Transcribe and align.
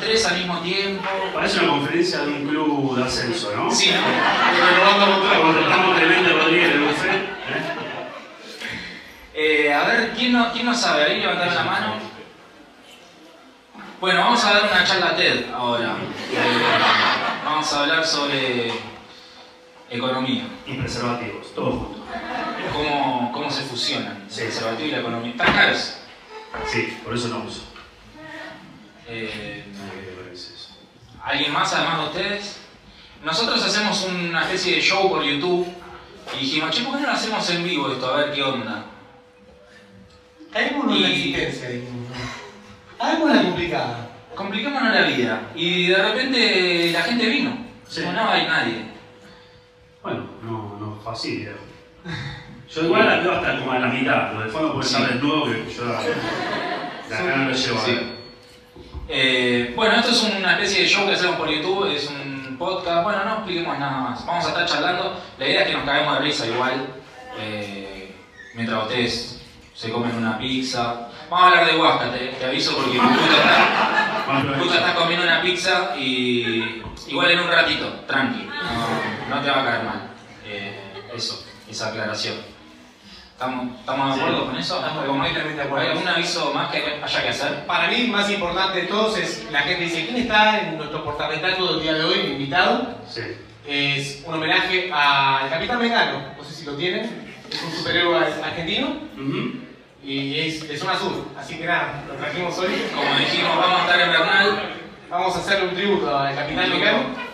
tres 0.00 0.26
al 0.26 0.38
mismo 0.38 0.60
tiempo? 0.60 1.04
Parece 1.34 1.60
una 1.60 1.68
conferencia 1.68 2.20
de 2.20 2.28
un 2.28 2.48
club 2.48 2.96
de 2.96 3.04
ascenso, 3.04 3.54
¿no? 3.54 3.70
Sí, 3.70 3.90
¿no? 3.90 5.42
Contratamos 5.42 5.96
Clemente 5.98 6.32
Rodríguez 6.32 6.80
buffet. 6.80 7.12
¿eh? 7.12 7.26
Eh, 9.34 9.72
a 9.72 9.84
ver, 9.84 10.12
¿quién 10.16 10.32
no, 10.32 10.52
¿quién 10.52 10.66
no 10.66 10.74
sabe? 10.74 11.04
Ahí 11.04 11.20
levantaron 11.20 11.54
la 11.54 11.64
mano. 11.64 11.94
Bueno, 14.00 14.20
vamos 14.20 14.42
a 14.44 14.54
dar 14.54 14.70
una 14.72 14.84
charla 14.84 15.14
TED 15.16 15.50
ahora. 15.54 15.94
Eh, 16.32 16.62
vamos 17.44 17.72
a 17.72 17.80
hablar 17.82 18.06
sobre 18.06 18.72
economía. 19.90 20.44
Y 20.66 20.74
preservativos, 20.74 21.54
todos 21.54 21.74
juntos. 21.74 22.00
Cómo, 22.72 23.30
cómo 23.32 23.50
se 23.50 23.62
fusionan 23.62 24.22
el 24.26 24.30
Sí. 24.30 24.42
preservativo 24.42 24.88
y 24.88 24.92
la 24.92 25.00
economía. 25.00 25.30
¿Están 25.32 25.52
caros? 25.54 25.96
Sí, 26.66 26.98
por 27.04 27.14
eso 27.14 27.28
no 27.28 27.44
uso. 27.46 27.62
Eh. 29.12 29.64
¿Alguien 31.24 31.52
más 31.52 31.72
además 31.74 31.98
de 32.00 32.04
ustedes? 32.06 32.60
Nosotros 33.24 33.62
hacemos 33.64 34.04
una 34.04 34.42
especie 34.42 34.76
de 34.76 34.80
show 34.80 35.08
por 35.08 35.22
YouTube 35.24 35.66
y 36.36 36.40
dijimos, 36.40 36.70
che, 36.70 36.82
¿por 36.84 36.94
qué 36.94 37.00
no 37.02 37.08
lo 37.08 37.12
hacemos 37.12 37.50
en 37.50 37.64
vivo 37.64 37.90
esto? 37.90 38.06
A 38.14 38.16
ver 38.18 38.32
qué 38.32 38.42
onda. 38.42 38.84
Caemos 40.52 40.84
en 40.84 40.90
una 40.90 41.08
existencia, 41.08 41.68
digamos. 41.70 42.08
Hagamos 42.98 43.34
la 43.34 43.42
complicada. 43.42 44.10
Compliquémonos 44.34 44.94
la 44.94 45.02
vida. 45.02 45.42
Y 45.54 45.88
de 45.88 45.96
repente 46.02 46.90
la 46.92 47.02
gente 47.02 47.26
vino. 47.26 47.66
Sí. 47.88 48.00
Como 48.02 48.12
no 48.12 48.30
hay 48.30 48.46
nadie. 48.46 48.84
Bueno, 50.02 50.24
no, 50.42 50.76
no 50.80 50.96
es 50.98 51.04
fácil. 51.04 51.48
¿eh? 51.48 51.56
Yo 52.72 52.84
igual 52.84 53.06
la 53.06 53.16
veo 53.18 53.32
hasta 53.32 53.58
como 53.58 53.72
a 53.72 53.78
la 53.80 53.88
mitad. 53.88 54.32
Lo 54.32 54.40
de 54.42 54.48
fondo 54.48 54.74
puede 54.74 54.88
Sí. 54.88 54.94
estar 54.94 55.12
desnudo 55.12 55.44
que 55.46 55.74
yo 55.74 55.84
la, 55.84 56.00
la 57.10 57.16
cara 57.18 57.36
no 57.36 57.48
lo 57.50 57.54
llevo 57.56 57.78
a 57.78 57.84
Sí. 57.84 57.98
Eh, 59.12 59.72
bueno, 59.74 59.96
esto 59.96 60.12
es 60.12 60.22
una 60.22 60.52
especie 60.52 60.82
de 60.82 60.88
show 60.88 61.04
que 61.04 61.14
hacemos 61.14 61.34
por 61.34 61.50
YouTube, 61.50 61.92
es 61.92 62.08
un 62.08 62.56
podcast. 62.56 63.02
Bueno, 63.02 63.24
no 63.24 63.34
expliquemos 63.38 63.76
nada 63.76 64.00
más. 64.02 64.24
Vamos 64.24 64.44
a 64.44 64.48
estar 64.50 64.66
charlando. 64.66 65.20
La 65.36 65.48
idea 65.48 65.62
es 65.62 65.66
que 65.66 65.74
nos 65.74 65.84
caguemos 65.84 66.18
de 66.18 66.24
risa 66.24 66.46
igual. 66.46 66.86
eh, 67.38 68.14
mientras 68.54 68.82
ustedes 68.84 69.40
se 69.74 69.90
comen 69.90 70.14
una 70.14 70.38
pizza. 70.38 71.08
Vamos 71.28 71.44
a 71.44 71.48
hablar 71.48 71.72
de 71.72 71.78
Huasca, 71.80 72.12
te, 72.12 72.44
aviso 72.44 72.76
porque 72.76 72.98
justo 74.58 74.74
estás 74.74 74.94
comiendo 74.94 75.26
una 75.26 75.40
pizza 75.42 75.96
y 75.96 76.82
igual 77.08 77.30
en 77.30 77.40
un 77.40 77.48
ratito, 77.48 77.88
tranqui. 78.06 78.44
No, 78.44 79.34
no 79.36 79.42
te 79.42 79.50
va 79.50 79.60
a 79.60 79.64
caer 79.64 79.84
mal. 79.84 80.10
Eh, 80.44 81.02
eso, 81.14 81.44
esa 81.68 81.88
aclaración. 81.88 82.49
¿Estamos, 83.40 83.80
estamos 83.80 84.16
de 84.16 84.20
acuerdo 84.20 84.46
con 84.48 84.56
eso? 84.58 84.84
Completamente 85.06 85.54
de 85.54 85.62
acuerdo. 85.62 85.86
¿Hay 85.86 85.92
algún 85.92 86.08
aviso 86.08 86.52
más 86.52 86.70
que 86.70 87.00
haya 87.02 87.22
que 87.22 87.28
hacer? 87.30 87.64
Para 87.64 87.88
mí, 87.88 88.06
más 88.08 88.30
importante 88.30 88.82
de 88.82 88.86
todos 88.86 89.16
es 89.16 89.50
la 89.50 89.60
gente 89.60 89.84
dice: 89.84 90.04
¿Quién 90.04 90.16
está 90.18 90.60
en 90.60 90.76
nuestro 90.76 91.02
portarretrato 91.02 91.72
del 91.72 91.82
día 91.82 91.94
de 91.94 92.04
hoy, 92.04 92.22
mi 92.24 92.30
invitado? 92.32 92.96
Sí. 93.08 93.22
Es 93.66 94.22
un 94.26 94.34
homenaje 94.34 94.92
al 94.92 95.48
Capitán 95.48 95.80
Mengano. 95.80 96.34
No 96.36 96.44
sé 96.44 96.54
si 96.54 96.66
lo 96.66 96.74
tienen. 96.74 97.32
Es 97.50 97.62
un 97.62 97.72
superhéroe 97.72 98.18
argentino 98.44 98.88
y 100.04 100.38
es 100.38 100.68
de 100.68 100.76
zona 100.76 100.98
sur. 100.98 101.24
Así 101.38 101.56
que 101.56 101.64
nada, 101.64 102.04
lo 102.08 102.16
trajimos 102.16 102.58
hoy. 102.58 102.68
Como 102.94 103.18
dijimos, 103.20 103.56
vamos 103.56 103.80
a 103.80 103.84
estar 103.86 104.00
en 104.02 104.10
Bernal. 104.10 104.74
Vamos 105.08 105.34
a 105.34 105.38
hacerle 105.38 105.68
un 105.68 105.74
tributo 105.74 106.14
al 106.14 106.34
Capitán 106.34 106.68
Mengano. 106.68 107.30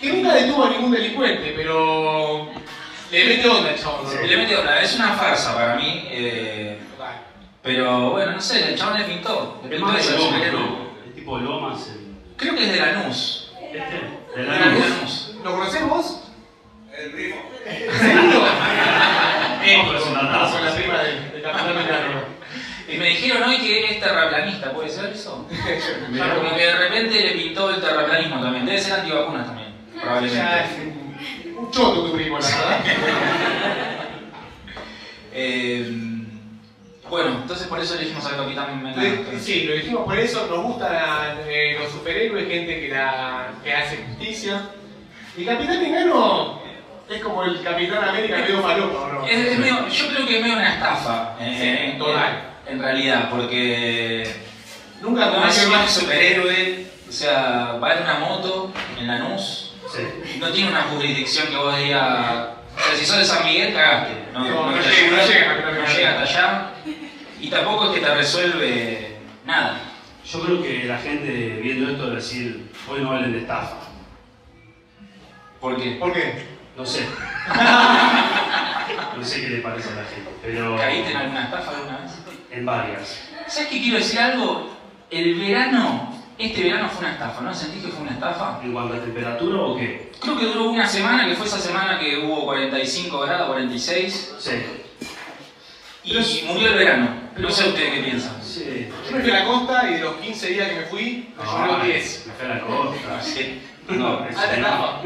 Que 0.00 0.12
nunca 0.12 0.34
detuvo 0.34 0.64
a 0.64 0.70
ningún 0.70 0.90
delincuente, 0.90 1.54
pero 1.56 2.48
le 3.10 3.24
mete 3.24 3.48
onda 3.48 3.70
el 3.70 3.78
chabón. 3.78 4.06
Le 4.26 4.36
mete 4.36 4.56
onda, 4.56 4.80
es 4.80 4.94
una 4.96 5.12
farsa 5.14 5.54
para 5.54 5.74
mí. 5.76 6.06
eh, 6.10 6.78
pero 7.62 8.10
bueno, 8.12 8.32
no 8.32 8.40
sé, 8.40 8.70
el 8.70 8.78
chabón 8.78 8.98
le 8.98 9.04
pintó. 9.04 9.60
Le 9.64 9.76
pintó 9.76 9.92
de 9.92 11.10
tipo 11.14 11.38
Lomas. 11.38 11.88
El... 11.88 12.14
Creo 12.36 12.54
que 12.54 12.64
es 12.64 12.72
de 12.72 12.80
Lanús. 12.80 13.52
Este. 13.60 13.80
De 14.36 14.42
De 14.42 14.48
la 14.48 14.56
Lanús. 14.58 14.78
luz. 14.78 14.88
Lanús. 14.90 15.34
¿Lo 15.44 15.50
conocemos? 15.52 16.22
El 16.96 17.10
primo. 17.12 17.36
Con 19.72 20.64
la 20.64 20.72
prima 20.76 20.98
del, 21.02 21.32
del 21.32 21.42
Capitán 21.42 21.74
Mengano. 21.76 22.38
Y 22.88 22.96
me 22.96 23.04
dijeron 23.08 23.42
hoy 23.50 23.58
que 23.58 23.84
es 23.84 24.00
terraplanista, 24.00 24.72
¿puede 24.72 24.88
ser 24.88 25.06
eso? 25.12 25.46
Como 26.36 26.56
que 26.56 26.62
de 26.66 26.74
repente 26.76 27.20
le 27.20 27.30
pintó 27.32 27.70
el 27.70 27.80
terraplanismo 27.82 28.40
también. 28.40 28.64
Debe 28.64 28.80
ser 28.80 28.94
antivacunas 29.00 29.46
también, 29.46 29.74
probablemente. 30.00 30.97
Un, 31.58 31.70
choto 31.70 32.04
tu 32.06 32.12
primo, 32.12 32.38
la 32.38 32.46
verdad. 32.46 32.80
Eh, 35.32 35.86
bueno, 37.08 37.38
entonces 37.42 37.66
por 37.68 37.78
eso 37.80 37.94
elegimos 37.94 38.24
al 38.26 38.36
Capitán. 38.36 38.82
Entonces, 38.86 39.42
Sí, 39.42 39.64
lo 39.64 39.74
dijimos 39.74 40.04
por 40.04 40.18
eso, 40.18 40.46
nos 40.50 40.62
gustan 40.64 41.38
eh, 41.46 41.76
los 41.80 41.92
superhéroes, 41.92 42.48
gente 42.48 42.80
que, 42.80 42.88
la, 42.88 43.52
que 43.62 43.72
hace 43.72 43.98
justicia. 44.08 44.62
Y 45.36 45.44
Capitán 45.44 45.80
Mengano 45.80 46.60
es 47.08 47.22
como 47.22 47.44
el 47.44 47.62
Capitán 47.62 48.04
América 48.08 48.38
medio 48.38 48.60
falopa, 48.62 49.12
¿no? 49.12 49.26
Es- 49.26 49.46
es 49.52 49.58
medio- 49.58 49.88
yo 49.88 50.08
creo 50.08 50.26
que 50.26 50.36
es 50.38 50.42
medio 50.42 50.56
una 50.56 50.74
estafa, 50.74 51.36
eh, 51.40 51.90
Sí, 51.92 51.98
total. 51.98 52.42
en, 52.66 52.72
en 52.74 52.82
realidad, 52.82 53.30
porque 53.30 54.26
Nunca 55.00 55.26
no 55.26 55.46
es 55.46 55.64
un 55.66 55.88
superhéroe, 55.88 56.86
o 57.08 57.12
sea, 57.12 57.78
va 57.80 57.94
en 57.94 58.02
una 58.02 58.18
moto, 58.18 58.72
en 58.98 59.06
Lanús, 59.06 59.67
Sí. 59.92 60.38
no 60.38 60.50
tiene 60.50 60.70
una 60.70 60.82
jurisdicción 60.82 61.48
que 61.48 61.56
vos 61.56 61.76
digas, 61.78 62.48
o 62.76 62.80
sea, 62.80 62.96
si 62.98 63.06
sos 63.06 63.18
de 63.18 63.24
San 63.24 63.44
Miguel, 63.44 63.72
cagaste, 63.74 64.14
no, 64.32 64.40
No, 64.44 64.70
no 64.70 64.78
te 64.78 64.88
llega, 64.88 65.22
ayuda, 65.22 65.22
no 65.22 65.26
llega, 65.26 65.80
no 65.82 65.86
llega 65.94 66.10
hasta 66.10 66.22
allá, 66.22 66.70
y 67.40 67.48
tampoco 67.50 67.86
es 67.86 67.98
que 67.98 68.06
te 68.06 68.14
resuelve 68.14 69.16
nada. 69.44 69.80
Yo 70.30 70.40
creo 70.42 70.62
que 70.62 70.84
la 70.84 70.98
gente 70.98 71.30
viendo 71.62 71.90
esto 71.90 72.04
debe 72.04 72.16
decir, 72.16 72.70
hoy 72.88 73.00
no 73.00 73.12
hablen 73.12 73.32
de 73.32 73.38
estafa. 73.38 73.76
¿Por 75.60 75.76
qué? 75.80 75.92
¿Por 75.92 76.12
qué? 76.12 76.44
No 76.76 76.84
sé. 76.84 77.06
no 79.16 79.24
sé 79.24 79.40
qué 79.40 79.48
le 79.48 79.58
parece 79.58 79.88
a 79.90 79.96
la 79.96 80.04
gente, 80.04 80.30
pero 80.42 80.76
¿Caíste 80.76 81.10
en 81.12 81.16
alguna 81.16 81.44
estafa 81.44 81.70
alguna 81.76 81.98
vez? 81.98 82.12
en 82.50 82.66
varias. 82.66 83.30
¿Sabes 83.48 83.68
qué 83.70 83.80
quiero 83.80 83.98
decir 83.98 84.20
algo? 84.20 84.76
El 85.10 85.34
verano, 85.40 86.17
este 86.38 86.62
verano 86.64 86.88
fue 86.88 87.00
una 87.04 87.14
estafa, 87.14 87.40
¿no? 87.40 87.54
¿Sentís 87.54 87.84
que 87.84 87.90
fue 87.90 88.02
una 88.02 88.12
estafa? 88.12 88.60
¿En 88.62 88.72
cuanto 88.72 88.94
a 88.94 89.00
temperatura 89.00 89.58
o 89.60 89.76
qué? 89.76 90.12
Creo 90.20 90.36
que 90.38 90.44
duró 90.46 90.64
una 90.70 90.86
semana, 90.86 91.26
que 91.26 91.34
fue 91.34 91.46
esa 91.46 91.58
semana 91.58 91.98
que 91.98 92.18
hubo 92.18 92.44
45 92.44 93.18
grados, 93.20 93.48
46, 93.48 94.34
Sí. 94.38 94.52
y 96.04 96.44
murió 96.46 96.68
el 96.70 96.74
verano. 96.78 97.08
No 97.36 97.50
sé 97.50 97.68
ustedes 97.68 97.94
qué 97.94 98.00
piensan. 98.02 98.42
Sí. 98.42 98.88
Yo 99.10 99.16
me 99.16 99.22
fui 99.22 99.30
a 99.30 99.40
la 99.40 99.44
costa 99.44 99.90
y 99.90 99.94
de 99.94 100.00
los 100.00 100.14
15 100.16 100.46
días 100.48 100.68
que 100.68 100.74
me 100.76 100.82
fui, 100.82 101.34
me 101.38 101.44
llovió 101.44 101.78
Ay, 101.82 101.92
10. 101.92 102.26
Me 102.26 102.32
fui 102.34 102.44
a 102.46 102.48
la 102.54 102.60
costa. 102.60 103.20
Sí. 103.22 103.62
No, 103.88 104.08
Ah, 104.18 104.26
te 104.50 104.56
estafa. 104.56 105.00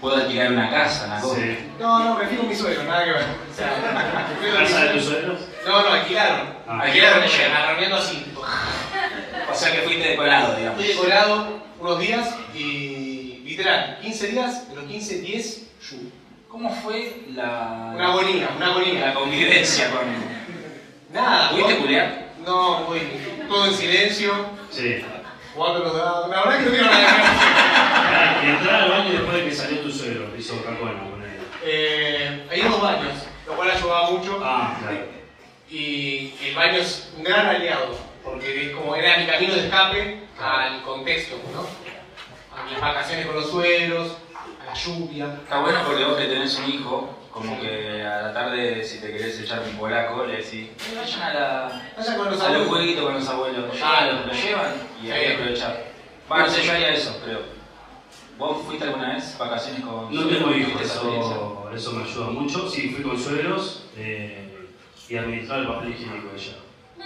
Puedo 0.00 0.16
alquilar 0.16 0.52
una 0.52 0.70
casa, 0.70 1.04
una 1.06 1.20
cosa. 1.20 1.36
Sí. 1.36 1.58
No, 1.78 1.98
no, 1.98 2.14
me 2.16 2.26
fui 2.26 2.36
con 2.38 2.48
mi 2.48 2.54
suegro, 2.54 2.84
nada 2.84 3.04
que 3.04 3.10
ver. 3.12 3.24
O 3.50 3.54
sea, 3.54 3.74
¿Casa 4.58 4.84
de 4.84 4.90
tus 4.94 5.04
suegro. 5.04 5.36
suegros? 5.36 5.40
No, 5.66 5.82
no, 5.82 5.88
alquilaron. 5.92 6.54
Ah. 6.66 6.80
Alquilaron. 6.82 7.22
Agarrando 7.22 7.96
así. 7.96 8.24
O 9.50 9.54
sea 9.54 9.72
que 9.72 9.78
fuiste 9.82 10.08
decorado, 10.10 10.56
digamos. 10.56 10.78
Fui 10.78 10.88
decorado 10.88 11.60
unos 11.80 11.98
días 11.98 12.34
y 12.54 13.42
literal, 13.44 13.98
15 14.02 14.26
días, 14.28 14.68
de 14.68 14.76
los 14.76 14.84
15, 14.84 15.20
10, 15.20 15.62
lluvia. 15.90 16.10
¿Cómo 16.48 16.70
fue 16.82 17.22
la, 17.34 17.92
Una 17.94 18.06
agonía, 18.08 18.50
una 18.56 18.66
la 18.66 18.72
agonía. 18.72 19.14
convivencia 19.14 19.90
con... 19.90 20.00
Nada. 21.12 21.50
¿Pudiste 21.50 21.76
culiar? 21.78 22.30
No, 22.44 22.80
muy 22.88 23.00
todo 23.48 23.66
en 23.66 23.74
silencio, 23.74 24.32
Sí. 24.70 25.02
jugando 25.54 25.80
los 25.80 25.94
dados. 25.96 26.28
La 26.30 26.42
verdad 26.44 26.58
que 26.58 26.64
no 26.64 26.70
quiero 26.70 26.86
nada 26.86 28.40
Y 28.44 28.48
entrar 28.50 28.82
al 28.82 28.90
baño 28.90 29.10
después 29.12 29.36
de 29.36 29.44
que 29.44 29.54
salió 29.54 29.78
tu 29.80 29.90
suegro, 29.90 30.30
hizo 30.38 30.62
cacuana 30.64 31.00
con 31.10 31.22
él. 31.22 31.30
Eh, 31.64 32.46
hay 32.50 32.62
dos 32.62 32.80
baños, 32.80 33.14
lo 33.46 33.54
cual 33.54 33.70
ayudaba 33.70 34.10
mucho. 34.10 34.40
Ah, 34.42 34.76
claro. 34.80 35.06
Y 35.70 36.32
el 36.44 36.54
baño 36.54 36.78
es 36.78 37.12
un 37.16 37.22
gran 37.24 37.46
aliado, 37.46 37.96
porque 38.24 38.66
es 38.70 38.76
como 38.76 38.94
era 38.96 39.18
mi 39.18 39.26
camino 39.26 39.54
de 39.54 39.66
escape 39.66 40.20
al 40.40 40.82
contexto, 40.82 41.36
¿no? 41.52 41.60
A 42.58 42.64
mis 42.68 42.80
vacaciones 42.80 43.26
con 43.26 43.36
los 43.36 43.50
suegros, 43.50 44.16
a 44.62 44.66
la 44.66 44.74
lluvia. 44.74 45.34
Está 45.42 45.60
bueno 45.60 45.80
porque 45.86 46.04
vos 46.04 46.16
que 46.16 46.26
tenés 46.26 46.58
un 46.58 46.70
hijo, 46.70 47.16
como 47.30 47.60
que 47.60 48.02
a 48.04 48.22
la 48.22 48.32
tarde 48.34 48.82
si 48.84 49.00
te 49.00 49.12
querés 49.12 49.38
echar 49.40 49.60
un 49.62 49.76
polaco, 49.76 50.24
le 50.26 50.38
decís, 50.38 50.68
"Eh, 50.70 50.94
vayan 50.96 51.22
a, 51.22 51.32
la, 51.34 51.82
con 51.96 52.04
los 52.06 52.16
a 52.18 52.30
los 52.30 52.42
abuelos. 52.42 52.68
jueguitos 52.68 53.04
con 53.04 53.14
los 53.14 53.28
abuelos. 53.28 53.64
Ah, 53.82 54.06
Lo, 54.06 54.26
lo 54.26 54.32
llevan 54.32 54.72
y 55.02 55.10
ahí 55.10 55.26
sí. 55.26 55.32
aprovechar. 55.32 55.84
Bueno, 56.28 56.46
no 56.46 56.52
sé, 56.52 56.62
yo 56.64 56.72
haría 56.72 56.88
eso, 56.90 57.20
creo. 57.24 57.40
¿Vos 58.38 58.62
fuiste 58.64 58.84
alguna 58.84 59.14
vez 59.14 59.36
vacaciones 59.36 59.82
con 59.84 60.14
No 60.14 60.26
tengo 60.26 60.50
hijos, 60.54 60.80
eso, 60.80 61.70
eso 61.74 61.92
me 61.92 62.04
ayuda 62.04 62.26
mucho. 62.30 62.68
Sí, 62.70 62.88
fui 62.88 63.02
con 63.04 63.18
suegros 63.22 63.84
eh, 63.96 64.66
y 65.08 65.16
administrar 65.16 65.60
el 65.60 65.66
papel 65.68 65.90
higiénico 65.90 66.28
de 66.32 66.36
ella. 66.38 66.52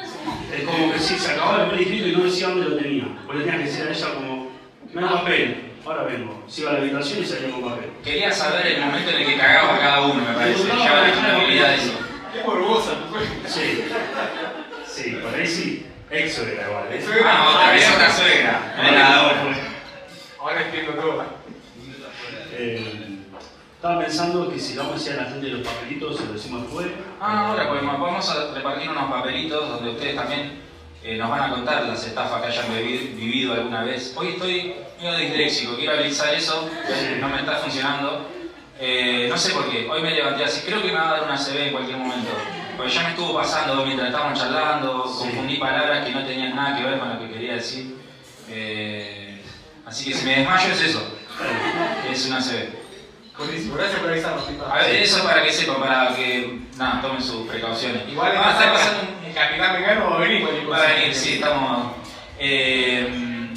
Es 0.02 0.62
como 0.64 0.93
que 0.93 0.99
sí, 0.99 1.19
se 1.19 1.32
acababa 1.32 1.64
el 1.64 1.70
papel 1.70 1.81
higiénico 1.82 2.08
y 2.08 2.12
no 2.12 2.25
decía 2.25 2.49
dónde 2.49 2.69
lo 2.69 2.76
tenía. 2.76 3.05
Vos 3.26 3.37
le 3.37 3.44
tenías 3.44 3.58
que 3.58 3.64
decir 3.64 3.87
a 3.87 3.91
ella 3.91 4.14
como, 4.14 4.50
me 4.93 5.02
da 5.02 5.11
papel. 5.11 5.73
ahora 5.85 6.02
vengo. 6.05 6.44
Sigo 6.46 6.69
a 6.69 6.73
la 6.73 6.79
habitación 6.79 7.23
y 7.23 7.26
salí 7.26 7.50
con 7.50 7.62
papel. 7.62 7.91
Quería 8.02 8.32
saber 8.32 8.67
el 8.67 8.81
momento 8.81 9.11
en 9.11 9.17
el 9.17 9.26
que 9.26 9.37
cagaba 9.37 9.79
cada 9.79 10.00
uno, 10.02 10.14
me 10.14 10.35
parece. 10.35 10.69
Ya 10.69 10.75
una 10.75 11.06
disponibilidad 11.06 11.69
de 11.69 11.75
eso. 11.75 11.93
Qué 12.32 12.43
morbosa. 12.46 12.93
Sí. 13.46 13.85
Sí, 14.87 15.19
por 15.23 15.35
ahí 15.35 15.46
sí. 15.46 15.87
Exo 16.11 16.47
era 16.47 16.69
igual. 16.69 16.85
¿eh? 16.93 17.05
Ah, 17.25 17.50
otra 17.55 17.73
vez 17.73 17.90
otra 17.93 18.11
suegra. 18.11 18.75
Ahora 20.40 20.62
entiendo 20.62 20.93
todo. 20.93 21.25
Eh, 22.52 22.94
estaba 23.85 24.01
pensando 24.01 24.51
que 24.51 24.59
si 24.59 24.79
vamos 24.79 25.07
a 25.07 25.13
a 25.13 25.17
la 25.17 25.25
gente 25.25 25.45
de 25.45 25.53
los 25.53 25.69
papelitos, 25.69 26.17
se 26.17 26.25
lo 26.25 26.33
decimos 26.33 26.63
después. 26.63 26.87
Ah, 27.21 27.49
ahora 27.49 27.69
podemos, 27.69 28.01
vamos 28.01 28.31
a 28.31 28.55
repartir 28.55 28.89
unos 28.89 29.11
papelitos 29.11 29.69
donde 29.69 29.91
ustedes 29.91 30.17
también 30.17 30.53
eh, 31.03 31.19
nos 31.19 31.29
van 31.29 31.43
a 31.43 31.51
contar 31.51 31.85
las 31.85 32.03
estafas 32.07 32.41
que 32.41 32.49
hayan 32.49 32.67
vivido 32.75 33.53
alguna 33.53 33.85
vez. 33.85 34.15
Hoy 34.17 34.29
estoy 34.29 34.75
medio 34.99 35.19
disléxico, 35.19 35.77
quiero 35.77 35.99
avisar 35.99 36.33
eso, 36.33 36.67
eh, 36.89 37.19
no 37.21 37.29
me 37.29 37.41
está 37.41 37.57
funcionando. 37.57 38.27
Eh, 38.81 39.27
no 39.29 39.37
sé 39.37 39.53
por 39.53 39.69
qué, 39.71 39.87
hoy 39.87 40.01
me 40.01 40.13
levanté 40.13 40.45
así, 40.45 40.63
creo 40.65 40.81
que 40.81 40.89
me 40.89 40.95
va 40.95 41.11
a 41.11 41.13
dar 41.19 41.25
una 41.25 41.37
CB 41.37 41.67
en 41.67 41.73
cualquier 41.73 41.99
momento. 41.99 42.31
Porque 42.79 42.91
ya 42.91 43.03
me 43.03 43.11
estuvo 43.11 43.35
pasando 43.35 43.85
mientras 43.85 44.09
estábamos 44.09 44.39
charlando, 44.39 45.07
Sí. 45.07 45.29
confundí 45.29 45.59
palabras 45.59 46.07
que 46.07 46.11
no 46.11 46.25
tenían 46.25 46.57
nada 46.57 46.75
que 46.75 46.85
ver 46.85 46.99
con 46.99 47.11
lo 47.11 47.19
que 47.19 47.29
quería 47.35 47.53
decir. 47.57 47.97
Eh, 48.49 49.43
así 49.85 50.07
que 50.11 50.17
si 50.17 50.25
me 50.25 50.37
desmayo 50.39 50.73
es 50.73 50.81
eso, 50.81 51.03
es 52.11 52.27
una 52.29 52.41
CB. 52.41 52.84
Buenísimo, 53.37 53.75
gracias 53.75 53.99
por 54.01 54.11
avisarnos, 54.11 54.45
Pipa. 54.45 54.73
A 54.73 54.79
ver, 54.79 54.97
eso 55.03 55.25
para 55.25 55.43
que 55.43 55.53
sepan, 55.53 55.81
para 55.81 56.15
que 56.15 56.61
nada, 56.77 57.03
tomen 57.03 57.21
sus 57.23 57.47
precauciones. 57.49 58.03
Igual 58.09 58.33
va 58.37 58.49
a 58.49 58.53
estar 58.53 58.73
pasando 58.73 59.01
un, 59.19 59.25
el 59.25 59.35
capitán 59.35 59.73
Mengano 59.75 60.11
va 60.11 60.17
a 60.17 60.21
venir 60.21 60.47
Va 60.71 60.77
a 60.77 60.87
venir, 60.93 61.15
sí, 61.15 61.35
estamos. 61.35 61.93
eh, 62.39 63.53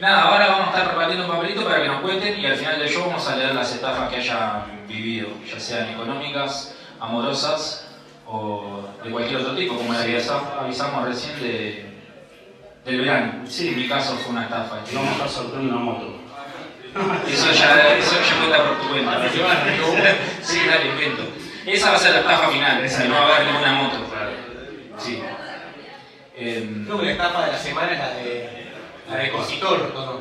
nada, 0.00 0.22
ahora 0.22 0.48
vamos 0.48 0.66
a 0.68 0.70
estar 0.70 0.88
repartiendo 0.88 1.24
un 1.24 1.30
papelito 1.32 1.64
para 1.64 1.80
que 1.82 1.88
nos 1.88 2.00
cuenten 2.02 2.38
y 2.38 2.44
al 2.46 2.56
final 2.56 2.78
del 2.78 2.88
show 2.90 3.06
vamos 3.06 3.26
a 3.26 3.36
leer 3.36 3.54
las 3.54 3.72
estafas 3.72 4.10
que 4.10 4.16
hayan 4.16 4.86
vivido, 4.86 5.28
ya 5.50 5.58
sean 5.58 5.88
económicas, 5.90 6.74
amorosas 7.00 7.88
o 8.26 8.86
de 9.02 9.10
cualquier 9.10 9.40
otro 9.40 9.54
tipo, 9.56 9.76
como 9.76 9.94
la 9.94 10.04
que 10.04 10.16
avisa- 10.18 10.60
avisamos 10.60 11.06
recién 11.06 11.40
de, 11.40 11.86
del 12.84 13.00
verano. 13.00 13.44
Sí. 13.48 13.68
En 13.68 13.76
mi 13.78 13.88
caso 13.88 14.14
fue 14.16 14.32
una 14.32 14.42
estafa. 14.42 14.76
Vamos 14.92 15.08
a 15.08 15.12
estar 15.12 15.28
sorteando 15.30 15.72
una 15.74 15.80
moto. 15.82 16.18
Eso 17.30 17.52
ya, 17.52 17.96
eso 17.98 18.16
ya 18.22 18.36
cuenta 18.38 18.58
por 18.64 18.80
tu 18.80 18.88
cuenta. 18.88 19.20
Sí, 20.42 20.60
dale, 20.66 20.86
invento. 20.90 21.22
Esa 21.66 21.90
va 21.90 21.96
a 21.96 21.98
ser 21.98 22.12
la 22.12 22.20
estafa 22.20 22.48
final, 22.48 22.84
esa, 22.84 23.04
no 23.04 23.14
va 23.14 23.20
a 23.20 23.36
haber 23.36 23.46
ninguna 23.48 23.72
moto. 23.72 23.96
Sí. 24.98 25.20
Em, 26.36 26.84
Creo 26.86 26.98
que 27.00 27.06
la 27.06 27.12
etapa 27.12 27.46
de 27.46 27.52
la 27.52 27.58
semana 27.58 27.92
es 27.92 27.98
la 27.98 28.08
de. 28.14 28.66
la 29.10 29.16
de 29.16 29.30
Cositor, 29.30 29.92
¿o 29.94 30.00
no? 30.00 30.20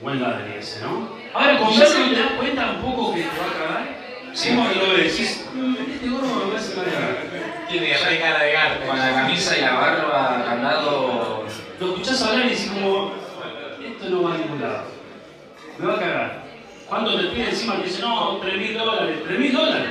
Buen 0.00 0.22
ladri 0.22 0.54
ese, 0.58 0.80
¿no? 0.80 1.08
Ahora, 1.34 1.58
con 1.58 1.78
verlo 1.78 2.08
te 2.10 2.14
das 2.20 2.32
cuenta 2.38 2.70
un 2.70 2.82
poco 2.82 3.14
que 3.14 3.22
te 3.22 3.28
va 3.28 3.44
a 3.46 3.68
cagar. 3.68 3.88
Sí. 4.32 4.48
¿Cómo 4.50 4.68
que 4.68 4.74
lo? 4.76 4.96
Decís, 4.96 5.44
"Mm, 5.54 5.74
este 5.92 6.08
gordo 6.08 6.34
me 6.46 6.52
parece 6.52 6.74
que 6.74 6.80
me 6.80 6.86
va 6.86 6.92
a 6.92 6.94
cagar". 6.94 7.68
Tiene 7.68 7.96
re 7.98 8.20
cara 8.20 8.42
de 8.44 8.52
gato. 8.52 8.86
con 8.86 8.98
la 8.98 9.12
camisa 9.12 9.58
y 9.58 9.60
la 9.60 9.72
barba, 9.74 10.44
candado. 10.44 11.44
Lo 11.80 11.86
escuchás 11.88 12.22
hablar 12.22 12.46
y 12.46 12.50
decís 12.50 12.70
como, 12.72 13.12
esto 13.84 14.08
no 14.10 14.22
va 14.22 14.34
a 14.34 14.38
ningún 14.38 14.60
lado. 14.60 14.93
Me 15.78 15.86
va 15.86 15.94
a 15.94 15.98
cagar. 15.98 16.44
Cuando 16.88 17.16
te 17.20 17.28
pide 17.28 17.50
encima 17.50 17.76
te 17.76 17.84
dice, 17.84 18.02
no, 18.02 18.36
3 18.38 18.56
mil 18.56 18.74
dólares. 18.74 19.18
¿3 19.28 19.38
mil 19.38 19.52
dólares? 19.52 19.88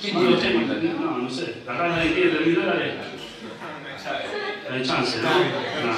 ¿Quién 0.00 0.14
No, 0.14 0.36
este 0.36 0.52
cuenta? 0.52 0.74
no, 0.74 1.18
no 1.18 1.30
sé. 1.30 1.62
La 1.66 1.72
rana 1.74 2.02
que 2.02 2.10
tiene 2.10 2.30
3 2.30 2.46
mil 2.46 2.54
dólares. 2.56 2.94
No 4.68 4.74
hay 4.74 4.82
chance, 4.82 5.18
¿no? 5.18 5.28
No. 5.30 5.94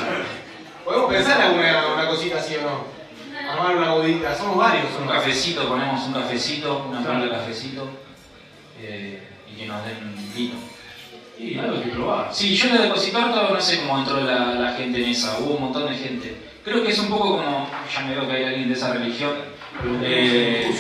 ¿Podemos 0.85 1.13
pensar 1.13 1.41
alguna 1.41 1.87
una 1.95 2.09
cosita 2.09 2.39
así 2.39 2.57
o 2.57 2.63
no? 2.63 3.51
Armar 3.51 3.77
una 3.77 3.93
bodita. 3.93 4.35
Somos 4.35 4.57
varios, 4.57 4.87
Un 5.01 5.09
cafecito, 5.09 5.69
ponemos 5.69 6.07
un 6.07 6.15
cafecito, 6.15 6.87
una 6.89 7.03
tabla 7.05 7.25
de 7.25 7.31
cafecito 7.31 7.89
eh, 8.81 9.23
y 9.53 9.57
que 9.57 9.67
nos 9.67 9.85
den 9.85 10.33
vino. 10.35 10.55
Y 11.39 11.59
algo 11.59 11.83
que 11.83 11.89
probar. 11.91 12.29
Sí, 12.33 12.55
yo 12.57 12.69
en 12.69 12.77
el 12.77 12.83
depositor 12.83 13.33
todo 13.33 13.55
no 13.55 13.61
sé 13.61 13.81
cómo 13.81 13.99
entró 13.99 14.21
la, 14.21 14.55
la 14.55 14.73
gente 14.73 15.03
en 15.03 15.11
esa, 15.11 15.39
hubo 15.39 15.55
un 15.55 15.63
montón 15.63 15.91
de 15.91 15.97
gente. 15.99 16.50
Creo 16.65 16.83
que 16.85 16.91
es 16.91 16.99
un 16.99 17.09
poco 17.09 17.37
como, 17.39 17.71
ya 17.95 18.01
me 18.03 18.15
veo 18.15 18.29
que 18.29 18.33
hay 18.37 18.45
alguien 18.45 18.69
de 18.69 18.75
esa 18.75 18.93
religión, 18.93 19.33
eh, 20.03 20.71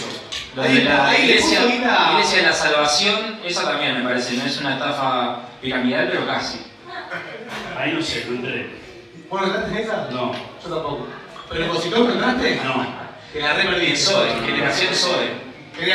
lo 0.54 0.62
de 0.62 0.68
Ahí- 0.68 0.84
la 0.84 1.18
iglesia, 1.18 1.60
de 1.64 2.42
la 2.42 2.52
salvación, 2.52 3.38
esa 3.44 3.64
también 3.64 3.98
me 3.98 4.04
parece, 4.04 4.34
no 4.36 4.44
es 4.44 4.58
una 4.60 4.74
estafa 4.74 5.40
piramidal, 5.62 6.08
pero 6.10 6.26
casi. 6.26 6.60
Ahí 7.78 7.92
no 7.92 8.02
sé, 8.02 8.26
no 8.28 8.36
entré. 8.36 8.70
¿Vos 9.30 9.40
no 9.40 9.46
entraste 9.46 9.70
en 9.70 9.78
esa? 9.78 10.08
No, 10.10 10.32
Yo 10.62 10.68
tampoco. 10.74 11.06
¿Pero 11.48 11.64
el 11.64 11.70
Cositor 11.70 12.00
no 12.00 12.12
entraste? 12.12 12.60
no. 12.64 13.00
Que 13.32 13.40
la 13.40 13.52
re 13.54 13.62
perdí. 13.62 13.86
En 13.86 13.96
SOE, 13.96 14.28
generación 14.44 14.94
SOE. 14.94 15.30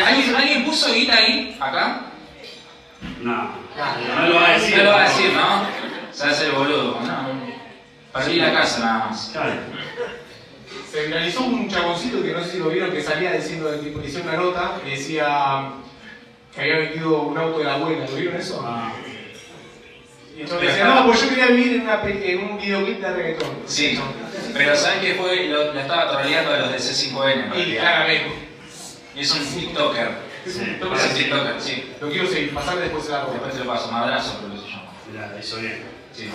¿Alguien, 0.05 0.35
¿Alguien 0.35 0.65
puso 0.65 0.91
guita 0.93 1.15
ahí, 1.15 1.55
acá? 1.59 2.01
No. 3.21 3.51
Ah. 3.77 3.95
No 4.21 4.27
lo 4.29 4.35
va 4.35 4.47
a 4.47 4.51
decir. 4.53 4.77
No 4.77 4.83
lo 4.85 4.89
va 4.91 5.01
a 5.03 5.09
decir, 5.09 5.33
¿no? 5.33 5.65
Se 6.13 6.23
va 6.23 6.29
a 6.29 6.31
hacer 6.33 6.47
el 6.47 6.53
boludo. 6.53 6.99
No, 7.01 7.44
perdí 8.15 8.35
la 8.37 8.53
casa 8.53 8.79
nada 8.79 9.05
más. 9.07 9.29
Claro. 9.31 9.53
Se 10.91 11.05
viralizó 11.07 11.41
un 11.43 11.67
chaboncito 11.69 12.23
que 12.23 12.31
no 12.31 12.43
sé 12.43 12.51
si 12.51 12.57
lo 12.59 12.69
vieron 12.69 12.91
que 12.91 13.01
salía 13.03 13.33
diciendo 13.33 13.69
que 13.81 14.07
hicieron 14.07 14.29
una 14.29 14.37
nota 14.37 14.77
que 14.83 14.91
decía 14.91 15.71
que 16.53 16.61
había 16.61 16.77
vendido 16.77 17.21
un 17.23 17.37
auto 17.37 17.59
de 17.59 17.65
la 17.65 17.73
abuela. 17.75 18.05
¿Lo 18.07 18.15
vieron 18.15 18.35
eso? 18.39 18.63
Ah, 18.65 18.93
Y 20.37 20.41
entonces 20.41 20.67
decía, 20.69 20.85
no, 20.85 21.05
pues 21.05 21.21
yo 21.21 21.29
quería 21.29 21.47
vivir 21.47 21.73
en, 21.75 21.81
una 21.81 22.01
pe- 22.01 22.31
en 22.31 22.43
un 22.43 22.57
videoclip 22.57 22.99
de 23.01 23.11
reggaetón. 23.13 23.49
Sí, 23.65 23.99
pero 24.53 24.75
¿sabes 24.75 24.99
qué 24.99 25.15
fue? 25.15 25.47
Lo, 25.47 25.73
lo 25.73 25.79
estaba 25.79 26.11
troleando 26.11 26.53
a 26.53 26.57
los 26.59 26.71
de 26.71 26.77
C5N. 26.77 27.53
en 27.53 27.59
Y 27.69 27.75
claramente. 27.75 28.31
Es 29.15 29.31
un 29.31 29.45
TikToker. 29.45 30.09
Es 30.45 30.53
Sí. 30.53 30.59
un 30.59 30.69
Es 30.69 30.79
toque 30.79 30.93
un 30.93 30.99
así. 30.99 31.15
TikToker, 31.23 31.55
sí. 31.61 31.93
Lo 32.01 32.09
quiero 32.09 32.27
seguir, 32.27 32.53
pasarle 32.53 32.81
después 32.83 33.09
la 33.09 33.21
ropa. 33.21 33.33
Después 33.33 33.53
te 33.53 33.59
lo 33.59 33.65
paso, 33.73 33.91
madrazo 33.91 34.37
creo 34.39 34.51
que 34.53 34.59
se 34.61 34.67
llama. 34.71 34.91
mirá, 35.11 35.27
la 35.33 35.39
hizo 35.39 35.57
bien. 35.57 35.83
Sí. 36.13 36.29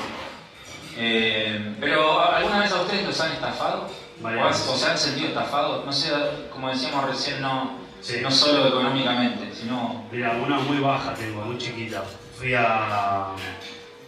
Eh, 0.97 1.77
pero 1.81 2.21
¿alguna 2.21 2.61
vez 2.61 2.73
a 2.73 2.83
ustedes 2.83 3.07
los 3.07 3.21
han 3.21 3.33
estafado? 3.33 3.89
¿O, 4.23 4.53
se 4.53 4.91
han 4.91 4.99
sentido 4.99 5.29
estafados? 5.29 5.87
No 5.87 5.93
sé, 5.93 6.11
como 6.53 6.69
decíamos 6.69 7.07
recién, 7.07 7.41
no, 7.41 7.79
Sí. 8.01 8.19
no 8.23 8.31
solo 8.31 8.67
económicamente, 8.69 9.55
sino... 9.55 10.07
Mira, 10.11 10.33
una 10.33 10.59
muy 10.59 10.79
baja 10.79 11.15
tengo, 11.15 11.43
muy 11.43 11.59
chiquita. 11.59 12.03
Fui 12.39 12.55
a. 12.55 13.29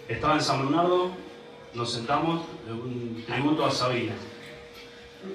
Estaba 0.09 0.35
en 0.35 0.41
San 0.41 0.63
Bernardo, 0.63 1.11
nos 1.75 1.93
sentamos, 1.93 2.43
un 2.69 3.23
tributo 3.27 3.67
a 3.67 3.71
Sabina. 3.71 4.13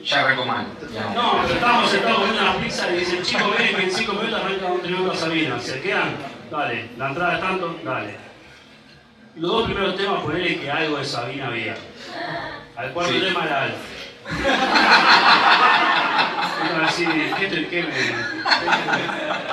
Ya 0.04 0.36
ya 0.36 1.14
no. 1.14 1.42
Pero 1.44 1.54
estábamos 1.54 1.90
sentados 1.90 2.18
comiendo 2.20 2.42
unas 2.42 2.56
pizzas 2.58 2.90
y 2.92 2.98
dicen, 2.98 3.24
chicos, 3.24 3.58
ven, 3.58 3.76
que 3.76 3.84
en 3.84 3.92
5 3.92 4.14
minutos 4.14 4.42
arranca 4.42 4.66
un 4.66 4.82
tributo 4.82 5.12
a 5.12 5.16
Sabina. 5.16 5.60
¿Se 5.60 5.80
quedan? 5.80 6.16
Dale. 6.52 6.90
¿La 6.98 7.08
entrada 7.10 7.36
es 7.36 7.42
tanto? 7.42 7.76
Dale. 7.84 8.27
Los 9.40 9.52
dos 9.52 9.66
primeros 9.66 9.96
temas, 9.96 10.22
ponele 10.22 10.60
que 10.60 10.72
algo 10.72 10.98
de 10.98 11.06
Sabina 11.06 11.48
había. 11.48 11.76
Al 12.76 12.92
cuarto 12.92 13.14
Sí. 13.14 13.20
tema 13.22 13.46
era 13.46 13.64
algo. 13.64 13.78
Así, 16.86 17.06
¿qué 17.40 17.48
te 17.48 17.68
qué 17.68 17.84
me- 17.84 18.50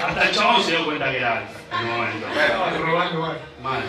Hasta 0.06 0.22
el 0.22 0.30
chabón 0.34 0.62
se 0.62 0.70
dio 0.72 0.84
cuenta 0.84 1.10
que 1.10 1.16
era 1.18 1.38
algo 1.38 1.48
en 1.72 1.84
un 1.86 1.96
momento. 1.96 2.26
Estaban 2.28 2.80
robando 2.82 3.20
mal. 3.20 3.38
Mal. 3.62 3.82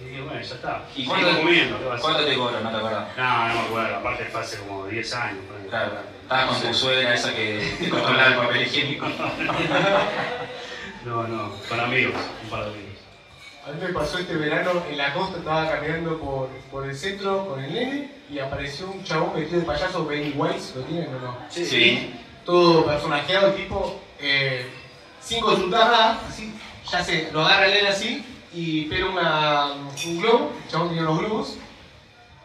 Y 0.00 0.04
dije, 0.04 0.20
bueno, 0.22 0.40
ya 0.40 0.54
está. 0.54 0.82
¿Y 0.94 1.04
cuánto, 1.06 1.36
comiendo, 1.38 1.78
cuánto 2.00 2.24
te 2.24 2.34
cobran? 2.36 2.62
No 2.62 2.70
te 2.70 2.76
acordás. 2.76 3.16
No, 3.16 3.48
no 3.48 3.54
me 3.54 3.60
acuerdo, 3.60 3.96
aparte 3.96 4.24
fue 4.26 4.40
hace 4.40 4.58
como 4.58 4.86
10 4.86 5.14
años. 5.14 5.38
Claro, 5.68 5.92
estabas 6.22 6.46
con 6.46 6.60
tu 6.68 6.74
suegra 6.74 7.14
esa 7.14 7.32
que 7.34 7.76
te 7.80 7.88
controlaba 7.88 8.26
el 8.28 8.34
papel 8.36 8.62
higiénico. 8.62 9.06
No, 11.02 11.26
no, 11.26 11.54
con 11.66 11.80
amigos, 11.80 12.12
un 12.44 12.50
par 12.50 12.60
de 12.64 12.66
amigos. 12.72 12.89
A 13.70 13.72
mí 13.72 13.82
me 13.86 13.92
pasó 13.92 14.18
este 14.18 14.34
verano 14.34 14.82
en 14.90 14.98
la 14.98 15.12
costa, 15.14 15.38
estaba 15.38 15.70
caminando 15.70 16.18
por, 16.18 16.48
por 16.72 16.88
el 16.88 16.96
centro 16.96 17.46
con 17.46 17.62
el 17.62 17.72
nene 17.72 18.10
y 18.28 18.40
apareció 18.40 18.90
un 18.90 19.04
chabón 19.04 19.32
vestido 19.36 19.60
de 19.60 19.66
payaso 19.66 20.08
Pennywise, 20.08 20.74
¿lo 20.74 20.82
tienen 20.82 21.14
o 21.14 21.20
no? 21.20 21.36
Sí. 21.48 22.12
Todo 22.44 22.84
personajeado, 22.84 23.48
el 23.48 23.54
tipo, 23.54 24.00
eh, 24.18 24.66
sin 25.20 25.40
consultar 25.40 25.88
nada, 25.88 26.20
así, 26.28 26.52
ya 26.90 27.04
se 27.04 27.30
lo 27.30 27.44
agarra 27.44 27.66
el 27.66 27.74
nene 27.74 27.88
así 27.88 28.24
y 28.52 28.86
pega 28.86 29.06
una, 29.06 29.72
un 29.72 30.20
globo, 30.20 30.50
el 30.64 30.70
chabón 30.70 30.88
tenía 30.88 31.02
unos 31.04 31.18
globos 31.20 31.58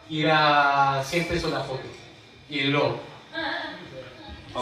y 0.08 0.22
era 0.22 1.02
100 1.04 1.24
pesos 1.26 1.50
la 1.50 1.64
foto 1.64 1.82
y 2.48 2.60
el 2.60 2.70
globo. 2.70 3.00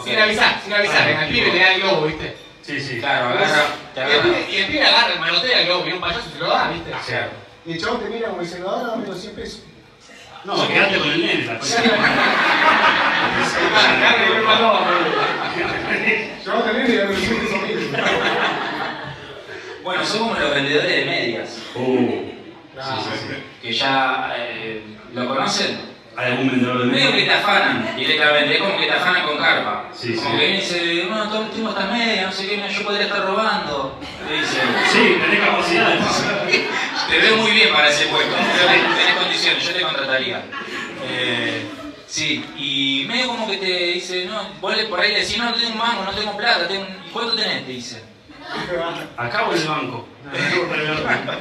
Sin 0.03 0.17
avisar, 0.17 0.61
sin 0.63 0.73
avisar, 0.73 1.09
Ah, 1.11 1.21
al 1.21 1.29
pibe 1.29 1.53
le 1.53 1.59
da 1.59 1.73
el 1.75 1.81
globo, 1.81 2.07
¿viste? 2.07 2.44
Sí, 2.65 2.79
sí. 2.79 2.99
Claro, 2.99 3.29
agarra, 3.29 3.65
te 3.93 4.01
Y 4.01 4.11
el 4.11 4.21
pibe, 4.21 4.47
y 4.51 4.55
el 4.57 4.65
pibe 4.67 4.85
agarra, 4.87 5.13
el 5.13 5.19
manotea 5.19 5.59
el 5.59 5.65
globo, 5.67 5.83
viene 5.83 5.95
un 5.97 6.01
payaso 6.01 6.23
y 6.29 6.33
se 6.33 6.39
lo 6.39 6.47
da, 6.47 6.69
¿viste? 6.69 6.91
Claro. 7.05 7.29
Y 7.65 7.71
el 7.73 7.79
chabón 7.81 7.99
te 8.01 8.09
mira 8.09 8.29
como 8.29 8.41
diciendo, 8.41 8.69
ahora 8.69 8.87
dame 8.91 9.07
los 9.07 9.19
100 9.21 9.35
pesos. 9.35 9.63
No, 10.45 10.67
quedaste 10.67 10.97
con 10.99 11.09
el 11.11 11.21
nene, 11.25 11.45
la 11.45 11.59
cosa. 11.59 11.83
Yo 16.45 16.53
también 16.53 16.87
le 16.87 17.05
doy 17.05 17.15
100 17.15 17.37
pesos. 17.39 17.59
Bueno, 19.83 20.03
como 20.11 20.33
los 20.33 20.53
vendedores 20.55 20.95
de 20.95 21.05
medias. 21.05 21.57
Uh, 21.75 22.31
Ah, 22.77 23.01
Que 23.61 23.71
ya. 23.71 24.33
eh, 24.37 24.83
¿Lo 25.13 25.29
conocen? 25.29 25.79
Algún 26.17 26.47
vendedor 26.49 26.79
de 26.79 26.85
Medio 26.85 27.11
que 27.11 27.23
te 27.23 27.33
afanan 27.33 27.93
directamente, 27.97 28.53
es 28.55 28.61
como 28.61 28.77
que 28.77 28.85
te 28.85 28.91
afanan 28.93 29.23
con 29.27 29.37
carpa. 29.37 29.89
Sí, 29.93 30.13
como 30.15 30.29
sí. 30.31 30.37
que 30.37 30.43
viene 30.45 30.57
y 30.57 30.61
dice, 30.61 31.05
no, 31.09 31.29
to- 31.29 31.41
tengo 31.53 31.69
esta 31.69 31.85
media, 31.87 32.25
no 32.27 32.31
sé 32.31 32.47
qué, 32.47 32.63
yo 32.69 32.83
podría 32.83 33.03
estar 33.07 33.25
robando. 33.25 33.99
Te 34.27 34.33
dice, 34.33 34.61
Sí, 34.93 35.17
tenés 35.21 35.39
capacidad 35.41 35.89
te 37.09 37.17
veo 37.19 37.35
muy 37.37 37.51
bien 37.51 37.73
para 37.73 37.89
ese 37.89 38.05
puesto, 38.05 38.33
tenés, 38.33 39.13
condiciones, 39.15 39.63
yo 39.67 39.73
te 39.73 39.81
contrataría. 39.81 40.43
Eh, 41.07 41.65
sí, 42.07 42.45
y 42.57 43.05
medio 43.07 43.27
como 43.27 43.47
que 43.49 43.57
te 43.57 43.65
dice, 43.87 44.25
no, 44.25 44.41
vos 44.61 44.75
le- 44.75 44.85
por 44.85 44.99
ahí 45.01 45.11
le 45.11 45.19
decís, 45.19 45.37
no, 45.37 45.45
no 45.45 45.53
tengo 45.53 45.71
un 45.71 45.77
mango, 45.77 46.03
no 46.05 46.11
tengo 46.11 46.37
plata, 46.37 46.65
tengo, 46.67 46.85
¿y 47.07 47.09
cuánto 47.11 47.35
tenés? 47.35 47.65
Te 47.65 47.71
dice. 47.73 48.01
Acá 49.17 49.47
o 49.49 49.53
el 49.53 49.67
banco. 49.67 50.07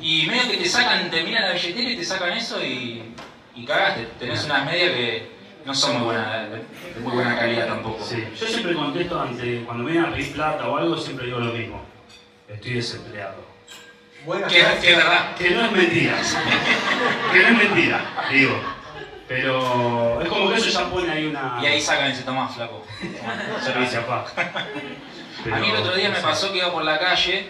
Y 0.00 0.26
medio 0.26 0.50
que 0.50 0.56
te 0.56 0.64
sacan, 0.68 1.10
te 1.10 1.22
miran 1.22 1.42
la 1.44 1.52
billetera 1.52 1.90
y 1.90 1.96
te 1.96 2.04
sacan 2.04 2.32
eso 2.32 2.60
y, 2.64 3.11
y 3.54 3.64
cagaste. 3.64 4.06
Tenés 4.18 4.44
unas 4.44 4.64
medias 4.66 4.90
que 4.92 5.28
no 5.64 5.74
son 5.74 5.94
muy 5.98 6.04
buenas, 6.06 6.50
de, 6.50 6.56
de 6.56 7.00
muy 7.00 7.12
buena 7.12 7.36
calidad 7.38 7.66
tampoco. 7.68 8.04
Sí. 8.04 8.24
Yo 8.38 8.46
siempre 8.46 8.74
contesto 8.74 9.20
ante, 9.20 9.62
cuando 9.64 9.84
me 9.84 9.92
vienen 9.92 10.10
a 10.10 10.14
pedir 10.14 10.32
plata 10.32 10.68
o 10.68 10.76
algo, 10.76 10.96
siempre 10.96 11.26
digo 11.26 11.38
lo 11.38 11.52
mismo. 11.52 11.82
Estoy 12.48 12.74
desempleado. 12.74 13.50
Buena 14.24 14.46
Que, 14.46 14.54
que 14.80 14.90
es 14.92 14.96
verdad. 14.96 15.34
Que 15.36 15.50
no 15.50 15.64
es 15.66 15.72
mentira. 15.72 16.14
que 17.32 17.38
no 17.42 17.48
es 17.48 17.58
mentira, 17.58 18.00
digo. 18.30 18.60
Pero 19.28 20.20
es 20.20 20.28
como 20.28 20.50
que 20.50 20.56
eso 20.58 20.68
ya 20.68 20.90
pone 20.90 21.10
ahí 21.10 21.26
una. 21.26 21.58
Y 21.62 21.66
ahí 21.66 21.80
sacan 21.80 22.10
ese 22.10 22.22
tomás, 22.22 22.54
flaco. 22.54 22.84
Servicio, 23.62 24.06
pa. 24.06 24.26
A 25.52 25.58
mí 25.58 25.70
el 25.70 25.76
otro 25.76 25.94
día 25.96 26.08
me 26.10 26.16
Pero- 26.16 26.28
pasó 26.28 26.52
que 26.52 26.58
iba 26.58 26.70
por 26.70 26.84
la 26.84 26.98
calle 26.98 27.46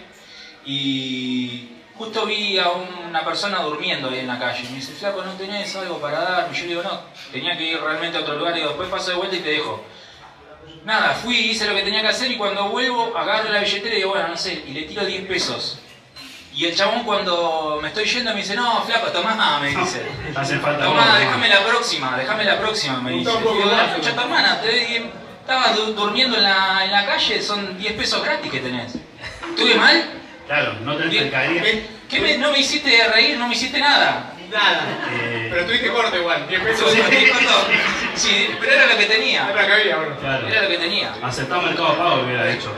y 0.65 1.69
justo 1.97 2.25
vi 2.25 2.57
a 2.59 2.69
una 2.69 3.23
persona 3.23 3.59
durmiendo 3.61 4.09
ahí 4.09 4.19
en 4.19 4.27
la 4.27 4.39
calle. 4.39 4.63
Me 4.69 4.75
dice, 4.75 4.93
flaco, 4.93 5.23
¿no 5.23 5.33
tenés 5.33 5.75
algo 5.75 5.99
para 5.99 6.19
darme? 6.21 6.55
Y 6.55 6.59
yo 6.59 6.63
le 6.63 6.69
digo, 6.69 6.83
no, 6.83 7.01
tenía 7.31 7.57
que 7.57 7.63
ir 7.63 7.79
realmente 7.81 8.17
a 8.17 8.21
otro 8.21 8.35
lugar. 8.37 8.53
Y 8.53 8.57
digo, 8.59 8.69
después 8.69 8.89
paso 8.89 9.11
de 9.11 9.17
vuelta 9.17 9.35
y 9.35 9.39
te 9.39 9.49
dejo. 9.49 9.83
Nada, 10.85 11.13
fui, 11.13 11.35
hice 11.37 11.67
lo 11.67 11.75
que 11.75 11.81
tenía 11.83 12.01
que 12.01 12.09
hacer 12.09 12.29
y 12.31 12.37
cuando 12.37 12.67
vuelvo 12.69 13.15
agarro 13.17 13.49
la 13.49 13.59
billetera 13.59 13.93
y 13.93 13.97
digo, 13.99 14.11
bueno, 14.11 14.27
no 14.27 14.37
sé, 14.37 14.63
y 14.67 14.71
le 14.73 14.81
tiro 14.83 15.05
10 15.05 15.25
pesos. 15.27 15.79
Y 16.55 16.65
el 16.65 16.75
chabón 16.75 17.03
cuando 17.03 17.79
me 17.81 17.87
estoy 17.87 18.05
yendo 18.05 18.31
me 18.31 18.37
dice, 18.41 18.55
no, 18.55 18.83
flaco, 18.83 19.07
tomá, 19.11 19.59
me 19.59 19.69
dice. 19.69 20.05
Hace 20.35 20.59
falta 20.59 20.83
Tomá, 20.85 21.17
déjame 21.19 21.47
la 21.49 21.63
próxima, 21.65 22.17
déjame 22.17 22.43
la 22.43 22.59
próxima, 22.59 22.99
me 23.01 23.11
dice. 23.11 23.31
Escucha 23.91 24.13
tu 24.13 24.21
hermana, 24.21 24.61
te 24.61 24.67
doy- 24.67 25.09
estaba 25.41 25.69
du- 25.73 25.93
durmiendo 25.93 26.37
en 26.37 26.43
la, 26.43 26.85
en 26.85 26.91
la 26.91 27.05
calle, 27.05 27.41
son 27.41 27.77
10 27.77 27.93
pesos 27.93 28.23
gratis 28.23 28.51
que 28.51 28.59
tenés. 28.59 28.93
¿Estuve 29.49 29.75
mal? 29.75 30.21
Claro, 30.47 30.73
no 30.83 30.95
tenés. 30.97 31.21
Eh, 31.33 31.87
¿Qué 32.09 32.19
me, 32.19 32.37
no 32.37 32.51
me 32.51 32.59
hiciste 32.59 33.07
reír, 33.13 33.37
no 33.37 33.47
me 33.47 33.53
hiciste 33.55 33.79
nada? 33.79 34.33
Nada. 34.51 34.83
Eh, 35.11 35.47
Pero 35.51 35.65
tuviste 35.65 35.87
corte 35.89 36.17
igual, 36.17 36.47
10 36.47 36.61
pesos. 36.61 36.91
Sí, 36.91 36.99
sí, 38.15 38.47
pero 38.59 38.71
era 38.73 38.85
lo 38.87 38.97
que 38.97 39.05
tenía. 39.05 39.49
Era 39.49 39.65
que 39.65 39.73
había, 39.73 39.95
bueno. 39.95 40.15
Claro. 40.19 40.47
Era 40.47 40.61
lo 40.63 40.67
que 40.69 40.77
tenía. 40.77 41.11
Aceptaba 41.23 41.63
Mercado 41.63 41.97
Pago 41.97 42.19
que 42.19 42.25
hubiera 42.25 42.51
hecho. 42.51 42.71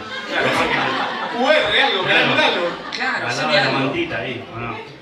QR, 1.34 1.81
algo, 1.84 2.01
para 2.03 2.13
Claro. 2.13 2.25
angularlo. 2.31 2.62
Claro, 2.93 3.12
Ganaba 3.13 3.29
haceme 3.29 3.53
la 3.55 3.62
algo. 3.62 3.79
mantita 3.79 4.17
ahí, 4.19 4.43
¿o 4.55 4.60
no? 4.60 4.94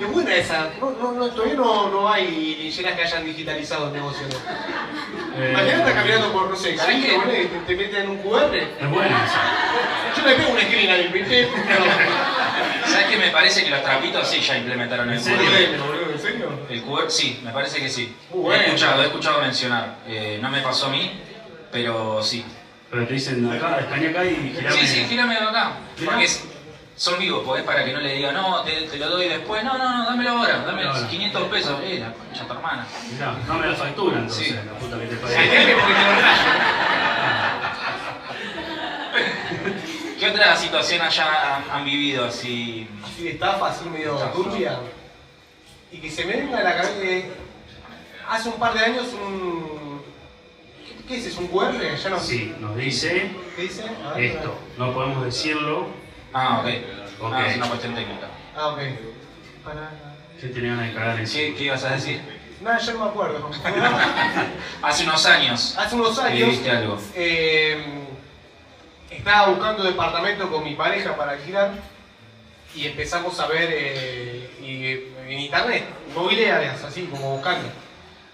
Es 0.00 0.12
buena 0.12 0.34
esa. 0.34 0.70
No, 0.80 0.90
no, 0.90 1.12
no, 1.12 1.26
todavía 1.30 1.54
no, 1.54 1.88
no 1.90 2.10
hay 2.12 2.56
lincheras 2.60 2.94
que 2.94 3.02
hayan 3.02 3.24
digitalizado 3.24 3.88
el 3.88 3.92
negocio. 3.94 4.26
¿no? 4.28 5.42
Eh, 5.42 5.50
Imagínate 5.50 5.78
estar 5.78 5.94
caminando 5.94 6.32
por, 6.32 6.50
no 6.50 6.56
sé, 6.56 6.70
y 6.72 6.76
te, 6.76 7.48
te 7.66 7.76
meten 7.76 8.08
un 8.10 8.18
QR. 8.18 8.54
Es 8.56 8.90
buena 8.90 9.24
esa. 9.24 10.20
Yo 10.20 10.26
le 10.28 10.34
pego 10.34 10.50
una 10.52 10.62
screen 10.62 10.90
al 10.90 11.08
¿viste? 11.08 11.48
¿Sabes 12.86 13.06
qué? 13.08 13.16
Me 13.18 13.30
parece 13.30 13.64
que 13.64 13.70
los 13.70 13.82
trapitos 13.82 14.26
sí 14.28 14.40
ya 14.40 14.56
implementaron 14.58 15.10
el 15.10 15.18
¿En? 15.18 15.22
QR. 15.24 16.12
¿en 16.12 16.18
serio? 16.20 16.50
El 16.68 16.82
QR, 16.82 17.10
sí, 17.10 17.40
me 17.44 17.52
parece 17.52 17.78
que 17.80 17.88
sí. 17.88 18.14
He 18.32 18.36
bueno. 18.36 18.62
escuchado, 18.64 19.02
he 19.02 19.06
escuchado 19.06 19.40
mencionar. 19.42 19.96
Eh, 20.08 20.38
no 20.42 20.50
me 20.50 20.60
pasó 20.60 20.86
a 20.86 20.90
mí, 20.90 21.10
pero 21.70 22.22
sí. 22.22 22.44
Pero 22.90 23.06
te 23.06 23.12
dicen 23.14 23.46
acá, 23.52 23.80
escaneá 23.80 24.10
acá 24.10 24.24
y 24.24 24.54
girame. 24.56 24.76
Sí, 24.80 24.86
sí, 24.86 25.04
gírame 25.08 25.36
acá. 25.36 25.72
Mirá. 25.98 26.10
Porque 26.12 26.24
es- 26.24 26.42
son 26.98 27.18
vivos, 27.18 27.42
pues 27.46 27.62
para 27.62 27.84
que 27.84 27.92
no 27.92 28.00
le 28.00 28.14
diga, 28.16 28.32
no, 28.32 28.60
te, 28.62 28.72
te 28.82 28.96
lo 28.98 29.08
doy 29.08 29.28
después. 29.28 29.62
No, 29.62 29.78
no, 29.78 29.98
no, 29.98 30.04
dámelo 30.04 30.30
ahora, 30.30 30.58
dame. 30.66 30.82
500 31.08 31.42
pesos. 31.44 31.78
Eh, 31.84 32.00
la 32.00 32.12
concha 32.12 32.42
de 32.42 32.48
tu 32.48 32.52
hermana. 32.54 32.86
Mirá, 33.12 33.36
dame 33.46 33.66
la 33.68 33.74
factura 33.76 34.18
entonces, 34.18 34.48
Sí. 34.48 34.54
la 34.54 34.72
puta 34.72 34.98
que 34.98 35.06
te 35.06 35.16
porque 35.16 35.34
lo. 35.34 35.38
¿Qué 40.18 40.30
otra 40.30 40.56
situación 40.56 41.00
allá 41.00 41.56
han, 41.56 41.70
han 41.70 41.84
vivido 41.84 42.24
así? 42.24 42.88
Así 43.04 43.22
de 43.22 43.30
estafa, 43.30 43.68
así 43.68 43.88
medio 43.88 44.16
turbia. 44.34 44.80
Y 45.92 45.98
que 45.98 46.10
se 46.10 46.24
me 46.24 46.36
venga 46.36 46.58
a 46.58 46.62
la 46.64 46.76
cabeza 46.76 47.00
que 47.00 47.30
hace 48.28 48.48
un 48.48 48.56
par 48.58 48.74
de 48.74 48.80
años 48.80 49.06
un... 49.14 50.02
¿Qué, 50.84 50.96
qué 51.06 51.16
es? 51.18 51.26
¿Es 51.26 51.36
un 51.36 51.46
QR? 51.46 51.72
Ya 52.02 52.10
no 52.10 52.18
Sí, 52.18 52.52
nos 52.58 52.76
dice 52.76 53.30
¿Qué 53.54 53.62
dice? 53.62 53.84
Ver, 54.16 54.24
esto. 54.24 54.58
No 54.76 54.92
podemos 54.92 55.24
decirlo. 55.24 55.86
Ah, 56.32 56.60
ok. 56.62 56.68
Ah, 57.32 57.46
es 57.46 57.56
una 57.56 57.68
cuestión 57.68 57.94
técnica. 57.94 58.28
Ah, 58.56 58.68
ok. 58.68 58.78
Para... 59.64 59.90
¿Qué 60.40 60.48
cagar 60.94 61.18
en 61.18 61.26
¿Qué, 61.28 61.54
qué 61.56 61.64
ibas 61.64 61.84
a 61.84 61.90
decir? 61.90 62.20
Nada, 62.60 62.78
yo 62.78 62.92
no 62.94 63.04
me 63.04 63.10
acuerdo. 63.10 63.50
Hace 64.82 65.04
unos 65.04 65.26
años 65.26 65.76
Hace 65.78 65.94
unos 65.96 66.18
años 66.18 66.38
viviste 66.48 66.70
algo. 66.70 66.98
eh, 67.14 68.04
estaba 69.10 69.48
buscando 69.48 69.82
departamento 69.84 70.50
con 70.50 70.64
mi 70.64 70.74
pareja 70.74 71.16
para 71.16 71.32
alquilar 71.32 71.70
y 72.74 72.86
empezamos 72.86 73.38
a 73.40 73.46
ver 73.46 73.68
eh, 73.72 74.50
y- 74.60 75.30
en 75.32 75.38
internet 75.40 75.84
inmobiliarias, 76.10 76.82
así 76.84 77.04
como 77.06 77.36
buscando. 77.36 77.68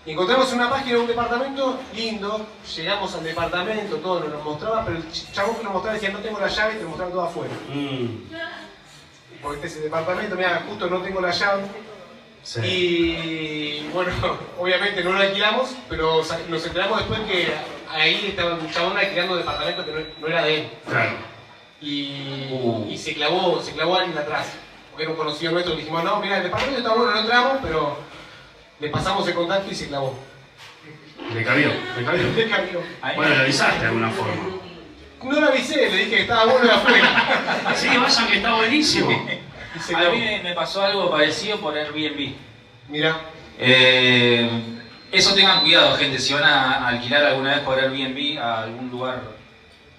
Encontramos 0.06 0.52
una 0.52 0.68
página 0.68 0.96
de 0.96 1.00
un 1.00 1.06
departamento 1.06 1.80
lindo, 1.94 2.46
llegamos 2.76 3.14
al 3.14 3.24
departamento, 3.24 3.96
todo 3.96 4.20
nos 4.20 4.28
lo 4.28 4.38
mostraba, 4.40 4.84
pero 4.84 4.98
el 4.98 5.04
ch- 5.10 5.32
chabón 5.32 5.56
que 5.56 5.64
nos 5.64 5.72
mostraba 5.72 5.94
decía 5.94 6.10
no 6.10 6.18
tengo 6.18 6.38
la 6.38 6.48
llave 6.48 6.74
y 6.74 6.78
te 6.78 6.84
mostraba 6.84 7.10
todo 7.10 7.22
afuera. 7.22 7.54
Mm, 7.72 8.06
Porque 9.42 9.56
este 9.56 9.66
es 9.68 9.76
el 9.76 9.82
departamento, 9.84 10.36
mira, 10.36 10.62
justo 10.68 10.90
no 10.90 10.98
tengo 11.00 11.20
la 11.22 11.30
llave. 11.30 11.62
sí. 12.42 12.60
Y 12.62 13.88
bueno, 13.94 14.12
obviamente 14.58 15.02
no 15.02 15.12
lo 15.12 15.20
alquilamos, 15.20 15.70
pero 15.88 16.20
nos 16.48 16.66
enteramos 16.66 16.98
después 16.98 17.20
que 17.20 17.54
ahí 17.90 18.26
estaba 18.28 18.54
un 18.56 18.70
chabón 18.70 18.98
alquilando 18.98 19.36
departamento 19.36 19.86
que 19.86 19.92
no, 19.92 20.00
no 20.20 20.26
era 20.26 20.44
de 20.44 20.54
él. 20.60 20.70
Claro. 20.86 21.12
Y, 21.80 22.48
Uh. 22.52 22.86
y 22.90 22.96
se 22.98 23.14
clavó, 23.14 23.60
se 23.62 23.72
clavó 23.72 23.96
alguien 23.96 24.16
atrás. 24.18 24.48
Porque 24.90 25.04
era 25.04 25.12
un 25.12 25.18
conocido 25.18 25.52
nuestro, 25.52 25.74
dijimos, 25.74 26.04
no, 26.04 26.20
mira, 26.20 26.36
el 26.36 26.42
departamento 26.44 26.78
está 26.80 26.94
bueno, 26.94 27.10
no 27.12 27.20
entramos, 27.20 27.58
pero 27.62 27.96
le 28.80 28.88
pasamos 28.88 29.26
el 29.28 29.34
contacto 29.34 29.70
y 29.70 29.74
se 29.74 29.88
clavó. 29.88 30.18
Le 31.32 31.44
cabió, 31.44 31.68
le 31.96 32.04
cabió. 32.04 32.22
Le 32.34 32.48
cambió. 32.48 32.82
Ahí- 33.02 33.16
Bueno, 33.16 33.34
lo 33.34 33.40
avisaste 33.42 33.80
de 33.80 33.86
alguna 33.86 34.10
forma. 34.10 34.34
No 35.22 35.40
lo 35.40 35.46
avisé, 35.48 35.76
le 35.90 35.96
dije 35.96 36.10
que 36.10 36.20
estaba 36.22 36.44
bueno 36.44 36.66
de 36.66 36.72
afuera. 36.72 37.72
Sí, 37.76 37.88
vayan 37.96 38.26
que 38.28 38.36
está 38.36 38.54
buenísimo. 38.54 39.10
A 39.96 40.10
mí 40.10 40.40
me, 40.42 40.52
pasó 40.54 40.82
algo 40.84 41.10
parecido 41.10 41.58
por 41.60 41.76
Airbnb. 41.76 42.34
Mira, 42.88 43.16
Eh, 43.58 44.48
eso 45.10 45.34
tengan 45.34 45.60
cuidado, 45.62 45.96
gente, 45.96 46.18
si 46.18 46.34
van 46.34 46.44
a 46.44 46.88
alquilar 46.88 47.24
alguna 47.24 47.54
vez 47.54 47.60
por 47.60 47.78
Airbnb 47.78 48.38
a 48.38 48.62
algún 48.64 48.90
lugar. 48.90 49.22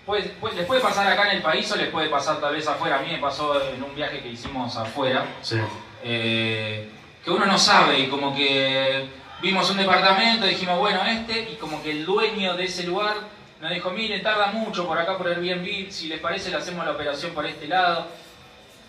Puede- 0.05 0.29
puede- 0.39 0.55
les 0.57 0.65
puede 0.65 0.81
pasar 0.81 1.07
acá 1.07 1.31
en 1.31 1.37
el 1.37 1.41
país 1.41 1.69
o 1.71 1.75
les 1.75 1.87
puede 1.89 2.09
pasar 2.09 2.39
tal 2.39 2.53
vez 2.53 2.67
afuera. 2.67 2.97
A 2.99 3.01
mí 3.01 3.11
me 3.11 3.17
pasó 3.17 3.59
en 3.73 3.81
un 3.81 3.95
viaje 3.95 4.19
que 4.21 4.27
hicimos 4.29 4.75
afuera, 4.77 5.25
Sí. 5.41 5.57
eh, 6.03 6.89
que 7.25 7.31
uno 7.31 7.45
no 7.47 7.57
sabe 7.57 7.99
y 7.99 8.07
como 8.07 8.35
que 8.35 9.09
vimos 9.41 9.69
un 9.71 9.77
departamento, 9.77 10.45
dijimos, 10.45 10.77
bueno, 10.77 11.03
este, 11.05 11.49
y 11.51 11.55
como 11.55 11.81
que 11.81 11.91
el 11.91 12.05
dueño 12.05 12.53
de 12.55 12.65
ese 12.65 12.83
lugar 12.83 13.15
nos 13.59 13.71
dijo, 13.71 13.89
miren, 13.89 14.21
tarda 14.21 14.47
mucho 14.47 14.85
por 14.87 14.97
acá 14.99 15.17
por 15.17 15.27
Airbnb, 15.27 15.89
si 15.89 16.07
les 16.07 16.19
parece 16.19 16.51
le 16.51 16.57
hacemos 16.57 16.85
la 16.85 16.91
operación 16.91 17.33
por 17.33 17.45
este 17.47 17.67
lado. 17.67 18.05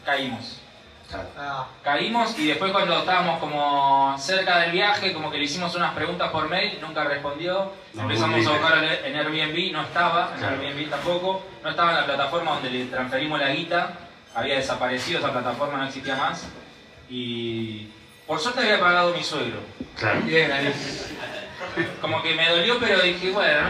Caímos. 0.04 0.60
ah, 1.38 1.66
Caímos 1.82 2.38
y 2.38 2.48
después 2.48 2.72
cuando 2.72 2.98
estábamos 2.98 3.38
como 3.40 4.14
cerca 4.18 4.58
del 4.60 4.72
viaje, 4.72 5.14
como 5.14 5.30
que 5.30 5.38
le 5.38 5.44
hicimos 5.44 5.74
unas 5.74 5.94
preguntas 5.94 6.30
por 6.30 6.48
mail, 6.48 6.78
nunca 6.82 7.04
respondió. 7.04 7.72
No, 7.94 8.02
Empezamos 8.02 8.46
a 8.46 8.50
buscar 8.50 8.84
en 8.84 9.16
Airbnb, 9.16 9.72
no 9.72 9.82
estaba, 9.82 10.32
en 10.34 10.40
Claro. 10.40 10.60
Airbnb 10.60 10.90
tampoco, 10.90 11.42
no 11.64 11.70
estaba 11.70 11.90
en 11.92 11.96
la 11.96 12.04
plataforma 12.04 12.50
donde 12.52 12.70
le 12.70 12.84
transferimos 12.84 13.40
la 13.40 13.48
guita, 13.48 13.92
había 14.34 14.56
desaparecido, 14.56 15.20
esa 15.20 15.32
plataforma 15.32 15.78
no 15.78 15.86
existía 15.86 16.16
más. 16.16 16.46
Y 17.08 17.88
por 18.26 18.40
suerte 18.40 18.60
había 18.60 18.80
pagado 18.80 19.14
mi 19.14 19.22
suegro. 19.22 19.60
Claro. 19.98 20.20
bien 20.22 20.52
ahí. 20.52 20.72
Como 22.00 22.22
que 22.22 22.34
me 22.34 22.48
dolió, 22.48 22.78
pero 22.78 23.00
dije, 23.02 23.30
bueno, 23.30 23.60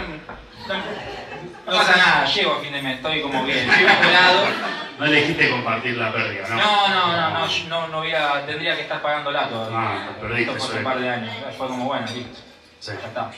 no, 0.69 0.75
no- 0.77 1.79
pasa 1.79 1.97
nada, 1.97 2.25
llego 2.27 2.53
a 2.55 2.61
fin 2.61 2.73
de 2.73 2.83
mes, 2.83 2.97
estoy 2.97 3.21
como 3.23 3.45
bien, 3.45 3.69
estoy 3.71 3.87
apurado. 3.87 4.41
No 4.99 5.07
le 5.07 5.21
dijiste 5.21 5.51
compartir 5.51 5.97
la 5.97 6.13
pérdida, 6.13 6.49
¿no? 6.49 6.57
No, 6.57 6.89
no, 6.89 7.17
no, 7.17 7.31
no, 7.39 7.47
yo 7.49 7.69
no, 7.69 7.89
no 7.89 8.01
hubiera, 8.01 8.47
tendría 8.47 8.75
que 8.77 8.83
estar 8.83 9.03
pagándola 9.03 9.49
todavía. 9.49 9.79
Ah, 9.79 10.09
perdiste, 10.21 10.53
Esto 10.53 10.65
fue 10.65 10.69
hace 10.69 10.79
un 10.79 10.85
par 10.85 11.01
de 11.01 11.11
años. 11.11 11.35
Fue 11.59 11.67
como, 11.69 11.85
bueno, 11.85 12.07
listo, 12.15 12.39
Sí. 12.81 12.93
ya 13.01 13.09
está. 13.09 13.31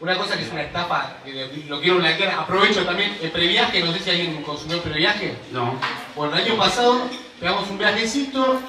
Una 0.00 0.16
cosa 0.16 0.36
que 0.36 0.44
es 0.44 0.52
una 0.52 0.62
estafa, 0.62 1.14
que 1.24 1.64
lo 1.68 1.80
quiero 1.80 1.96
blanquear, 1.98 2.30
aprovecho 2.38 2.84
también, 2.86 3.18
el 3.20 3.30
previaje, 3.30 3.80
no 3.82 3.92
sé 3.92 3.98
si 3.98 4.10
alguien 4.10 4.42
consumió 4.42 4.76
el 4.76 4.82
previaje. 4.82 5.34
No. 5.50 5.74
Bueno, 6.14 6.36
el 6.36 6.44
año 6.44 6.56
pasado 6.56 7.02
pegamos 7.38 7.68
un 7.68 7.76
viajecito 7.78 8.60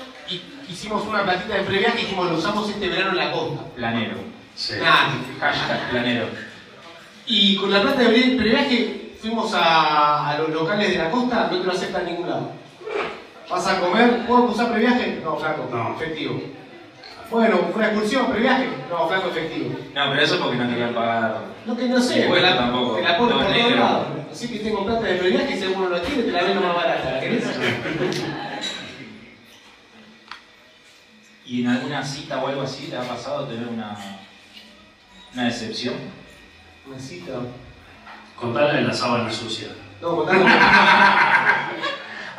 hicimos 0.72 1.06
una 1.08 1.24
platita 1.24 1.56
de 1.56 1.64
previaje 1.64 2.00
y 2.00 2.02
dijimos 2.04 2.32
lo 2.32 2.38
usamos 2.38 2.70
este 2.70 2.88
verano 2.90 3.12
en 3.12 3.18
la 3.18 3.32
costa. 3.32 3.62
Planero. 3.76 4.16
Sí. 4.56 4.74
Nadie. 4.82 5.20
Hashtag 5.40 5.90
planero. 5.92 6.26
Y 7.26 7.56
con 7.58 7.72
la 7.72 7.82
plata 7.82 8.02
de 8.02 8.10
pre- 8.10 8.36
previaje 8.38 9.12
fuimos 9.22 9.54
a, 9.54 10.30
a 10.30 10.38
los 10.40 10.50
locales 10.50 10.90
de 10.92 10.98
la 10.98 11.12
costa, 11.12 11.50
no 11.52 11.58
te 11.60 11.64
lo 11.66 11.72
aceptan 11.72 12.02
en 12.02 12.08
ningún 12.16 12.30
lado. 12.30 12.52
¿Vas 13.50 13.68
a 13.68 13.80
comer? 13.80 14.26
¿Puedo 14.26 14.44
usar 14.44 14.72
previaje? 14.72 15.20
No, 15.24 15.36
flaco, 15.38 15.70
No. 15.72 15.96
efectivo. 15.96 16.42
Bueno, 17.30 17.62
¿una 17.74 17.88
excursión, 17.88 18.26
previaje? 18.32 18.68
No, 18.90 19.08
flaco, 19.08 19.30
efectivo. 19.30 19.70
No, 19.94 20.10
pero 20.10 20.22
eso 20.22 20.40
porque 20.40 20.58
no 20.58 20.70
querían 20.70 20.94
pagar. 20.94 21.40
No 21.66 21.78
que 21.78 21.86
no 21.88 22.02
sé, 22.02 22.22
te 22.24 22.42
tampoco. 22.42 22.96
te 22.96 23.02
la 23.04 23.18
ponen 23.18 23.36
Todo 23.38 23.46
por 23.46 23.56
todos 23.56 23.72
lados. 23.76 24.08
Así 24.32 24.48
que 24.50 24.60
tengo 24.60 24.86
plata 24.86 25.02
de 25.06 25.16
previaje 25.16 25.54
y 25.54 25.58
si 25.58 25.64
alguno 25.66 25.90
lo 25.90 26.02
quiere, 26.02 26.24
te 26.24 26.32
la 26.32 26.44
vendo 26.44 26.62
más 26.62 26.76
barata. 26.76 27.12
¿La 27.12 27.20
querés? 27.20 27.44
¿Y 31.52 31.64
en 31.64 31.68
alguna 31.68 32.02
cita 32.02 32.42
o 32.42 32.48
algo 32.48 32.62
así 32.62 32.88
te 32.88 32.96
ha 32.96 33.02
pasado 33.02 33.44
tener 33.46 33.68
una, 33.68 33.94
una 35.34 35.44
decepción? 35.44 35.96
Una 36.88 36.98
cita. 36.98 37.34
Contale 38.38 38.80
de 38.80 38.88
la 38.88 38.94
sábana 38.94 39.30
sucia. 39.30 39.68
No, 40.02 40.16
contalo. 40.16 40.46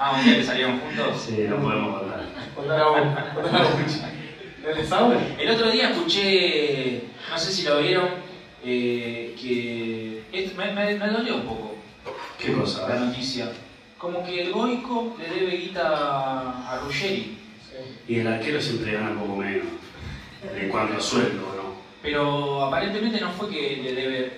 Ah, 0.05 0.17
un 0.19 0.25
día 0.25 0.37
que 0.37 0.43
salieron 0.43 0.81
juntos. 0.81 1.27
Sí, 1.27 1.45
no 1.47 1.59
podemos 1.59 2.01
contar. 2.01 2.25
Contalo 2.57 2.85
a 2.85 2.89
vos. 2.89 3.19
Contalo 3.35 3.59
a 3.59 3.63
vos, 3.63 3.73
Pichi. 3.83 4.01
¿No 4.91 5.09
le? 5.15 5.43
El 5.45 5.55
otro 5.55 5.71
día 5.71 5.91
escuché, 5.91 7.05
no 7.31 7.39
sé 7.39 7.53
si 7.53 7.63
lo 7.65 7.79
vieron, 7.79 8.09
eh, 8.65 9.37
que 9.41 10.25
esto 10.33 10.57
me, 10.57 10.73
me, 10.73 10.95
me 10.95 11.07
dolió 11.07 11.37
un 11.37 11.43
poco 11.43 11.77
¿Qué 12.39 12.53
cosa? 12.53 12.89
la 12.89 12.97
noticia. 12.97 13.53
Como 13.97 14.25
que 14.25 14.43
el 14.43 14.53
Goico 14.53 15.15
le 15.21 15.29
debe 15.29 15.57
guita 15.59 16.65
a 16.67 16.81
Ruggeri. 16.83 17.42
Y 18.09 18.21
el 18.21 18.27
arquero 18.27 18.61
siempre 18.61 18.93
gana 18.93 19.11
un 19.11 19.19
poco 19.19 19.37
menos. 19.37 19.67
En 20.57 20.69
cuanto 20.69 20.97
a 20.97 21.01
sueldo, 21.01 21.55
¿no? 21.57 21.73
Pero 22.03 22.65
aparentemente 22.65 23.21
no 23.21 23.31
fue 23.31 23.49
que 23.49 23.81
le 23.83 23.93
debe 23.95 24.33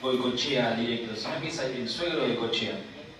Goicochea 0.00 0.74
directo, 0.74 1.14
sino 1.14 1.40
que 1.40 1.48
es 1.48 1.58
el 1.60 1.88
suegro 1.88 2.26
de 2.26 2.36
Cochea. 2.36 2.72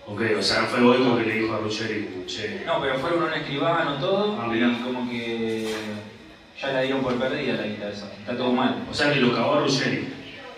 Ok, 0.07 0.21
o 0.39 0.41
sea, 0.41 0.63
fue 0.63 0.81
Boimo 0.81 1.15
que 1.17 1.25
le 1.25 1.35
dijo 1.35 1.53
a 1.53 1.59
Ruggeri 1.59 2.05
como, 2.05 2.25
che, 2.25 2.63
No, 2.65 2.81
pero 2.81 2.97
fueron 2.97 3.23
un 3.23 3.33
escribano 3.33 3.99
todo 3.99 4.35
Ah, 4.41 4.51
y 4.53 4.83
como 4.83 5.07
que 5.07 5.71
ya 6.59 6.67
la 6.73 6.81
dieron 6.81 7.01
por 7.03 7.15
perdida 7.15 7.53
la 7.53 7.67
guita 7.67 7.89
esa. 7.89 8.11
Está 8.19 8.35
todo 8.35 8.51
mal. 8.51 8.83
o 8.89 8.93
sea 8.93 9.13
que 9.13 9.19
lo 9.19 9.35
cagó 9.35 9.55
a 9.55 9.59
Ruggeri. 9.61 10.07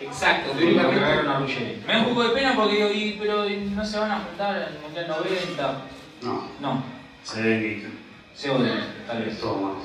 Exacto, 0.02 0.54
Lo 0.58 0.78
cagaron 0.78 1.28
a 1.28 1.40
Ruggeri. 1.40 1.84
Me 1.86 1.94
da 1.94 2.00
un 2.00 2.06
poco 2.06 2.24
de 2.24 2.30
pena 2.30 2.56
porque 2.56 2.76
digo, 2.76 2.90
y, 2.92 3.18
pero 3.20 3.50
y 3.50 3.58
no 3.58 3.86
se 3.86 4.00
van 4.00 4.12
a 4.12 4.20
juntar 4.22 4.56
en 4.56 4.76
el 4.76 4.82
Mundial 4.82 5.08
90. 5.10 5.82
No, 6.22 6.48
No, 6.62 6.84
se 7.24 7.42
ven 7.42 8.04
se 8.36 8.50
odian, 8.50 8.84
tal 9.08 9.24
vez. 9.24 9.40
todo 9.40 9.56
más. 9.58 9.84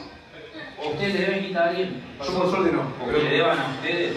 ¿O 0.85 0.91
ustedes 0.91 1.15
le 1.15 1.21
deben 1.21 1.47
quitar 1.47 1.63
a 1.65 1.69
alguien? 1.71 2.03
Yo 2.25 2.33
por 2.39 2.51
suerte 2.51 2.73
no. 2.73 2.83
¿O 3.05 3.09
que 3.11 3.23
le 3.25 3.31
deban 3.31 3.59
a 3.59 3.67
ustedes? 3.77 4.15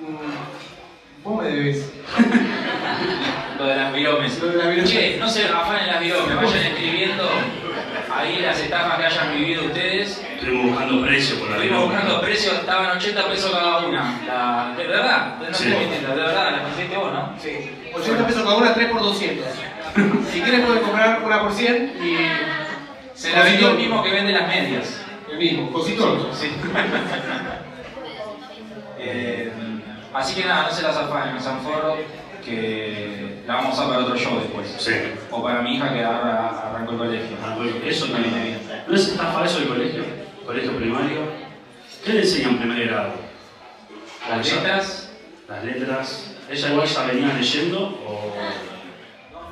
Mm, 0.00 1.24
Vos 1.24 1.42
me 1.42 1.48
debes. 1.50 1.92
Lo 3.58 3.66
de 3.66 3.76
las 3.76 3.92
viromes. 3.94 4.38
Lo 4.40 4.48
de 4.48 4.56
las 4.58 4.68
viromes. 4.68 4.90
Che, 4.90 5.16
no 5.18 5.28
se 5.28 5.44
afanen 5.46 5.86
las 5.86 6.00
viromes, 6.00 6.34
vayan 6.36 6.62
escribiendo 6.66 7.28
ahí 8.14 8.40
las 8.40 8.58
estafas 8.60 8.98
que 8.98 9.06
hayan 9.06 9.34
vivido 9.34 9.64
ustedes. 9.66 10.20
Estuvimos 10.34 10.70
buscando 10.72 11.02
precio 11.06 11.38
por 11.38 11.48
la 11.50 11.56
Estuvimos 11.56 11.84
buscando 11.84 12.20
precios, 12.20 12.54
estaban 12.54 12.96
80 12.96 13.28
pesos 13.28 13.50
cada 13.52 13.78
una. 13.86 14.18
La, 14.26 14.74
de 14.76 14.86
verdad, 14.88 15.36
no 15.38 15.44
Sí. 15.54 15.64
estoy 15.68 15.78
mintiendo, 15.80 16.08
de 16.16 16.22
verdad, 16.22 16.50
la 16.56 16.62
conseguiste 16.64 16.96
vos, 16.96 17.12
¿no? 17.12 17.32
Sí. 17.40 17.70
80 17.94 18.26
pesos 18.26 18.42
cada 18.42 18.56
una, 18.56 18.74
3 18.74 18.88
por 18.90 19.00
200. 19.02 19.46
Si 20.32 20.40
quieres 20.40 20.64
puedes 20.66 20.82
comprar 20.82 21.22
una 21.22 21.40
por 21.42 21.52
100 21.52 21.92
y... 22.02 22.16
Se 23.22 23.30
la 23.30 23.44
vendió 23.44 23.70
el 23.70 23.76
mismo 23.76 24.02
que 24.02 24.10
vende 24.10 24.32
las 24.32 24.48
medias. 24.48 25.00
El 25.30 25.38
mismo, 25.38 25.70
cosito. 25.72 26.28
Sí. 26.34 26.50
Eh, 29.04 29.50
así 30.14 30.40
que 30.40 30.46
nada, 30.46 30.68
no 30.68 30.70
se 30.70 30.80
las 30.80 30.96
afanen, 30.96 31.34
no 31.34 31.40
sean 31.40 31.60
forros, 31.60 31.98
que 32.44 33.42
la 33.48 33.56
vamos 33.56 33.70
a 33.70 33.74
usar 33.74 33.88
para 33.88 34.04
otro 34.04 34.16
show 34.16 34.38
después. 34.38 34.76
Sí. 34.78 34.92
O 35.28 35.42
para 35.42 35.60
mi 35.60 35.74
hija 35.74 35.92
que 35.92 36.04
ahora 36.04 36.70
arrancó 36.70 36.92
el 36.92 36.98
colegio. 36.98 37.36
Ah, 37.44 37.54
bueno, 37.56 37.72
eso 37.84 38.06
no 38.06 38.18
viene 38.18 38.44
bien. 38.44 38.84
¿No 38.86 38.94
es 38.94 39.08
estafa 39.08 39.44
eso 39.44 39.58
del 39.58 39.68
colegio? 39.68 40.04
¿Colegio 40.46 40.76
primario? 40.76 41.32
¿Qué 42.04 42.12
le 42.12 42.20
enseñan 42.20 42.50
en 42.50 42.58
primer 42.58 42.86
grado? 42.86 43.14
Las 44.30 44.52
letras, 44.52 45.10
Las 45.48 45.64
letras. 45.64 46.36
¿Ella 46.48 46.68
igual 46.70 46.86
ya 46.86 47.02
venía 47.02 47.34
leyendo 47.34 47.80
o, 48.06 48.34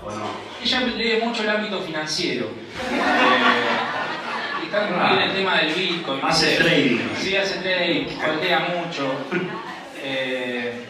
o 0.04 0.10
no? 0.10 0.26
ella 0.62 0.80
lee 0.80 1.20
mucho 1.22 1.42
el 1.42 1.50
ámbito 1.50 1.80
financiero. 1.80 2.46
Eh, 2.46 4.62
y 4.62 4.66
está 4.66 4.86
muy 4.86 5.16
bien 5.16 5.30
el 5.30 5.36
tema 5.36 5.56
del 5.58 5.74
Bitcoin. 5.74 6.20
Hace 6.24 6.48
¿viste? 6.50 6.64
trading. 6.64 6.98
Sí, 7.16 7.36
hace 7.36 7.58
trading, 7.60 8.06
voltea 8.24 8.58
mucho. 8.74 9.12
Eh, 10.02 10.86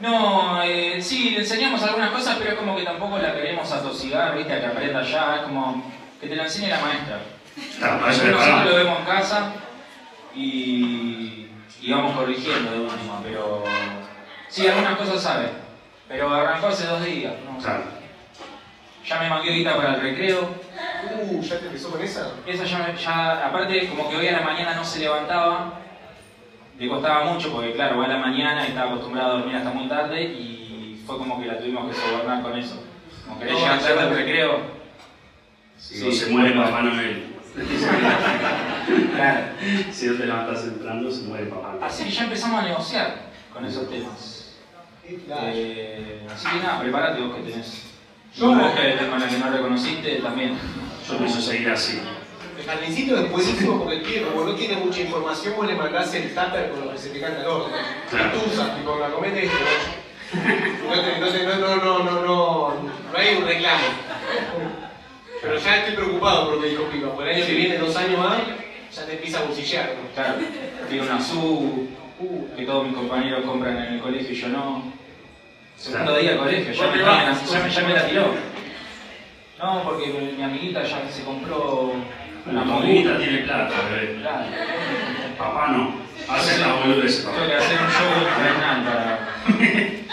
no, 0.00 0.62
eh, 0.62 1.00
sí, 1.00 1.30
le 1.30 1.40
enseñamos 1.40 1.82
algunas 1.82 2.10
cosas, 2.10 2.36
pero 2.38 2.52
es 2.52 2.58
como 2.58 2.76
que 2.76 2.82
tampoco 2.82 3.18
la 3.18 3.34
queremos 3.34 3.70
atosigar, 3.70 4.36
¿viste? 4.36 4.52
A 4.52 4.60
que 4.60 4.66
aprenda 4.66 5.02
ya, 5.02 5.36
es 5.36 5.42
como 5.42 5.92
que 6.20 6.28
te 6.28 6.36
la 6.36 6.44
enseñe 6.44 6.68
la 6.68 6.80
maestra. 6.80 7.20
Claro, 7.78 8.06
Nosotros 8.06 8.64
lo 8.64 8.76
vemos 8.76 8.98
en 9.00 9.04
casa 9.04 9.52
y, 10.34 11.46
y 11.80 11.92
vamos 11.92 12.16
corrigiendo 12.16 12.72
de 12.72 12.80
última, 12.80 13.20
pero 13.22 13.64
sí, 14.48 14.66
algunas 14.66 14.96
cosas 14.96 15.22
sabe. 15.22 15.48
Pero 16.08 16.34
arrancó 16.34 16.68
hace 16.68 16.86
dos 16.86 17.04
días, 17.04 17.34
¿no? 17.44 17.58
Claro. 17.58 17.84
Ya 19.06 19.20
me 19.20 19.28
mangué 19.28 19.50
ahorita 19.50 19.76
para 19.76 19.94
el 19.94 20.00
recreo. 20.00 20.48
Uh, 21.10 21.40
¿ya 21.42 21.58
te 21.60 21.66
empezó 21.66 21.90
con 21.90 22.00
esa? 22.02 22.32
Esa 22.46 22.64
ya, 22.64 22.78
me- 22.78 22.96
ya, 22.96 23.46
aparte, 23.46 23.88
como 23.88 24.08
que 24.08 24.16
hoy 24.16 24.28
a 24.28 24.32
la 24.32 24.40
mañana 24.40 24.74
no 24.74 24.84
se 24.84 25.00
levantaba, 25.00 25.80
le 26.78 26.88
costaba 26.88 27.24
mucho 27.32 27.52
porque, 27.52 27.72
claro, 27.74 27.98
va 27.98 28.06
a 28.06 28.08
la 28.08 28.18
mañana 28.18 28.64
y 28.64 28.68
estaba 28.68 28.90
acostumbrada 28.92 29.28
a 29.28 29.32
dormir 29.38 29.56
hasta 29.56 29.70
muy 29.70 29.86
tarde 29.88 30.22
y 30.22 31.02
fue 31.06 31.18
como 31.18 31.38
que 31.40 31.46
la 31.46 31.58
tuvimos 31.58 31.90
que 31.90 31.94
sobornar 32.00 32.42
con 32.42 32.56
eso. 32.56 32.82
Como 33.26 33.38
querés 33.38 33.54
No, 33.54 33.60
llegar 33.60 33.78
tarde 33.80 34.00
al 34.00 34.08
sí. 34.08 34.14
recreo. 34.14 34.60
Si 35.76 36.04
no 36.06 36.12
se 36.12 36.26
muere 36.30 36.50
Papá 36.52 36.82
Noel. 36.82 37.34
Claro. 39.14 39.46
Si 39.92 40.06
no 40.06 40.14
te 40.16 40.26
levantas 40.26 40.62
temprano, 40.64 41.10
se 41.10 41.22
muere 41.22 41.46
Papá 41.46 41.68
Noel. 41.72 41.84
Así 41.84 42.04
que 42.04 42.10
ya 42.10 42.24
empezamos 42.24 42.62
a 42.62 42.66
negociar 42.68 43.14
con 43.52 43.64
esos 43.66 43.88
temas. 43.90 44.54
Sí, 45.06 45.22
claro. 45.26 45.42
Eh, 45.52 46.26
así 46.32 46.48
que 46.48 46.56
nada, 46.56 46.80
prepárate 46.80 47.20
vos 47.20 47.36
que 47.36 47.42
tenés. 47.50 47.90
Yo- 48.36 48.48
Vos 48.54 48.72
que 48.74 49.06
con 49.08 49.20
la 49.20 49.28
que 49.28 49.38
no 49.38 49.50
reconociste 49.50 50.16
también. 50.16 50.58
Yo 51.08 51.18
pienso 51.18 51.40
seguir 51.40 51.68
así. 51.70 52.00
El 52.58 52.64
jardincito 52.64 53.16
es 53.18 53.30
buenísimo 53.30 53.78
porque 53.80 53.96
el 53.96 54.02
pibe, 54.02 54.22
como 54.32 54.44
no 54.44 54.54
tiene 54.54 54.76
mucha 54.76 55.00
información, 55.00 55.54
vos 55.56 55.66
le 55.66 55.74
mandás 55.74 56.14
el 56.14 56.34
tupper 56.34 56.70
con 56.70 56.86
lo 56.86 56.92
que 56.92 56.98
se 56.98 57.10
te 57.10 57.20
canta 57.20 57.40
el 57.42 57.46
orto. 57.46 57.70
Claro. 58.10 58.30
Y 58.36 58.38
tú 58.38 58.50
usas, 58.52 58.76
tipo, 58.76 58.98
la 58.98 59.08
comete 59.10 59.44
esto. 59.44 59.56
¿no? 60.34 61.58
No, 61.58 61.76
no, 61.76 61.98
no, 62.04 62.04
no, 62.04 62.24
no, 62.24 63.18
hay 63.18 63.36
un 63.36 63.44
reclamo. 63.46 63.84
Pero 65.42 65.58
ya 65.58 65.76
estoy 65.76 65.94
preocupado 65.94 66.46
por 66.46 66.54
lo 66.56 66.62
que 66.62 66.68
dijo 66.70 66.84
Pipa, 66.84 67.08
porque 67.14 67.30
el 67.30 67.36
año 67.36 67.46
que 67.46 67.54
viene, 67.54 67.78
dos 67.78 67.94
años 67.96 68.18
más, 68.18 68.38
ya 68.94 69.04
te 69.06 69.12
empieza 69.12 69.38
a 69.40 69.42
bolsillar. 69.44 69.94
Claro, 70.14 70.34
tiene 70.88 71.06
una 71.06 71.20
SU 71.20 71.86
que 72.56 72.64
todos 72.64 72.86
mis 72.86 72.96
compañeros 72.96 73.44
compran 73.44 73.76
en 73.76 73.94
el 73.94 74.00
colegio 74.00 74.30
y 74.30 74.34
yo 74.40 74.48
no. 74.48 74.92
Segundo 75.76 76.16
día 76.16 76.32
de 76.32 76.36
colegio, 76.38 76.72
ya 76.72 76.82
me, 76.90 76.98
¿Dónde 76.98 77.46
ya 77.50 77.68
ya 77.68 77.86
me- 77.86 77.94
la 77.94 78.06
tiró. 78.06 78.34
No, 79.58 79.82
porque 79.84 80.06
mi, 80.08 80.32
mi 80.32 80.42
amiguita 80.42 80.82
ya 80.82 81.08
se 81.10 81.24
compró 81.24 81.92
La 82.46 82.62
una 82.62 82.76
amiguita 82.76 83.18
tiene 83.18 83.38
plata, 83.38 83.74
bebé. 83.90 84.18
Claro. 84.20 84.46
Papá 85.38 85.68
no. 85.68 85.94
Hace 86.28 86.58
la 86.60 86.72
boludez, 86.74 87.18
Tengo 87.22 87.34
papá. 87.34 87.46
que 87.46 87.54
hacer 87.54 87.78
un 87.80 87.90
show 87.90 88.22
infernal 88.22 88.84
para. 88.84 89.28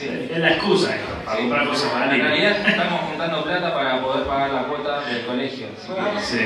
Sí. 0.00 0.08
Es 0.32 0.38
la 0.38 0.52
excusa 0.52 0.96
esto, 0.96 1.12
para 1.26 1.36
Sí. 1.36 1.42
comprar 1.42 1.66
cosas 1.68 1.90
para 1.92 2.14
En 2.14 2.20
realidad 2.22 2.66
estamos 2.66 3.00
juntando 3.02 3.44
plata 3.44 3.74
para 3.74 4.00
poder 4.00 4.26
pagar 4.26 4.50
la 4.50 4.62
cuota 4.62 5.00
del 5.02 5.26
colegio. 5.26 5.66
Así 5.76 5.92
que, 5.92 6.20
Sí. 6.22 6.38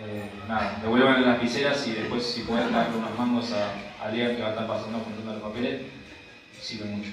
eh, 0.00 0.30
nada, 0.48 0.78
devuelvan 0.80 1.20
las 1.22 1.34
lapiceras 1.34 1.86
y 1.86 1.92
después 1.92 2.24
si 2.24 2.44
pueden 2.44 2.72
darle 2.72 2.96
unos 2.96 3.10
mangos 3.18 3.52
a, 3.52 4.06
a 4.06 4.10
Lea 4.10 4.34
que 4.34 4.40
va 4.40 4.48
a 4.48 4.50
estar 4.52 4.66
pasando 4.66 5.00
juntando 5.00 5.34
los 5.34 5.42
papeles, 5.42 5.82
sirve 6.58 6.86
mucho. 6.86 7.10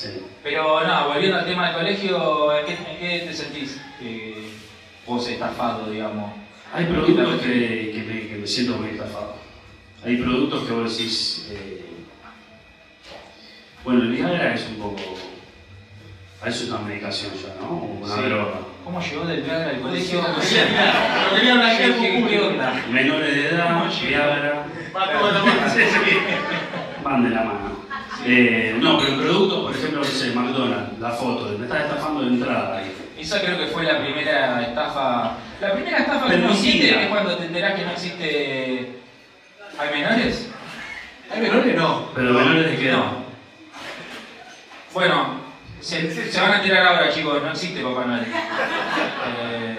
Sí. 0.00 0.10
Pero 0.44 0.80
nada, 0.84 1.06
volviendo 1.08 1.38
al 1.38 1.44
tema 1.46 1.66
del 1.66 1.76
colegio, 1.76 2.56
¿en 2.56 2.66
qué, 2.66 2.72
en 2.72 2.98
qué 2.98 3.26
te 3.26 3.34
sentís 3.34 3.80
eh, 4.00 4.52
vos 5.04 5.26
estafado, 5.28 5.90
digamos? 5.90 6.32
Hay 6.72 6.84
productos 6.84 7.40
que, 7.40 7.90
que, 7.94 8.02
me, 8.06 8.28
que 8.28 8.36
me 8.36 8.46
siento 8.46 8.76
muy 8.76 8.90
estafado. 8.90 9.34
Hay 10.04 10.16
productos 10.18 10.64
que 10.68 10.72
vos 10.72 10.96
decís. 10.96 11.48
eh, 11.50 11.84
bueno, 13.84 14.02
el 14.02 14.12
Viagra 14.12 14.54
es 14.54 14.66
un 14.68 14.76
poco. 14.76 15.02
Es 16.46 16.62
una 16.68 16.78
medicación 16.80 17.32
ya, 17.34 17.54
¿no? 17.60 17.72
Una 18.00 18.14
Sí. 18.14 18.20
droga. 18.22 18.52
¿Cómo 18.84 19.00
llegó 19.00 19.24
del 19.24 19.42
Viagra 19.42 19.70
al 19.70 19.80
colegio? 19.80 20.22
Lo 20.22 21.34
quería 21.36 21.52
hablar 21.54 21.76
¿Qué, 21.76 21.94
qué- 22.00 22.26
qué 22.28 22.40
onda? 22.40 22.84
Menores 22.88 23.34
de 23.34 23.48
edad, 23.48 23.84
Viagra, 24.00 24.64
Va 24.96 25.12
todo 25.12 25.26
de 25.26 25.32
la 25.32 25.44
mano. 25.44 25.74
van 27.02 27.24
de 27.24 27.30
la 27.30 27.42
mano. 27.42 27.77
Eh, 28.26 28.76
no, 28.80 28.98
pero 28.98 29.12
en 29.12 29.20
productos, 29.20 29.60
por 29.60 29.76
ejemplo, 29.76 29.98
no 30.00 30.04
sé, 30.04 30.32
McDonald's, 30.32 30.98
la 30.98 31.10
foto, 31.10 31.56
me 31.58 31.64
estás 31.66 31.82
estafando 31.84 32.20
de 32.22 32.26
entrada 32.28 32.78
ahí. 32.78 32.94
Esa 33.18 33.40
creo 33.40 33.58
que 33.58 33.66
fue 33.66 33.84
la 33.84 34.00
primera 34.00 34.62
estafa. 34.62 35.32
La 35.60 35.72
primera 35.72 35.98
estafa 35.98 36.26
que 36.26 36.34
Pero 36.36 36.54
siente 36.54 36.78
mentira. 36.84 37.02
es 37.02 37.08
cuando 37.08 37.36
te 37.36 37.44
enterás 37.46 37.74
que 37.74 37.84
no 37.84 37.90
existe. 37.92 38.92
¿Hay 39.78 39.90
menores? 40.00 40.50
Hay 41.32 41.40
menores 41.40 41.76
no. 41.76 42.10
Pero 42.14 42.32
menores 42.32 42.70
de 42.70 42.76
qué 42.76 42.88
edad. 42.90 43.12
Bueno, 44.94 45.40
se, 45.80 46.30
se 46.30 46.40
van 46.40 46.52
a 46.54 46.62
tirar 46.62 46.86
ahora, 46.86 47.10
chicos, 47.12 47.42
no 47.42 47.50
existe 47.50 47.82
Papá 47.82 48.04
Noel. 48.04 48.24
Eh, 48.24 49.76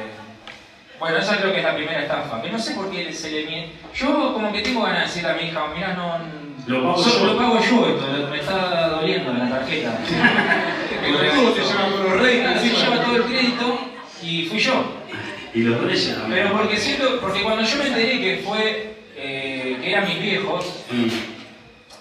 bueno, 0.99 1.17
esa 1.17 1.37
creo 1.37 1.51
que 1.53 1.59
es 1.59 1.63
la 1.65 1.75
primera 1.75 2.01
estafa. 2.01 2.41
Que 2.41 2.51
no 2.51 2.59
sé 2.59 2.73
por 2.75 2.91
qué 2.91 3.11
se 3.13 3.31
le 3.31 3.45
miente. 3.45 3.75
Yo 3.93 4.33
como 4.33 4.51
que 4.51 4.61
tengo 4.61 4.83
ganas 4.83 4.99
de 4.99 5.05
decirle 5.07 5.29
a 5.29 5.33
mi 5.35 5.43
hija, 5.49 5.67
mirá, 5.73 5.93
no... 5.93 6.48
Lo 6.69 6.83
pago 6.83 7.03
yo". 7.03 7.25
lo 7.25 7.37
pago 7.37 7.59
yo 7.59 7.87
esto, 7.87 8.27
me 8.29 8.37
está 8.39 8.89
doliendo 8.89 9.33
la 9.33 9.49
tarjeta. 9.49 9.97
Tú 10.05 11.53
te 11.53 11.61
llevan 11.61 11.91
todos 11.91 12.09
los 12.11 12.21
reyes 12.21 12.61
Se 12.61 12.69
lleva 12.69 13.03
todo 13.03 13.15
el 13.15 13.23
crédito 13.23 13.79
y 14.21 14.45
fui 14.45 14.59
yo. 14.59 14.83
Y 15.53 15.63
los 15.63 15.81
reyes 15.81 16.15
también. 16.15 16.43
Pero 16.43 16.57
porque 16.57 16.77
siento, 16.77 17.19
porque 17.19 17.41
cuando 17.41 17.63
yo 17.63 17.77
me 17.77 17.87
enteré 17.87 18.19
que 18.21 18.43
fue, 18.45 18.95
eh, 19.15 19.77
que 19.81 19.91
eran 19.91 20.07
mis 20.07 20.21
viejos, 20.21 20.83
Mm. 20.91 21.07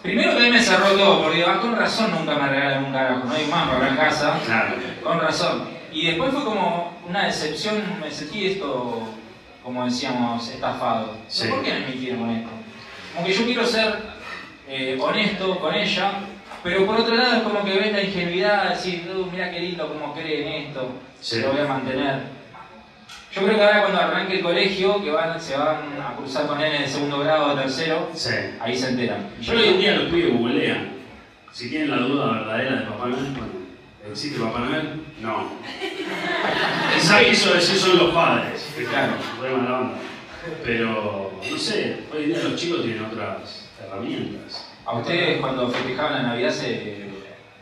primero 0.02 0.33
que 0.33 0.37
a 0.37 0.42
mí 0.44 0.50
me 0.50 0.62
cerró 0.62 0.88
todo, 0.90 1.22
porque 1.22 1.44
ah, 1.44 1.59
con 1.61 1.74
razón 1.76 2.11
nunca 2.12 2.35
me 2.35 2.48
regalan 2.48 2.85
un 2.85 2.92
carajo, 2.92 3.24
no 3.24 3.33
hay 3.35 3.46
más 3.46 3.68
para 3.70 3.88
en 3.88 3.96
casa, 3.96 4.38
Claro. 4.44 4.74
con 5.02 5.20
razón. 5.20 5.68
Y 5.92 6.07
después 6.09 6.31
fue 6.33 6.44
como 6.44 6.98
una 7.09 7.24
decepción, 7.24 7.83
me 8.00 8.11
sentí 8.11 8.46
esto, 8.48 9.02
como 9.64 9.85
decíamos, 9.87 10.46
estafado. 10.50 11.14
Sí. 11.28 11.48
¿Por 11.48 11.62
qué 11.62 11.72
me 11.72 11.81
mintieron 11.87 12.20
con 12.20 12.31
esto? 12.31 12.50
Como 13.14 13.26
que 13.26 13.33
yo 13.33 13.44
quiero 13.46 13.64
ser 13.66 14.17
eh, 14.68 14.98
honesto 15.00 15.59
con 15.59 15.74
ella, 15.74 16.12
pero 16.62 16.85
por 16.87 17.00
otro 17.00 17.14
lado 17.16 17.37
es 17.37 17.42
como 17.42 17.64
que 17.64 17.78
ves 17.78 17.92
la 17.92 18.02
ingenuidad, 18.02 18.70
decir, 18.70 19.09
"Uh, 19.14 19.31
mira 19.31 19.50
qué 19.50 19.61
lindo 19.61 19.88
cómo 19.88 20.14
cree 20.14 20.42
en 20.46 20.66
esto, 20.68 20.90
Sí. 21.20 21.40
lo 21.40 21.52
voy 21.52 21.61
a 21.61 21.66
mantener. 21.66 22.38
Yo 23.33 23.42
creo 23.42 23.57
que 23.57 23.62
ahora 23.64 23.81
cuando 23.83 24.00
arranque 24.00 24.37
el 24.37 24.42
colegio, 24.42 25.02
que 25.04 25.11
van, 25.11 25.40
se 25.40 25.57
van 25.57 25.76
a 26.00 26.16
cruzar 26.16 26.46
con 26.46 26.61
él 26.61 26.74
en 26.74 26.83
el 26.83 26.88
segundo 26.88 27.18
grado 27.20 27.52
o 27.52 27.54
tercero, 27.54 28.09
Sí. 28.14 28.35
ahí 28.61 28.76
se 28.76 28.88
enteran. 28.90 29.28
Yo 29.40 29.52
hoy 29.54 29.68
en 29.68 29.78
día 29.78 29.94
los 29.96 30.12
pibes 30.12 30.33
googlean. 30.37 30.88
Si 31.52 31.68
tienen 31.70 31.90
la 31.90 31.98
duda 31.98 32.33
verdadera 32.33 32.76
de 32.76 32.87
Papá 32.87 33.07
Noel, 33.09 33.24
bueno, 33.33 33.52
¿existe 34.11 34.38
Papá 34.40 34.61
Noel? 34.61 35.02
No. 35.20 35.50
Quizá 36.94 37.24
quiso 37.24 37.54
decir 37.54 37.76
son 37.78 37.98
los 37.98 38.14
padres. 38.14 38.66
Claro. 38.90 39.12
Re 39.42 39.50
mala 39.50 39.78
onda. 39.81 39.94
Pero, 40.64 41.33
no 41.50 41.59
sé, 41.59 41.98
hoy 42.14 42.24
en 42.24 42.28
día 42.33 42.42
los 42.44 42.57
chicos 42.57 42.83
tienen 42.83 43.04
otras 43.04 43.67
herramientas. 43.80 44.66
¿A 44.86 44.94
ustedes 44.94 45.40
cuando 45.40 45.68
festejaban 45.70 46.14
la 46.14 46.22
Navidad 46.30 46.50
se 46.50 47.08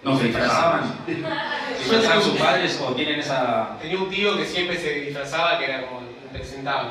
No 0.03 0.17
se 0.19 0.25
disfrazaban? 0.25 0.95
festejaban. 1.07 1.39
¿Se 1.73 1.79
disfrazaban 1.83 2.23
sus 2.23 2.35
padres 2.39 2.81
o 2.87 2.93
tienen 2.95 3.19
esa...? 3.21 3.77
Tenía 3.81 3.99
un 3.99 4.09
tío 4.11 4.37
que 4.37 4.45
siempre 4.47 4.77
se 4.79 4.91
disfrazaba 5.01 5.59
que 5.59 5.65
era 5.65 5.87
como 5.87 6.03
impresentable. 6.25 6.91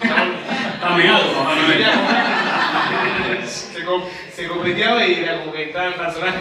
Está 0.00 0.14
Papá 0.80 1.54
Noel. 1.54 1.82
se, 3.46 3.84
com- 3.84 4.02
se 4.34 4.46
completeaba 4.48 5.06
y 5.06 5.14
era 5.24 5.38
como 5.40 5.52
que 5.52 5.62
entraba 5.64 5.86
en 5.88 5.94
personaje. 5.94 6.38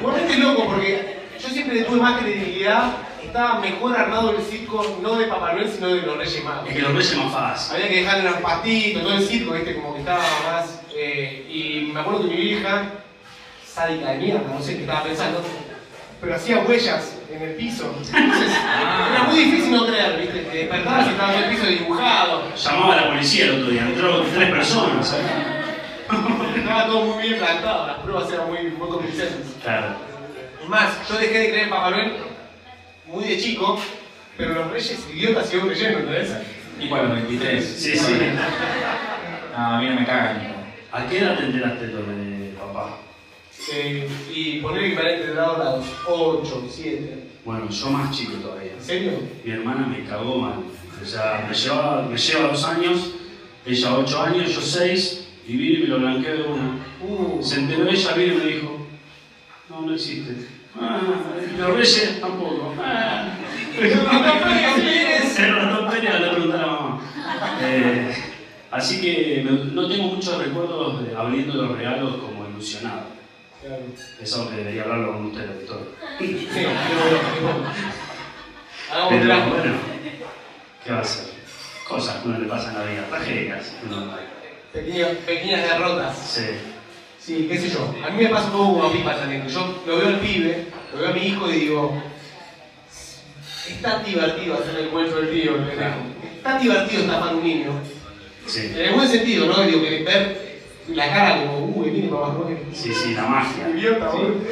Igualmente 0.00 0.32
es 0.32 0.38
loco 0.38 0.66
porque 0.66 1.17
yo 1.40 1.48
siempre 1.48 1.82
tuve 1.82 2.00
más 2.00 2.20
credibilidad. 2.20 2.92
Estaba 3.22 3.60
mejor 3.60 3.96
armado 3.96 4.30
el 4.36 4.42
circo, 4.42 4.98
no 5.02 5.16
de 5.16 5.26
Papá 5.26 5.52
Noel, 5.52 5.70
sino 5.70 5.88
de 5.88 6.02
los 6.02 6.16
Reyes 6.16 6.42
Magos. 6.44 6.68
Es 6.68 6.74
que 6.74 6.82
los 6.82 6.94
reyes 6.94 7.16
más 7.16 7.32
fácil. 7.32 7.76
Había 7.76 7.88
que 7.88 7.96
dejarle 7.96 8.30
los 8.30 8.40
patitos, 8.40 9.02
todo 9.02 9.14
el 9.14 9.26
circo, 9.26 9.52
¿viste? 9.54 9.74
Como 9.76 9.94
que 9.94 10.00
estaba 10.00 10.22
más. 10.50 10.80
eh, 10.96 11.46
y 11.48 11.92
me 11.92 12.00
acuerdo 12.00 12.22
que 12.28 12.34
mi 12.34 12.40
hija, 12.42 12.84
sádica 13.66 14.10
de 14.12 14.18
mierda, 14.18 14.40
no 14.52 14.62
sé 14.62 14.76
qué 14.76 14.80
estaba 14.82 15.02
pensando, 15.02 15.42
pero 16.20 16.34
hacía 16.34 16.60
huellas 16.60 17.16
en 17.30 17.42
el 17.42 17.54
piso. 17.56 17.94
Entonces, 18.14 18.52
era 19.12 19.24
muy 19.28 19.38
difícil 19.38 19.72
no 19.72 19.86
creer, 19.86 20.18
¿viste? 20.20 20.38
Te 20.40 20.56
despertabas 20.58 21.06
y 21.06 21.10
estaba 21.10 21.32
todo 21.32 21.44
el 21.44 21.50
piso 21.50 21.66
dibujado. 21.66 22.42
Llamaba 22.56 22.92
a 22.94 22.96
la 22.96 23.06
policía 23.08 23.44
el 23.44 23.60
otro 23.60 23.70
día, 23.70 23.82
entró 23.82 24.22
tres 24.22 24.50
personas. 24.50 25.06
¿sabes? 25.08 25.26
Estaba 26.56 26.86
todo 26.86 27.04
muy 27.04 27.22
bien 27.22 27.38
plantado, 27.38 27.86
las 27.86 27.98
pruebas 27.98 28.32
eran 28.32 28.48
muy, 28.48 28.62
muy 28.70 28.88
convincentes. 28.88 29.54
Claro. 29.62 30.07
Más, 30.68 31.08
yo 31.08 31.18
dejé 31.18 31.38
de 31.38 31.48
creer 31.48 31.64
en 31.64 31.70
Papá 31.70 31.90
Noel 31.90 32.12
muy 33.06 33.24
de 33.24 33.38
chico, 33.38 33.80
pero 34.36 34.54
los 34.54 34.70
reyes 34.70 35.08
idiotas 35.14 35.48
siguen 35.48 35.66
creyendo, 35.68 36.00
¿entendés? 36.00 36.30
A 36.30 37.02
los 37.02 37.12
23. 37.12 37.64
Sí, 37.64 37.96
sí. 37.96 38.12
No, 39.56 39.66
a 39.66 39.80
mí 39.80 39.88
no 39.88 39.94
me 39.94 40.04
cagan. 40.04 40.54
¿A 40.92 41.06
qué 41.06 41.20
edad 41.20 41.38
te 41.38 41.46
enteraste 41.46 41.86
lo 41.86 42.02
de 42.02 42.52
papá? 42.58 42.98
Eh, 43.72 44.08
y 44.34 44.60
poner 44.60 44.90
que 44.90 44.96
para 44.96 45.14
entrenado 45.14 45.56
a 45.56 45.76
los 45.78 45.86
8, 46.06 46.68
7. 46.70 47.24
Bueno, 47.46 47.68
yo 47.70 47.90
más 47.90 48.14
chico 48.16 48.34
todavía. 48.34 48.72
¿En 48.72 48.82
serio? 48.82 49.12
Mi 49.42 49.50
hermana 49.50 49.86
me 49.86 50.04
cagó 50.04 50.36
mal. 50.36 50.64
O 51.02 51.06
sea, 51.06 51.46
me, 51.48 51.54
llevaba, 51.54 52.02
me 52.02 52.16
lleva 52.18 52.48
dos 52.48 52.64
años, 52.64 53.14
ella 53.64 53.94
ocho 53.94 54.22
años, 54.22 54.54
yo 54.54 54.60
seis, 54.60 55.28
y 55.46 55.56
vine 55.56 55.78
y 55.78 55.82
me 55.82 55.88
lo 55.88 55.98
blanqueé 55.98 56.32
de 56.34 56.42
una. 56.42 56.78
Uh, 57.00 57.42
Se 57.42 57.60
enteró 57.60 57.88
ella, 57.88 58.14
vino 58.14 58.34
y 58.34 58.36
me 58.36 58.44
dijo, 58.44 58.86
no, 59.70 59.82
no 59.82 59.94
existe. 59.94 60.57
Ah, 60.76 61.00
los 61.58 61.76
reyes 61.76 62.20
tampoco. 62.20 62.74
Ah. 62.80 63.28
El 63.78 65.54
ratón 65.54 65.90
Pérez 65.90 66.20
le 66.20 66.28
pregunté 66.30 66.56
a 66.56 66.60
la 66.60 66.66
mamá. 66.66 67.00
Eh, 67.62 68.14
así 68.70 69.00
que 69.00 69.44
no 69.44 69.88
tengo 69.88 70.08
muchos 70.08 70.38
recuerdos 70.38 71.04
de 71.04 71.16
abriendo 71.16 71.54
los 71.54 71.76
regalos 71.76 72.16
como 72.16 72.48
ilusionado. 72.48 73.18
Eso 74.20 74.48
que 74.48 74.56
debería 74.56 74.82
hablarlo 74.82 75.14
con 75.14 75.26
usted, 75.26 75.46
doctor. 75.46 75.94
Pero 76.18 76.70
bueno, 79.48 79.74
¿qué 80.84 80.92
va 80.92 80.98
a 80.98 81.00
hacer? 81.00 81.38
Cosas 81.88 82.22
que 82.22 82.28
uno 82.28 82.38
le 82.38 82.46
pasan 82.46 82.74
en 82.74 82.80
la 82.80 82.86
vida, 82.86 83.06
tragedias. 83.08 83.72
pequeñas 85.26 85.62
derrotas. 85.62 86.16
Sí. 86.18 86.46
Sí, 87.28 87.46
qué 87.46 87.58
sé 87.58 87.68
yo. 87.68 87.94
A 88.02 88.08
mí 88.08 88.22
me 88.22 88.30
pasa 88.30 88.46
un 88.46 88.52
poco 88.52 88.64
como 88.72 88.84
a 88.84 88.90
Pipa 88.90 89.14
también. 89.14 89.46
Yo 89.46 89.82
lo 89.86 89.98
veo 89.98 90.08
al 90.08 90.18
pibe, 90.18 90.64
lo 90.94 90.98
veo 90.98 91.10
a 91.10 91.12
mi 91.12 91.26
hijo 91.26 91.50
y 91.50 91.52
digo, 91.52 92.02
es 93.68 93.82
tan 93.82 94.02
divertido 94.02 94.54
hacer 94.54 94.76
el 94.80 94.88
cuento 94.88 95.16
del 95.16 95.30
tío, 95.30 95.56
el 95.56 95.64
pendejo. 95.64 95.96
Es 96.24 96.42
tan 96.42 96.62
divertido 96.62 97.02
estafar 97.02 97.34
un 97.34 97.44
niño. 97.44 97.72
Sí, 98.46 98.72
En 98.74 98.80
el 98.80 98.94
buen 98.94 99.06
sentido, 99.06 99.44
¿no? 99.44 99.60
Digo, 99.60 99.82
que 99.82 100.04
ver 100.04 100.60
la 100.88 101.06
cara 101.10 101.42
como, 101.44 101.66
uh, 101.66 101.82
viene 101.82 102.08
papá 102.08 102.32
Noel. 102.32 102.60
sí, 102.72 102.94
sí, 102.94 103.12
la 103.12 103.26
magia. 103.26 103.68
Idiota, 103.76 104.08
boludo. 104.08 104.36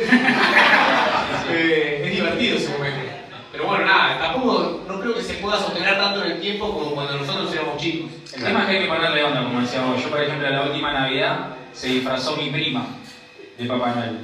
Eh, 1.50 2.02
es 2.04 2.12
divertido 2.12 2.56
ese 2.56 2.68
momento. 2.70 3.10
Pero 3.52 3.66
bueno, 3.66 3.86
nada, 3.86 4.18
tampoco 4.18 4.82
no 4.86 5.00
creo 5.00 5.14
que 5.14 5.22
se 5.22 5.34
pueda 5.34 5.58
sostener 5.58 5.96
tanto 5.96 6.24
en 6.24 6.32
el 6.32 6.40
tiempo 6.40 6.72
como 6.72 6.90
cuando 6.90 7.16
nosotros 7.16 7.52
éramos 7.54 7.78
chicos. 7.78 8.10
El 8.34 8.44
tema 8.44 8.60
es 8.60 8.66
que 8.66 8.72
hay 8.72 8.82
que 8.82 8.88
ponerle 8.88 9.24
onda, 9.24 9.44
como 9.44 9.60
decía 9.60 9.82
vos. 9.82 10.02
Yo, 10.02 10.10
por 10.10 10.22
ejemplo, 10.22 10.50
la 10.50 10.62
última 10.62 10.92
Navidad 10.92 11.55
se 11.76 11.88
disfrazó 11.88 12.36
mi 12.36 12.50
prima 12.50 12.86
de 13.58 13.66
Papá 13.66 13.94
Noel. 13.94 14.18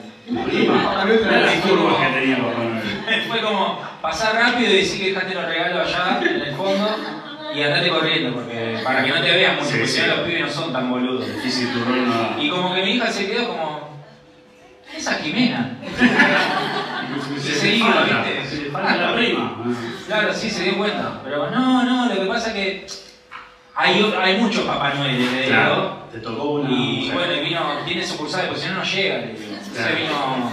Papá 0.69 1.05
Noel 1.05 1.19
Era 1.19 1.29
trae 1.29 1.57
la 1.57 1.63
curva 1.63 2.01
que 2.01 2.21
tenía 2.21 2.37
Papá 2.39 2.65
Noel. 2.65 3.23
Fue 3.29 3.41
como 3.43 3.81
pasar 4.01 4.35
rápido 4.35 4.71
y 4.71 4.77
decir 4.79 5.01
que 5.01 5.09
dejaste 5.13 5.35
los 5.35 5.45
regalos 5.47 5.89
allá 5.95 6.21
en 6.23 6.41
el 6.41 6.55
fondo 6.55 6.97
y 7.55 7.63
andate 7.63 7.91
corriendo, 7.91 8.35
porque 8.35 8.81
para 8.83 9.05
que 9.05 9.11
no 9.11 9.21
te 9.21 9.31
vean 9.31 9.57
mucho, 9.57 9.67
Sí, 9.69 9.73
porque 9.75 9.87
sí. 9.89 10.03
los 10.07 10.19
pibes 10.21 10.41
no 10.41 10.49
son 10.49 10.73
tan 10.73 10.91
boludos. 10.91 11.27
Difícil 11.27 11.71
tu 11.73 11.85
rol 11.85 12.09
no. 12.09 12.43
Y 12.43 12.49
como 12.49 12.75
que 12.75 12.83
mi 12.83 12.91
hija 12.93 13.07
se 13.13 13.27
quedó 13.31 13.49
como. 13.49 13.93
Esa 14.97 15.15
Jimena. 15.15 15.79
Se 17.39 17.55
seguido, 17.55 17.87
falta, 17.89 18.23
¿viste? 18.25 18.57
se 18.57 18.71
falta 18.71 18.97
la 18.97 19.15
prima. 19.15 19.57
Claro, 20.07 20.33
sí 20.33 20.49
se 20.49 20.65
dio 20.65 20.79
cuenta. 20.79 21.21
Pero 21.23 21.51
no, 21.51 21.83
no, 21.85 22.07
lo 22.15 22.21
que 22.21 22.27
pasa 22.27 22.49
es 22.49 22.55
que 22.55 22.87
hay, 23.75 24.15
hay 24.21 24.37
muchos 24.39 24.65
Papá 24.65 24.95
Noel, 24.95 25.19
le 25.19 25.27
digo. 25.43 25.49
Claro, 25.49 25.99
te 26.13 26.19
tocó 26.21 26.45
una. 26.53 26.71
Y 26.71 27.11
mujer. 27.11 27.15
bueno, 27.15 27.43
vino, 27.43 27.61
tiene 27.87 28.07
sucursales, 28.07 28.47
porque 28.49 28.63
si 28.63 28.69
no, 28.69 28.75
no 28.77 28.85
llega. 28.85 29.17
le 29.19 29.27
digo. 29.29 29.39
Entonces 29.53 29.73
Claro. 29.77 29.97
vino. 29.99 30.51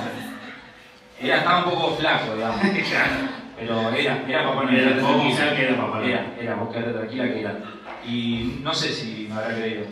Era, 1.22 1.38
estaba 1.38 1.58
un 1.66 1.72
poco 1.72 1.96
flaco, 1.98 2.36
digamos. 2.36 2.60
Pero 3.60 3.90
era, 3.92 4.24
era 4.26 4.44
Papá 4.48 4.64
Noel. 4.64 4.80
Era, 4.80 4.98
tranquila. 5.00 5.56
que 5.56 5.64
era 5.64 5.78
Papá 5.78 5.98
Noel. 6.00 6.10
Era, 6.12 6.36
era, 6.40 6.56
vos 6.56 6.74
quedate 6.74 6.92
tranquila 6.94 7.24
que 7.26 7.40
era. 7.42 7.60
Y 8.08 8.60
no 8.64 8.74
sé 8.74 8.88
si 8.90 9.28
me 9.30 9.36
habrá 9.36 9.56
creído. 9.56 9.84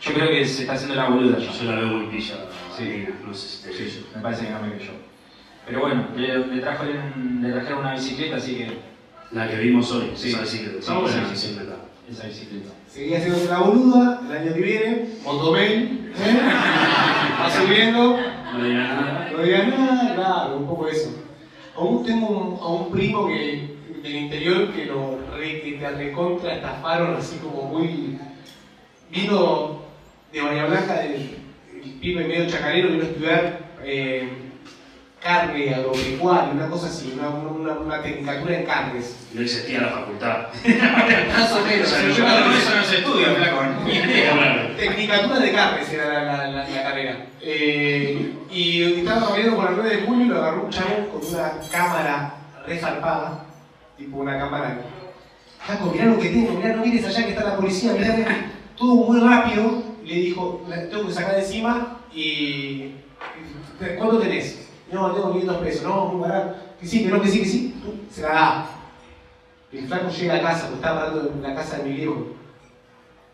Yo 0.00 0.12
creo 0.14 0.28
que 0.30 0.44
se 0.44 0.62
está 0.62 0.72
haciendo 0.72 0.96
la 0.96 1.08
boluda 1.08 1.38
ya. 1.38 1.52
Yo 1.52 1.70
la 1.70 1.76
veo 1.76 1.86
muy 1.86 2.06
pilla. 2.06 2.34
Sí. 2.76 3.06
no 3.24 3.32
sé 3.32 3.48
si 3.48 3.62
te 3.68 3.72
Sí, 3.76 3.88
sí, 3.90 4.06
me 4.16 4.20
parece 4.22 4.46
que 4.46 4.50
no 4.50 4.60
me 4.60 4.72
creyó. 4.74 4.90
Pero 5.64 5.80
bueno, 5.82 6.08
le, 6.16 6.38
le, 6.46 6.60
trajo 6.60 6.82
le 6.84 7.52
trajeron 7.52 7.78
una 7.78 7.92
bicicleta, 7.92 8.36
así 8.36 8.56
que 8.56 8.78
La 9.30 9.48
que 9.48 9.56
vimos 9.58 9.92
hoy, 9.92 10.10
Sí. 10.16 10.30
esa 10.30 10.40
bicicleta. 10.40 10.82
Sí, 10.82 10.92
sí, 11.06 11.20
sí, 11.30 11.36
sí, 11.36 11.58
esa 12.10 12.26
bicicleta. 12.26 12.70
Seguí 12.88 13.14
haciendo 13.14 13.50
la 13.50 13.58
boluda, 13.60 14.22
el 14.28 14.36
año 14.36 14.54
que 14.54 14.60
viene, 14.60 15.08
Motomel, 15.24 16.12
¿eh? 16.16 16.40
va 17.40 17.50
subiendo, 17.50 18.18
No 18.52 18.64
diga 18.64 18.84
nada. 18.84 19.30
no 19.30 19.76
nada, 19.86 20.14
claro, 20.14 20.56
un 20.58 20.66
poco 20.66 20.88
eso. 20.88 21.10
Aún 21.76 22.04
tengo 22.04 22.28
un, 22.28 22.60
a 22.60 22.66
un 22.66 22.90
primo 22.90 23.26
que, 23.26 23.76
del 24.02 24.16
interior 24.16 24.72
que 24.72 24.86
lo 24.86 25.18
re, 25.34 25.62
que 25.62 25.72
te 25.72 25.90
recontra 25.90 26.54
estafaron 26.56 27.16
así 27.16 27.38
como 27.38 27.62
muy... 27.68 28.18
Vino 29.10 29.82
de 30.32 30.40
Bahía 30.40 30.66
Blanca, 30.66 30.94
del 31.02 31.42
el 31.84 31.90
pibe 32.00 32.26
medio 32.26 32.46
chacarero, 32.48 32.88
vino 32.88 33.02
a 33.02 33.06
estudiar 33.06 33.58
eh, 33.84 34.28
carne 35.22 35.74
agropecuaria, 35.74 36.52
una 36.52 36.68
cosa 36.68 36.86
así, 36.88 37.14
una, 37.16 37.28
una, 37.28 37.72
una 37.74 38.02
tecnicatura 38.02 38.56
en 38.58 38.64
carnes. 38.66 39.16
No 39.32 39.40
existía 39.42 39.80
la 39.82 39.88
facultad. 39.88 40.46
Más 41.38 41.52
o 41.52 41.64
menos. 41.64 41.90
Yo 42.16 42.24
Bueno, 42.24 42.52
eso 42.56 42.74
no 42.76 42.84
se 42.84 42.98
estudia, 42.98 43.28
flaco. 43.34 43.60
Tecnicatura 44.76 45.38
de 45.38 45.52
carnes 45.52 45.92
era 45.92 46.08
la, 46.08 46.22
la, 46.24 46.46
la- 46.50 46.68
la 46.68 46.82
carrera. 46.82 47.26
Eh, 47.40 48.32
y 48.50 48.82
estaba 49.00 49.28
caminando 49.28 49.56
por 49.56 49.64
la 49.66 49.70
9 49.82 49.96
de 49.96 50.02
julio 50.02 50.26
y 50.26 50.28
lo 50.28 50.36
agarró 50.38 50.64
un 50.64 50.70
chabón 50.70 51.06
con 51.12 51.26
una 51.26 51.52
cámara 51.70 52.34
resarpada, 52.66 53.44
tipo 53.96 54.16
una 54.18 54.38
cámara. 54.38 54.78
Flaco, 55.64 55.90
mirá 55.92 56.06
lo 56.06 56.18
que 56.18 56.28
tengo, 56.30 56.52
mirá, 56.54 56.74
no 56.74 56.84
mires 56.84 57.04
allá 57.06 57.24
que 57.24 57.30
está 57.30 57.44
la 57.44 57.56
policía, 57.56 57.92
mirá, 57.92 58.14
mirá. 58.16 58.50
Todo 58.76 58.94
muy 58.96 59.20
rápido. 59.20 59.82
Le 60.04 60.14
dijo, 60.16 60.64
la 60.68 60.88
tengo 60.88 61.06
que 61.06 61.12
sacar 61.14 61.36
de 61.36 61.42
encima 61.42 62.00
y. 62.12 62.92
¿Cuánto 63.96 64.18
tenés? 64.18 64.61
No, 64.92 65.10
tengo 65.12 65.32
500 65.32 65.56
pesos. 65.58 65.82
No, 65.84 66.06
muy 66.06 66.20
barato. 66.28 66.54
Que 66.80 66.86
sí, 66.86 67.02
que 67.04 67.08
no, 67.10 67.20
que 67.20 67.28
sí, 67.28 67.38
que 67.40 67.44
sí. 67.48 67.74
Tú, 67.82 67.94
se 68.12 68.22
la 68.22 68.28
da. 68.28 68.66
El 69.72 69.86
flaco 69.86 70.08
llega 70.10 70.34
a 70.36 70.42
casa, 70.42 70.60
porque 70.66 70.74
estaba 70.76 71.00
parando 71.00 71.30
en 71.34 71.42
la 71.42 71.54
casa 71.54 71.78
de 71.78 71.84
mi 71.84 71.96
viejo. 71.96 72.26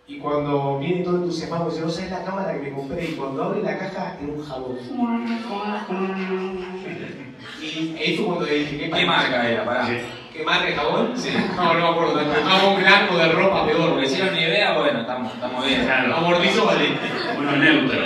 Y 0.07 0.18
cuando 0.18 0.79
viene 0.79 1.03
todo 1.03 1.16
entusiasmado, 1.16 1.68
dice, 1.68 1.83
no 1.83 1.90
sabes 1.90 2.11
la 2.11 2.25
cámara 2.25 2.53
que 2.55 2.61
me 2.61 2.73
compré. 2.73 3.05
Y 3.05 3.12
cuando 3.14 3.44
abre 3.44 3.62
la 3.62 3.77
caja, 3.77 4.16
era 4.23 4.33
un 4.33 4.42
jabón. 4.44 4.79
Y 7.61 7.97
ahí 7.99 8.16
fue 8.16 8.27
cuando 8.27 8.44
dije, 8.47 8.79
¿qué, 8.79 8.90
¿Qué 8.90 9.07
marca 9.07 9.49
era? 9.49 9.64
Pará. 9.64 9.87
Sí. 9.87 9.94
¿Qué 10.33 10.44
marca 10.44 10.68
el 10.68 10.75
jabón? 10.75 11.12
No, 11.57 11.75
no 11.75 11.81
me 11.81 11.88
acuerdo. 11.88 12.14
tanto. 12.14 12.40
Un 12.40 12.47
jabón 12.49 12.81
blanco 12.81 13.16
de 13.18 13.33
ropa 13.33 13.66
peor. 13.66 14.07
Si 14.07 14.23
no 14.23 14.31
ni 14.31 14.38
idea, 14.38 14.79
bueno, 14.79 15.01
estamos, 15.01 15.33
estamos 15.35 15.66
bien. 15.66 15.83
Claro. 15.85 16.16
Amortizó, 16.16 16.64
vale. 16.66 16.88
Uno 17.38 17.57
neutro. 17.57 17.99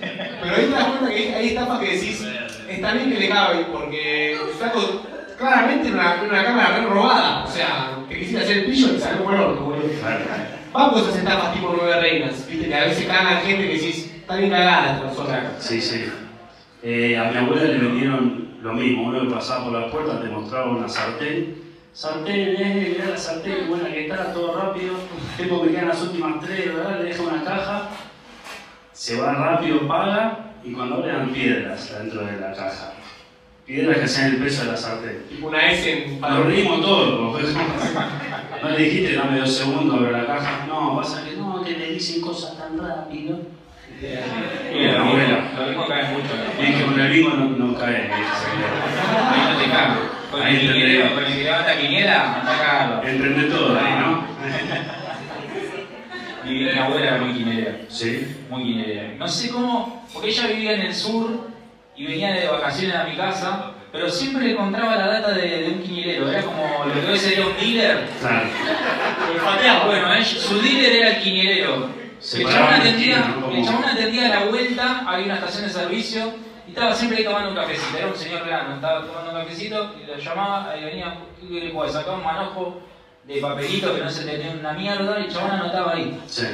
Pero 0.00 0.56
ahí 0.56 0.64
te 0.64 0.70
das 0.70 0.84
cuenta 0.86 1.08
que 1.08 1.14
hay- 1.16 1.34
hay 1.34 1.48
etapas 1.50 1.78
que 1.80 1.90
decís, 1.94 2.26
está 2.74 2.92
bien 2.92 3.10
que 3.10 3.18
le 3.18 3.28
cabe, 3.28 3.66
porque 3.72 4.38
flaco 4.58 5.02
claramente 5.38 5.90
una, 5.90 6.22
una 6.22 6.44
cámara 6.44 6.78
re 6.78 6.86
robada. 6.86 7.44
O 7.44 7.48
sea, 7.48 7.98
te 8.08 8.18
quisiste 8.18 8.42
hacer 8.42 8.58
el 8.58 8.64
pillo 8.66 8.94
y 8.94 9.00
salió 9.00 9.30
el 9.30 9.40
orto, 9.40 9.64
boludo. 9.64 9.88
Vamos 10.72 10.96
a 10.96 11.10
esas 11.10 11.22
etapas 11.22 11.52
tipo 11.52 11.74
nueve 11.76 12.00
reinas, 12.00 12.48
viste, 12.48 12.68
que 12.68 12.74
a 12.74 12.84
veces 12.84 13.06
cagan 13.06 13.42
gente 13.42 13.66
que 13.66 13.74
decís, 13.74 14.10
está 14.14 14.36
bien 14.36 14.50
cagada 14.50 14.94
esta 14.94 15.06
persona. 15.06 15.52
Sí, 15.58 15.80
sí. 15.80 16.04
Eh, 16.82 17.18
a 17.18 17.30
mi 17.30 17.36
abuela 17.36 17.64
le 17.64 17.78
vendieron 17.78 18.56
lo 18.62 18.72
mismo. 18.72 19.04
Uno 19.08 19.20
que 19.20 19.34
pasaba 19.34 19.64
por 19.64 19.72
la 19.74 19.90
puerta 19.90 20.20
te 20.20 20.28
mostraba 20.28 20.70
una 20.70 20.88
sartén. 20.88 21.60
Sartén, 21.92 22.56
eh, 22.58 22.94
mirá 22.96 23.10
la 23.10 23.18
sartén, 23.18 23.68
buena 23.68 23.90
que 23.90 24.06
está, 24.06 24.32
todo 24.32 24.58
rápido. 24.58 24.94
Tipo 25.36 25.62
me 25.62 25.70
quedan 25.70 25.88
las 25.88 26.00
últimas 26.00 26.40
tres, 26.40 26.74
¿verdad? 26.74 27.00
Le 27.00 27.04
deja 27.04 27.22
una 27.22 27.44
caja. 27.44 27.88
Se 28.92 29.20
va 29.20 29.34
rápido, 29.34 29.86
paga 29.86 30.51
y 30.64 30.72
cuando 30.72 30.96
abre 30.96 31.12
dan 31.12 31.30
piedras 31.30 31.92
dentro 31.98 32.24
de 32.24 32.40
la 32.40 32.52
caja. 32.52 32.92
Piedras 33.66 33.98
que 33.98 34.04
hacían 34.04 34.26
el 34.34 34.36
peso 34.42 34.64
de 34.64 34.72
la 34.72 34.76
sartén. 34.76 35.22
Una 35.40 35.70
S 35.70 36.04
en 36.04 36.20
Nos 36.20 36.46
reímos 36.46 36.80
todos. 36.80 37.32
pues. 37.40 37.54
No 38.62 38.68
le 38.68 38.78
dijiste, 38.78 39.14
dame 39.16 39.38
dos 39.38 39.56
segundos, 39.56 39.98
abre 39.98 40.12
la 40.12 40.26
caja. 40.26 40.66
No, 40.66 40.96
pasa 40.96 41.24
que 41.24 41.36
no, 41.36 41.62
que 41.64 41.72
le 41.78 41.92
dicen 41.92 42.20
cosas 42.20 42.58
tan 42.58 42.78
rápido. 42.78 43.40
Y 44.00 44.84
la 44.84 45.00
abuela, 45.00 45.52
lo 45.56 45.66
mismo 45.66 45.86
cae 45.86 46.08
mucho. 46.10 46.28
Que 46.58 46.84
con 46.84 47.00
el 47.00 47.12
bingo 47.12 47.30
no, 47.30 47.44
no 47.50 47.78
cae. 47.78 48.10
Ahí 48.10 49.52
no 49.52 49.58
te 49.62 49.70
cago. 49.70 50.00
Con 50.30 50.42
Ahí 50.42 50.56
el 50.56 50.72
que 50.72 51.44
levanta 51.44 51.78
quiniela, 51.78 52.40
anda 52.40 52.54
a 52.54 52.58
cagarlo. 52.58 53.08
Entendé 53.08 53.44
todo 53.44 53.78
ahí, 53.78 53.94
¿no? 54.00 54.24
Mi, 56.44 56.64
mi 56.64 56.78
abuela 56.78 57.06
era 57.08 57.16
muy 57.18 57.32
quinelera. 57.34 57.76
Sí. 57.88 58.44
Muy 58.50 58.62
quinelera. 58.64 59.14
No 59.18 59.28
sé 59.28 59.50
cómo, 59.50 60.06
porque 60.12 60.28
ella 60.30 60.46
vivía 60.48 60.72
en 60.74 60.80
el 60.82 60.94
sur 60.94 61.50
y 61.96 62.06
venía 62.06 62.32
de 62.32 62.48
vacaciones 62.48 62.96
a 62.96 63.04
mi 63.04 63.16
casa, 63.16 63.72
pero 63.92 64.08
siempre 64.08 64.44
le 64.44 64.52
encontraba 64.52 64.96
la 64.96 65.06
data 65.06 65.32
de, 65.32 65.62
de 65.62 65.68
un 65.70 65.82
quinilero. 65.82 66.30
Era 66.30 66.42
como 66.42 66.84
lo 66.86 66.92
que 67.00 67.12
hoy 67.12 67.18
sería 67.18 67.46
un 67.46 67.56
dealer. 67.56 68.08
Claro. 68.20 68.46
olfateado. 69.34 69.86
Bueno, 69.86 70.14
ella- 70.14 70.24
su 70.24 70.60
dealer 70.60 70.92
era 70.96 71.08
el 71.10 71.22
quinilero. 71.22 72.02
Se 72.18 72.40
El 72.42 72.48
chabón 72.48 72.74
en 72.74 72.80
atendía, 73.90 74.28
la 74.28 74.44
vuelta, 74.44 75.02
había 75.06 75.24
una 75.26 75.34
estación 75.34 75.64
de 75.66 75.70
servicio 75.70 76.32
y 76.66 76.70
estaba 76.70 76.94
siempre 76.94 77.18
ahí 77.18 77.24
tomando 77.24 77.50
un 77.50 77.56
cafecito. 77.56 77.98
Era 77.98 78.06
un 78.06 78.16
señor 78.16 78.46
grande, 78.46 78.74
estaba 78.76 79.04
tomando 79.04 79.30
un 79.32 79.36
cafecito 79.38 79.94
y 80.00 80.06
lo 80.06 80.16
llamaba, 80.16 80.70
ahí 80.70 80.84
venía, 80.84 81.14
¿qué 81.40 81.46
le 81.60 81.70
puede 81.70 81.90
sacar 81.92 82.14
un 82.14 82.22
manojo 82.24 82.80
de 83.26 83.40
papelito 83.40 83.94
que 83.94 84.00
no 84.02 84.10
se 84.10 84.24
tenía 84.24 84.50
una 84.52 84.72
mierda 84.72 85.18
y 85.20 85.24
el 85.24 85.32
chabón 85.32 85.50
anotaba 85.52 85.92
ahí. 85.94 86.20
Sí. 86.26 86.46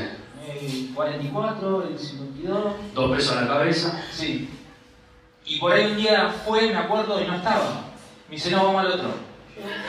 El 0.61 0.95
44, 0.95 1.89
el 1.91 1.99
52, 1.99 2.65
Dos 2.95 3.17
pesos 3.17 3.37
a 3.37 3.41
la 3.43 3.49
cabeza. 3.49 4.03
sí. 4.13 4.49
Y 5.51 5.59
por 5.59 5.73
ahí 5.73 5.87
un 5.93 5.97
día 5.97 6.29
fue, 6.45 6.67
me 6.71 6.77
acuerdo, 6.77 7.23
y 7.23 7.27
no 7.27 7.37
estaba. 7.37 7.81
Me 8.29 8.35
dice, 8.35 8.51
no, 8.51 8.65
vamos 8.65 8.81
al 8.83 8.93
otro. 8.93 9.09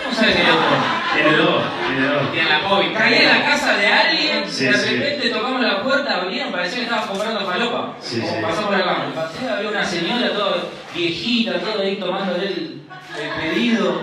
¿Cómo 0.03 0.15
sabes 0.15 0.35
que 0.37 0.41
el 0.41 0.49
otro? 0.49 0.67
Tiene 1.13 1.37
dos, 1.37 1.63
tiene 1.85 2.07
dos. 2.07 2.31
Tiene 2.31 2.49
la 2.49 2.69
COVID. 2.69 2.93
Caí 2.93 3.13
en 3.15 3.27
la 3.27 3.43
casa 3.45 3.75
de 3.75 3.87
alguien, 3.87 4.49
Sí, 4.49 4.65
de 4.65 4.73
sí. 4.73 4.95
repente 4.95 5.29
tocamos 5.29 5.61
la 5.61 5.83
puerta, 5.83 6.15
abrieron, 6.21 6.51
parecía 6.53 6.77
que 6.79 6.83
estaba 6.85 7.07
comprando 7.07 7.41
falopa. 7.41 7.93
Sí, 7.99 8.21
Como 8.21 8.33
sí. 8.35 8.41
pasó 8.41 8.61
por 8.67 8.75
acá. 8.75 9.05
Pasé, 9.13 9.49
había 9.49 9.69
una 9.69 9.83
señora 9.83 10.31
toda 10.33 10.55
viejita, 10.95 11.59
todo 11.59 11.81
ahí 11.81 11.97
tomando 11.97 12.35
el, 12.37 12.81
el 13.19 13.29
pedido. 13.41 14.01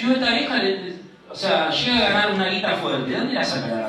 Yo 0.00 0.12
esta 0.12 0.30
vieja, 0.30 0.56
le- 0.56 0.95
o 1.36 1.38
sea, 1.38 1.70
llega 1.70 2.06
a 2.06 2.10
ganar 2.10 2.32
una 2.32 2.48
guita 2.48 2.76
fuerte. 2.76 3.10
¿De 3.10 3.18
dónde 3.18 3.34
la 3.34 3.44
saca 3.44 3.66
la, 3.66 3.88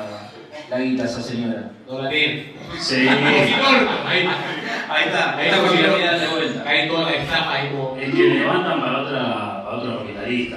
la 0.68 0.78
guita 0.84 1.04
esa 1.04 1.22
señora? 1.22 1.70
Dolarín. 1.86 2.52
Sí. 2.78 3.08
Ahí, 3.08 4.28
Ahí 4.90 5.04
está, 5.06 5.36
ahí 5.36 5.48
está 5.48 5.60
con 5.62 5.70
mi 5.76 5.82
vida 5.82 6.18
de 6.18 6.28
vuelta. 6.28 6.68
ahí 6.68 6.88
toda 6.88 7.02
la 7.04 7.10
estafa, 7.16 7.52
ahí 7.54 7.68
como... 7.70 7.96
Es 7.98 8.14
que 8.14 8.22
levantan 8.22 8.80
para, 8.80 9.02
otra, 9.02 9.22
para 9.64 9.76
otro 9.76 9.98
capitalista. 10.00 10.56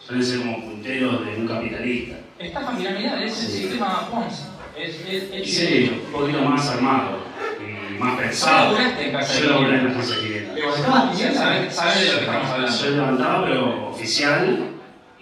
Suelen 0.00 0.24
ser 0.24 0.38
como 0.38 0.60
punteros 0.64 1.26
de 1.26 1.36
un 1.36 1.48
capitalista. 1.48 2.16
Estafa 2.38 2.76
piramidal, 2.76 3.22
es 3.22 3.40
el 3.44 3.46
Sí. 3.50 3.58
sistema 3.62 4.08
Ponzi. 4.10 4.42
Es, 4.76 4.94
es, 5.08 5.32
es 5.32 5.56
Sí, 5.56 6.00
un 6.06 6.12
poquito 6.12 6.40
más 6.42 6.68
armado 6.70 7.18
y 7.60 7.98
más 7.98 8.12
¿Vos 8.12 8.20
pensado. 8.20 8.72
laburaste 8.72 9.06
en 9.06 9.12
casa 9.12 9.40
Yo 9.40 9.50
laburé 9.50 9.74
en 9.78 9.86
la 9.88 9.92
casa 9.94 10.14
de 10.14 11.34
sabés, 11.34 11.74
sabés 11.74 12.00
de 12.00 12.06
lo 12.12 12.18
que 12.18 12.24
estamos 12.24 12.50
hablando. 12.50 12.76
Yo 12.84 12.90
levantaba, 12.90 13.44
pero 13.44 13.88
oficial. 13.90 14.58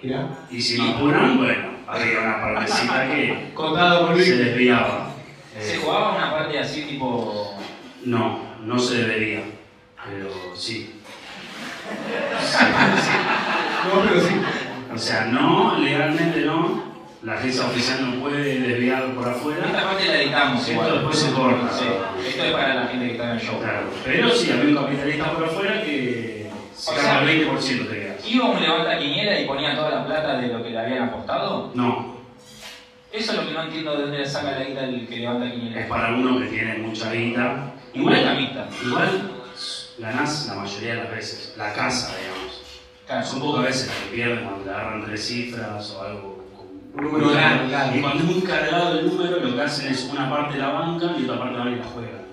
Mirá. 0.06 0.28
Y 0.50 0.60
si 0.60 0.80
me 0.80 0.90
apuran, 0.90 1.36
bueno, 1.38 1.68
había 1.88 2.20
una 2.20 2.40
partecita 2.40 3.06
que 3.10 3.50
Contado 3.54 4.06
por 4.06 4.22
se 4.22 4.36
desviaba. 4.36 5.10
¿Se 5.60 5.74
Eh, 5.76 5.80
jugaba 5.82 6.14
una 6.16 6.30
parte 6.32 6.58
así 6.60 6.82
tipo... 6.82 7.54
no, 8.04 8.40
no 8.64 8.78
se 8.78 8.98
debería. 8.98 9.40
Pero 10.08 10.30
sí. 10.54 10.92
Sí, 12.40 12.56
sí. 13.02 13.12
No, 13.94 14.02
pero 14.02 14.20
sí. 14.20 14.34
O 14.94 14.98
sea, 14.98 15.26
no, 15.26 15.76
legalmente 15.78 16.40
no. 16.42 16.84
La 17.22 17.34
agencia 17.34 17.64
oficial 17.64 17.98
no 18.14 18.20
puede 18.22 18.60
desviar 18.60 19.04
por 19.14 19.28
afuera. 19.28 19.66
Esta 19.66 19.82
parte 19.84 20.04
la 20.06 20.22
editamos 20.22 20.60
Esto 20.60 20.72
igual. 20.72 20.92
después 20.92 21.18
se 21.18 21.32
corta. 21.32 21.72
Sí, 21.72 21.84
esto 22.28 22.44
es 22.44 22.52
para 22.52 22.74
la 22.74 22.86
gente 22.86 23.06
que 23.06 23.12
está 23.12 23.24
en 23.24 23.30
el 23.38 23.40
show. 23.40 23.58
Claro. 23.60 23.86
Pero 24.04 24.30
sí, 24.30 24.50
había 24.52 24.64
un 24.78 24.84
capitalista 24.84 25.32
por 25.32 25.44
afuera 25.44 25.82
que 25.82 26.45
O 26.86 26.90
gana 26.90 27.02
sea, 27.02 27.22
el 27.22 27.48
20% 27.48 27.88
te 27.88 27.94
quedas. 27.94 28.26
¿Iba 28.28 28.44
un 28.46 28.60
levanta 28.60 28.98
quiniela 28.98 29.40
y 29.40 29.46
ponía 29.46 29.74
toda 29.76 29.90
la 29.90 30.06
plata 30.06 30.36
de 30.38 30.48
lo 30.48 30.62
que 30.62 30.70
le 30.70 30.78
habían 30.78 31.02
apostado? 31.04 31.70
No, 31.74 32.16
Eso 33.12 33.32
es 33.32 33.38
lo 33.38 33.46
que 33.46 33.54
no 33.54 33.62
entiendo 33.62 33.96
de 33.96 34.02
dónde 34.02 34.18
le 34.18 34.26
saca 34.26 34.52
la 34.52 34.64
guita 34.64 34.84
el 34.84 35.08
que 35.08 35.16
levanta 35.16 35.46
es 35.46 35.52
quiniela. 35.54 35.88
para 35.88 36.14
uno 36.14 36.38
que 36.38 36.46
tiene 36.46 36.78
mucha 36.78 37.12
guita. 37.12 37.72
Igual 37.94 38.14
es 38.16 38.24
la 38.24 38.34
mixta. 38.34 38.68
Igual 38.84 39.30
ganás 39.98 40.46
la 40.48 40.54
mayoría 40.56 40.94
de 40.94 41.04
las 41.04 41.10
veces. 41.10 41.54
La 41.56 41.72
casa, 41.72 42.14
digamos. 42.18 42.62
Claro. 43.06 43.26
Son 43.26 43.40
pocas 43.40 43.64
veces 43.64 43.90
que 43.90 44.16
pierden 44.16 44.44
cuando 44.44 44.64
le 44.64 44.70
agarran 44.70 45.04
tres 45.04 45.26
cifras 45.26 45.90
o 45.92 46.02
algo. 46.02 46.44
Un 46.94 47.04
número 47.04 47.30
grande. 47.30 47.98
Y 47.98 48.00
cuando 48.02 48.22
es 48.22 48.24
muy 48.24 48.42
cargado 48.42 48.98
el 48.98 49.06
número, 49.06 49.38
lo 49.40 49.54
que 49.54 49.62
hacen 49.62 49.92
es 49.92 50.04
una 50.10 50.28
parte 50.28 50.58
la 50.58 50.68
banca 50.70 51.14
y 51.18 51.24
otra 51.24 51.38
parte 51.38 51.70
y 51.70 51.76
la 51.76 51.84
juegan. 51.84 52.25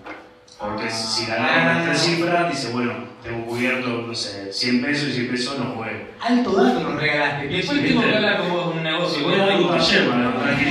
Porque 0.63 0.89
si 0.89 1.27
las 1.27 1.83
tres 1.85 1.99
cifras, 1.99 2.49
dice, 2.49 2.71
bueno, 2.71 2.93
tengo 3.21 3.45
cubierto, 3.45 4.05
no 4.07 4.15
sé, 4.15 4.51
100 4.53 4.81
pesos 4.81 5.09
y 5.09 5.13
100 5.13 5.31
pesos 5.31 5.59
no 5.59 5.65
juego. 5.75 5.99
Alto 6.21 6.51
dato 6.51 6.79
nos 6.79 7.01
regalaste. 7.01 7.45
Y 7.45 7.49
después 7.57 7.81
tengo 7.83 8.01
que 8.01 8.15
hablar 8.15 8.37
con 8.37 8.49
vos 8.51 8.71
de 8.73 8.77
un 8.77 8.83
negocio. 8.83 9.23
voy 9.23 9.33
a 9.33 9.37
dar 9.45 9.61
un 9.61 9.67
taller 9.69 10.09
para 10.09 10.33
para 10.33 10.57
que. 10.57 10.65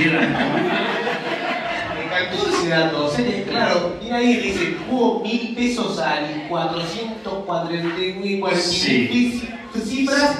Me 1.95 2.05
encantó 2.05 2.49
ese 2.49 2.69
dato. 2.69 3.05
O 3.05 3.09
sea, 3.09 3.25
que, 3.25 3.43
claro, 3.43 3.97
viene 4.01 4.17
ahí 4.17 4.37
dice, 4.37 4.75
hubo 4.89 5.19
mil 5.23 5.53
pesos 5.55 5.99
al 5.99 6.47
440 6.49 8.55
Sí. 8.55 9.09
mil 9.11 9.81
cifras, 9.83 10.37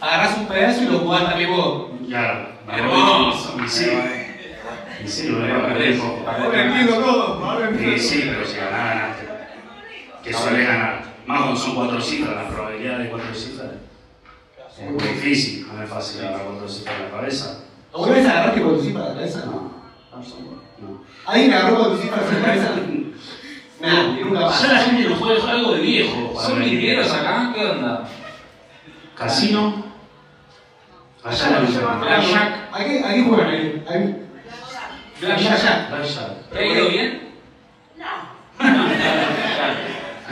agarrás 0.00 0.38
un 0.38 0.46
pedazo 0.46 0.82
y 0.82 0.86
lo 0.86 0.98
jugás 0.98 1.24
también 1.30 1.50
vos. 1.50 1.90
Claro. 2.08 2.48
Hermoso. 2.70 3.56
Sí. 3.68 3.86
Y 5.04 5.08
sí, 5.08 5.28
lo 5.28 5.44
a 5.44 7.04
todo. 7.04 7.40
Sí, 7.98 8.24
pero 8.26 8.46
si 8.46 8.56
ganaste. 8.56 9.28
Que 10.22 10.32
suele 10.32 10.64
ganar. 10.64 11.02
Más 11.26 11.38
cuando 11.40 11.56
son 11.60 11.74
cuatro 11.74 12.00
cifras, 12.00 12.34
la 12.36 12.48
probabilidad 12.48 12.98
de 12.98 13.10
cuatro 13.10 13.34
cifras 13.34 13.68
es 14.78 14.90
muy 14.90 15.02
difícil. 15.02 15.66
No 15.72 15.82
es 15.82 15.88
fácil 15.88 16.22
ganar 16.22 16.42
cuatro 16.44 16.68
cifras 16.68 16.96
en 16.96 17.04
la 17.04 17.10
cabeza. 17.10 17.58
¿Alguna 17.92 18.12
vez 18.12 18.26
agarraste 18.28 18.62
con 18.62 18.76
tu 18.76 18.82
cifra 18.84 19.02
en 19.02 19.08
la 19.08 19.14
cabeza? 19.14 19.44
No, 19.46 19.52
No. 19.52 20.18
no. 20.88 21.04
¿Alguien 21.26 21.52
agarró 21.52 21.78
con 21.78 21.96
tu 21.96 22.02
cifra 22.02 22.22
en 22.28 22.40
la 22.42 22.46
cabeza? 22.46 22.70
Nadie, 23.80 24.24
nunca 24.24 24.40
Ya 24.40 24.46
pasa. 24.46 24.72
la 24.72 24.78
gente 24.78 25.08
no 25.08 25.16
juega 25.16 25.38
es 25.38 25.44
algo 25.44 25.72
de 25.74 25.80
viejo. 25.80 26.34
¿Son 26.40 26.58
mí. 26.60 26.70
vidrieros 26.70 27.12
acá? 27.12 27.52
¿Qué 27.54 27.64
onda? 27.66 28.08
Casino. 29.16 29.84
Allá 31.24 31.50
la. 31.50 31.60
Blackjack. 32.00 32.52
Aquí, 32.72 32.98
aquí 33.04 33.24
juegan, 33.28 33.48
ahí. 33.48 34.18
¿Te 35.22 36.58
ha 36.58 36.66
ido 36.66 36.88
bien? 36.88 37.32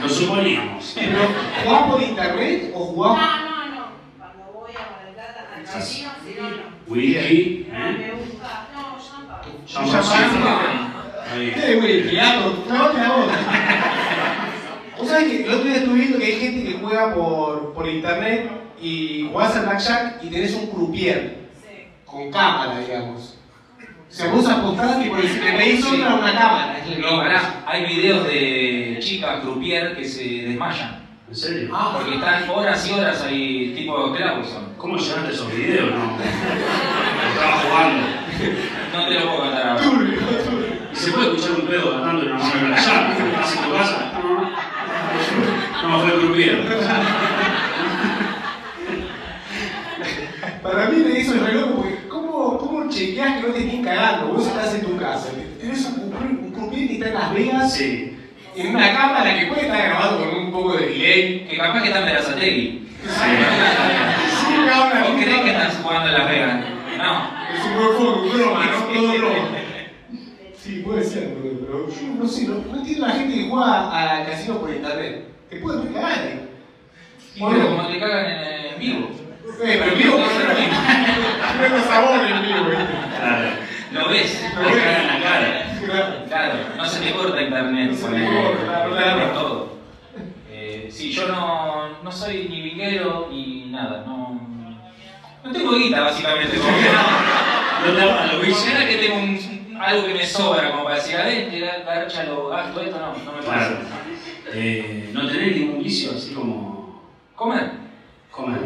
Lo 0.01 0.09
suponíamos. 0.09 0.91
Pero, 0.95 1.19
¿jugás 1.63 1.83
por 1.91 2.01
internet 2.01 2.71
o 2.73 2.79
No, 2.79 2.85
jugás? 2.85 3.17
no, 3.17 3.65
no. 3.69 3.85
Cuando 4.17 4.43
voy 4.53 4.71
a 4.71 4.91
Mar 4.91 5.05
del 5.05 5.13
Plata, 5.13 5.47
casino, 5.71 6.09
si 6.25 6.41
no, 6.41 6.49
no. 6.49 6.57
Wiki. 6.87 7.67
No 7.71 7.77
¿eh? 7.77 7.91
me 7.93 8.11
gusta. 8.11 8.67
No, 8.73 8.97
champán. 8.99 9.41
Champán. 9.65 10.93
Ustedes, 11.47 12.13
la 12.13 13.09
bola. 13.15 13.37
Vos 14.97 15.07
sabés 15.07 15.25
que 15.31 15.43
el 15.45 15.53
otro 15.53 15.63
día 15.63 15.75
estuve 15.77 15.95
viendo 15.99 16.17
que 16.19 16.25
hay 16.25 16.39
gente 16.39 16.71
que 16.71 16.79
juega 16.79 17.13
por, 17.13 17.73
por 17.73 17.87
internet 17.87 18.51
y 18.81 19.29
jugás 19.31 19.55
al 19.55 19.65
blackjack 19.67 20.23
y 20.23 20.27
tenés 20.29 20.53
un 20.55 20.67
croupier 20.67 21.37
Sí. 21.61 21.87
con 22.05 22.29
cámara, 22.31 22.79
digamos. 22.79 23.37
Vos 24.19 24.45
apostás 24.47 25.05
y 25.05 25.09
por 25.09 25.21
si 25.21 25.39
le 25.39 25.53
pedís 25.53 25.85
otra 25.85 26.15
una 26.15 26.33
cámara. 26.33 26.77
No, 26.99 27.17
pará. 27.17 27.63
Hay 27.65 27.85
videos 27.85 28.27
de 28.27 28.97
chicas 28.99 29.39
croupier 29.41 29.95
que 29.95 30.03
se 30.03 30.23
desmayan. 30.23 30.99
¿En 31.29 31.35
serio? 31.35 31.69
Ah, 31.73 31.91
Porque 31.93 32.15
están 32.15 32.49
horas 32.49 32.89
y 32.89 32.91
horas 32.91 33.21
ahí, 33.23 33.73
tipo 33.75 34.13
clavos. 34.13 34.47
¿Cómo 34.77 34.97
llegaste 34.97 35.27
a 35.27 35.31
esos 35.31 35.55
videos? 35.55 35.91
No. 35.91 36.17
Estaba 37.31 37.57
jugando. 37.61 38.07
No 38.93 39.07
te 39.07 39.13
lo 39.13 39.21
puedo 39.21 39.37
contar 39.43 39.67
ahora. 39.69 39.83
¿Y 40.91 40.95
se 40.95 41.11
puede 41.13 41.27
escuchar 41.27 41.51
un 41.61 41.67
pedo 41.67 41.91
ganando 41.91 42.21
en 42.23 42.31
una 42.33 42.43
mano 42.43 42.59
en 42.65 42.71
la 42.71 42.77
llave? 42.77 43.13
¿Estás 43.31 43.55
en 43.55 43.63
tu 43.63 43.71
casa? 43.71 44.11
No, 45.83 45.99
fue 46.01 46.11
croupier. 46.19 46.81
Para 50.61 50.89
mí 50.89 50.97
me 50.97 51.19
hizo 51.19 51.33
el 51.33 51.39
reloj 51.45 51.69
porque 51.75 51.90
¿cómo, 52.91 52.99
¿cómo 52.99 52.99
chequeás 52.99 53.41
que 53.41 53.47
no 53.47 53.53
te 53.53 53.59
estén 53.59 53.83
cagando? 53.83 54.33
Vos 54.33 54.47
estás 54.47 54.73
en 54.75 54.81
tu 54.81 54.97
casa, 54.97 55.29
tenés 55.59 55.85
un 55.85 56.11
un 56.55 56.69
que 56.69 56.93
está 56.93 57.07
en 57.07 57.13
Las 57.13 57.33
Vegas 57.33 57.73
Sí. 57.73 58.17
en 58.55 58.75
una 58.75 58.93
cámara 58.93 59.39
que 59.39 59.45
puede 59.47 59.61
estar 59.61 59.81
grabando 59.81 60.29
con 60.29 60.39
un 60.39 60.51
poco 60.51 60.77
de 60.77 60.87
delay. 60.87 61.47
Que 61.49 61.57
capaz 61.57 61.81
que 61.81 61.87
están 61.87 62.03
en 62.03 62.09
Verazategui. 62.09 62.87
Sí, 63.03 64.55
cabrón, 64.67 65.03
¿Vos 65.03 65.21
creés 65.23 65.41
que 65.41 65.51
estás 65.51 65.77
jugando 65.81 66.09
en 66.09 66.17
Las 66.17 66.29
Vegas? 66.29 66.65
No. 66.97 67.41
Es 67.55 67.65
un 67.65 67.75
buen 67.75 67.97
foco, 67.97 68.29
broma, 68.29 68.65
¿no? 68.65 68.79
Todo 68.93 69.17
broma. 69.17 69.47
Sí, 70.55 70.83
puede 70.85 71.03
ser, 71.03 71.33
pero, 71.33 71.87
yo 71.89 72.15
no 72.19 72.27
sé, 72.27 72.47
no, 72.47 72.55
no 72.71 72.77
entiendo 72.77 73.07
la 73.07 73.13
gente 73.13 73.33
que 73.33 73.49
juega 73.49 74.17
al 74.19 74.25
casino 74.27 74.59
por 74.59 74.69
internet. 74.69 75.25
Te 75.49 75.55
pueden 75.57 75.93
cagar 75.93 76.11
ahí. 76.11 76.47
Y 77.35 77.39
pero 77.39 77.67
como 77.69 77.87
te 77.87 77.99
cagan 77.99 78.25
en, 78.25 78.73
en 78.73 78.79
vivo. 78.79 79.09
Eh, 79.63 79.79
pero 79.79 79.91
en 79.91 79.97
vivo, 79.97 80.17
no 80.19 80.25
es 81.65 81.83
sabor 81.85 82.19
en 82.25 82.41
vivo, 82.41 82.65
¿viste? 82.69 82.85
Claro. 83.17 83.49
Lo 83.91 84.07
ves. 84.09 84.41
Te 84.41 84.79
cagan 84.79 85.01
en 85.01 85.07
la 85.07 85.29
cara. 85.29 85.67
Claro. 85.85 86.15
Claro, 86.27 86.53
no 86.77 86.85
se 86.85 86.99
te 87.01 87.11
corta 87.13 87.41
internet. 87.41 87.91
No 87.91 87.97
se 87.97 88.07
te 88.15 88.25
corta, 88.25 88.85
claro, 88.89 89.25
todo. 89.33 89.71
Eh, 90.49 90.89
sí, 90.91 91.11
yo 91.11 91.27
no, 91.27 91.89
no 92.03 92.11
soy 92.11 92.47
ni 92.49 92.61
vinguero 92.61 93.27
ni 93.31 93.65
nada. 93.65 94.03
No, 94.05 94.39
no 95.43 95.51
tengo 95.51 95.73
guita, 95.75 96.01
básicamente. 96.01 96.57
Como 96.57 96.77
que 96.77 96.83
no. 96.83 97.91
No 97.91 97.99
te 97.99 98.05
va 98.05 98.21
a 98.23 98.25
lo 98.27 98.31
Como 98.33 98.43
bici. 98.45 98.67
que 98.67 98.73
no 98.73 98.79
es 98.79 98.85
que 98.87 98.95
tengo 98.97 99.15
un- 99.17 99.77
algo 99.81 100.05
que 100.05 100.13
me 100.13 100.25
sobra 100.25 100.69
como 100.71 100.83
para 100.83 100.95
decir, 100.97 101.17
a 101.17 101.23
ver, 101.25 101.51
la 101.85 101.95
garcha 101.95 102.23
lo 102.25 102.49
gasto 102.49 102.79
esto, 102.81 102.99
no, 102.99 103.25
no 103.25 103.31
me 103.37 103.41
pasa. 103.43 103.69
Claro. 103.69 103.79
Eh, 104.53 105.09
¿No 105.11 105.27
tenés 105.27 105.55
ningún 105.57 105.81
vicio 105.83 106.11
así 106.15 106.33
como 106.33 107.01
Comer, 107.35 107.71
comer? 108.29 108.59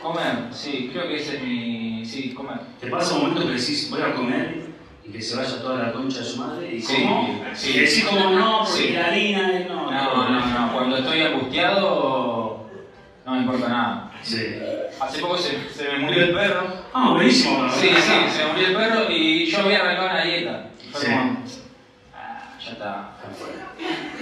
Comer, 0.00 0.34
sí, 0.52 0.90
creo 0.92 1.08
que 1.08 1.16
ese 1.16 1.36
es 1.36 1.42
mi. 1.42 2.04
Sí, 2.04 2.30
comer. 2.32 2.58
¿Te 2.80 2.86
pasa 2.88 3.14
un 3.14 3.20
momento 3.28 3.46
que 3.46 3.52
decís 3.54 3.88
voy 3.90 4.00
a 4.02 4.14
comer 4.14 4.62
y 5.06 5.10
que 5.12 5.20
se 5.22 5.36
vaya 5.36 5.60
toda 5.60 5.78
la 5.86 5.92
concha 5.92 6.20
de 6.20 6.24
su 6.24 6.36
madre? 6.38 6.74
¿Y 6.76 6.80
Sí, 6.80 7.02
cómo? 7.02 7.44
sí. 7.54 7.70
Y 7.70 7.80
decís 7.80 8.04
como 8.04 8.30
no, 8.30 8.58
porque 8.64 8.82
Sí. 8.88 8.92
la 8.92 9.06
harina 9.06 9.58
es 9.58 9.68
no. 9.68 9.90
No, 9.90 10.28
no, 10.30 10.46
no, 10.46 10.72
cuando 10.72 10.96
estoy 10.98 11.20
angustiado 11.22 12.66
no 13.24 13.32
me 13.32 13.38
importa 13.40 13.68
nada. 13.68 14.12
Sí. 14.22 14.42
Hace 15.00 15.20
poco 15.20 15.36
se, 15.38 15.68
se 15.70 15.92
me 15.92 15.98
murió 16.00 16.24
el 16.24 16.32
perro. 16.34 16.66
Ah, 16.92 17.10
buenísimo. 17.12 17.68
Sí, 17.70 17.88
sí, 17.88 18.12
se 18.36 18.44
me 18.44 18.52
murió 18.52 18.68
el 18.68 18.74
perro 18.74 19.10
y 19.10 19.46
yo 19.46 19.58
había 19.60 19.80
arrancado 19.80 20.08
una 20.10 20.24
dieta. 20.24 20.70
Fue 20.90 21.00
Sí. 21.02 21.06
como, 21.06 21.44
ya 22.68 22.72
está, 22.74 23.10
Está 23.16 23.28
fuera. 23.38 23.64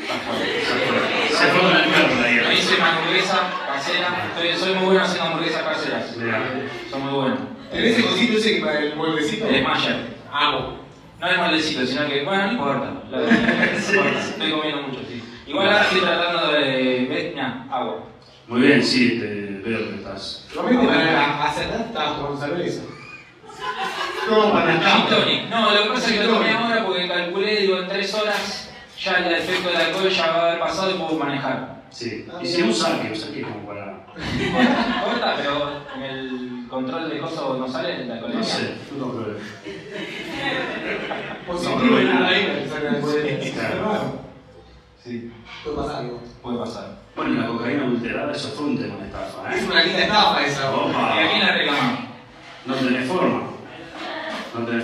está 0.01 0.15
fuera. 0.25 1.29
Se 1.31 1.47
fue 1.51 1.61
con 1.61 1.71
el 1.77 2.43
la 2.43 2.49
Me 2.49 2.55
hice 2.55 2.75
una 2.77 2.93
hamburguesa 2.97 3.39
casera. 3.67 4.09
Estoy- 4.35 4.57
soy 4.59 4.75
muy 4.77 4.85
bueno 4.87 5.03
haciendo 5.05 5.25
hamburguesas 5.31 5.63
caseras. 5.63 6.11
Soy 6.91 7.01
muy 7.01 7.13
bueno. 7.13 7.37
¿Tenés 7.71 7.97
el 7.99 8.05
cosito 8.05 8.39
ese 8.39 8.55
que 8.57 8.61
para 8.65 8.79
el 8.79 8.97
mueblecito? 8.97 9.47
El 9.49 9.61
Smasher. 9.63 9.97
Amo. 10.33 10.79
No 11.21 11.27
es 11.29 11.39
moldecito, 11.39 11.87
sino 11.87 12.07
que, 12.07 12.25
bueno, 12.25 12.47
no 12.47 12.53
importa. 12.53 12.93
La- 13.11 13.19
no 13.19 13.25
importa. 13.25 14.21
Estoy 14.21 14.51
comiendo 14.53 14.83
mucho, 14.83 15.01
sí. 15.09 15.23
Igual 15.47 15.67
ahora 15.69 15.83
estoy 15.83 16.01
tratando 16.01 16.53
de. 16.53 17.07
¿ves? 17.09 17.35
Mirá, 17.35 17.67
agua. 17.71 18.05
Muy 18.49 18.61
bien, 18.61 18.83
sí, 18.85 19.19
te 19.19 19.69
veo 19.69 19.89
que 19.91 19.95
estás. 19.97 20.47
Normalmente 20.55 20.87
para 20.95 21.45
hacer 21.47 21.69
nada 21.69 21.85
estabas 21.87 22.19
con 22.21 22.39
cerveza. 22.39 22.83
No, 24.31 24.53
para 24.53 24.73
Gin 24.73 24.81
nada. 24.81 25.07
tonic. 25.09 25.49
No, 25.49 25.71
lo 25.75 25.83
que 25.83 25.89
pasa 25.91 26.07
es 26.11 26.13
que 26.19 26.25
lo 26.27 26.35
tomé 26.35 26.51
ahora 26.53 26.85
porque 26.85 27.09
calculé, 27.09 27.57
digo, 27.61 27.79
en 27.79 27.89
tres 27.89 28.13
horas 28.15 28.71
ya 29.01 29.13
el 29.19 29.33
efecto 29.35 29.69
del 29.69 29.77
alcohol 29.77 30.09
ya 30.09 30.27
va 30.29 30.35
a 30.37 30.47
haber 30.49 30.59
pasado 30.61 30.91
y 30.91 30.95
puedo 30.95 31.13
manejar. 31.17 31.77
Sí. 31.91 32.27
Y 32.43 32.47
si 32.47 32.63
un 32.63 32.75
saque, 32.75 33.09
un 33.09 33.17
saque 33.17 33.43
como 33.43 33.67
para. 33.67 34.05
Corta, 35.05 35.35
pero 35.37 35.83
con 35.93 36.03
el 36.03 36.67
control 36.69 37.09
de 37.11 37.19
coso 37.21 37.57
no 37.59 37.69
sale 37.69 38.05
la 38.07 38.17
No 38.17 38.21
colección. 38.23 38.45
sé, 38.45 38.75
no 38.99 39.13
problema. 39.13 39.39
Positivo 41.47 41.99
nada 42.01 42.29
ahí, 42.29 42.67
el. 42.67 42.71
Sí, 45.05 45.31
Puede 45.63 45.77
pasar, 45.77 46.03
¿no? 46.05 46.19
puede 46.43 46.59
pasar. 46.59 46.97
Bueno, 47.15 47.41
la 47.41 47.47
cocaína 47.47 47.85
adulterada, 47.85 48.33
eso 48.33 48.49
fue 48.49 48.67
un 48.67 48.79
tema 48.79 48.97
de 48.97 49.07
estafa, 49.07 49.55
Es 49.55 49.63
¿eh? 49.63 49.67
una 49.71 49.83
linda 49.85 50.03
estafa 50.03 50.45
esa. 50.45 50.71
¿no? 50.71 50.89
¿Y 50.91 50.95
a 50.95 51.31
quién 51.31 51.43
Opa. 51.43 51.47
la 51.47 51.53
reclamamos? 51.57 52.01
No 52.67 52.75
tenés 52.75 53.07
forma. 53.09 53.36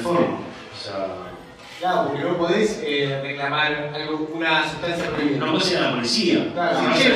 O 0.01 0.83
sea. 0.83 1.07
Claro, 1.81 2.09
porque 2.09 2.23
no 2.23 2.37
podés 2.39 2.81
eh, 2.85 3.21
reclamar 3.25 3.91
algo, 3.93 4.31
una 4.35 4.63
sustancia 4.71 5.11
prohibida. 5.11 5.39
No 5.45 5.53
podés 5.53 5.73
ir 5.73 5.79
a 5.79 5.81
la 5.81 5.91
policía. 5.97 6.47
Claro, 6.53 6.81
No, 6.81 6.95
sí, 6.97 7.09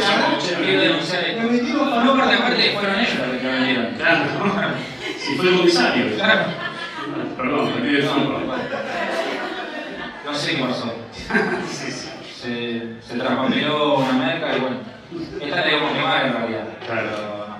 no, 1.72 2.12
porque 2.16 2.34
aparte 2.34 2.70
fueron 2.72 2.98
ellos 2.98 3.14
los 3.14 3.36
que 3.38 3.44
lo 3.44 3.52
vendieron. 3.52 3.94
Claro. 3.94 4.24
Si 5.18 5.34
fue 5.36 5.48
el 5.50 5.56
comisario. 5.58 6.16
Claro. 6.16 6.42
Perdón, 7.36 7.74
me 7.76 7.80
pido 7.88 8.00
disculpas. 8.02 8.42
No 10.24 10.34
sé 10.34 10.56
qué 10.56 10.62
pasó. 10.64 10.94
Sí, 11.70 11.90
sí. 11.92 12.08
Se, 12.42 12.96
se 13.08 13.18
traspapeló 13.18 13.98
una 13.98 14.12
merca 14.12 14.56
y 14.56 14.60
bueno. 14.60 14.76
Esta 15.40 15.60
la 15.60 15.70
íbamos 15.70 15.90
a 15.90 15.94
quemar 15.94 16.26
en 16.26 16.32
realidad. 16.32 16.66
Claro. 16.84 17.08
Pero 17.14 17.46
no. 17.48 17.56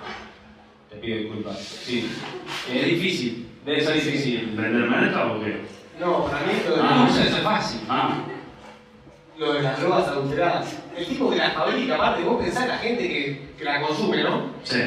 Te 0.91 0.97
pido 0.97 1.19
disculpas. 1.19 1.59
Sí. 1.59 2.11
Es 2.73 2.85
difícil. 2.85 3.46
Debe 3.67 3.81
ser 3.81 3.95
difícil. 3.95 4.53
¿Vender 4.55 4.89
merca 4.89 5.27
o 5.27 5.41
qué? 5.41 5.61
No, 5.99 6.27
para 6.27 6.47
mí 6.47 6.53
lo 6.69 6.77
de, 6.77 6.83
No, 6.85 7.05
no 7.07 7.13
sé, 7.13 7.23
eso 7.23 7.37
es 7.39 7.43
fácil. 7.43 7.81
Ah, 7.89 8.19
lo 9.37 9.55
de 9.55 9.63
las 9.63 9.81
drogas 9.81 10.07
adulteradas. 10.07 10.77
El 10.97 11.07
tipo 11.07 11.31
que 11.31 11.37
las 11.37 11.53
fabrica, 11.53 11.97
aparte, 11.97 12.23
vos 12.23 12.43
pensás 12.43 12.69
la 12.69 12.79
gente 12.79 13.09
que, 13.09 13.49
que 13.59 13.65
la 13.65 13.81
consume, 13.83 14.23
¿no? 14.23 14.51
sí. 14.63 14.79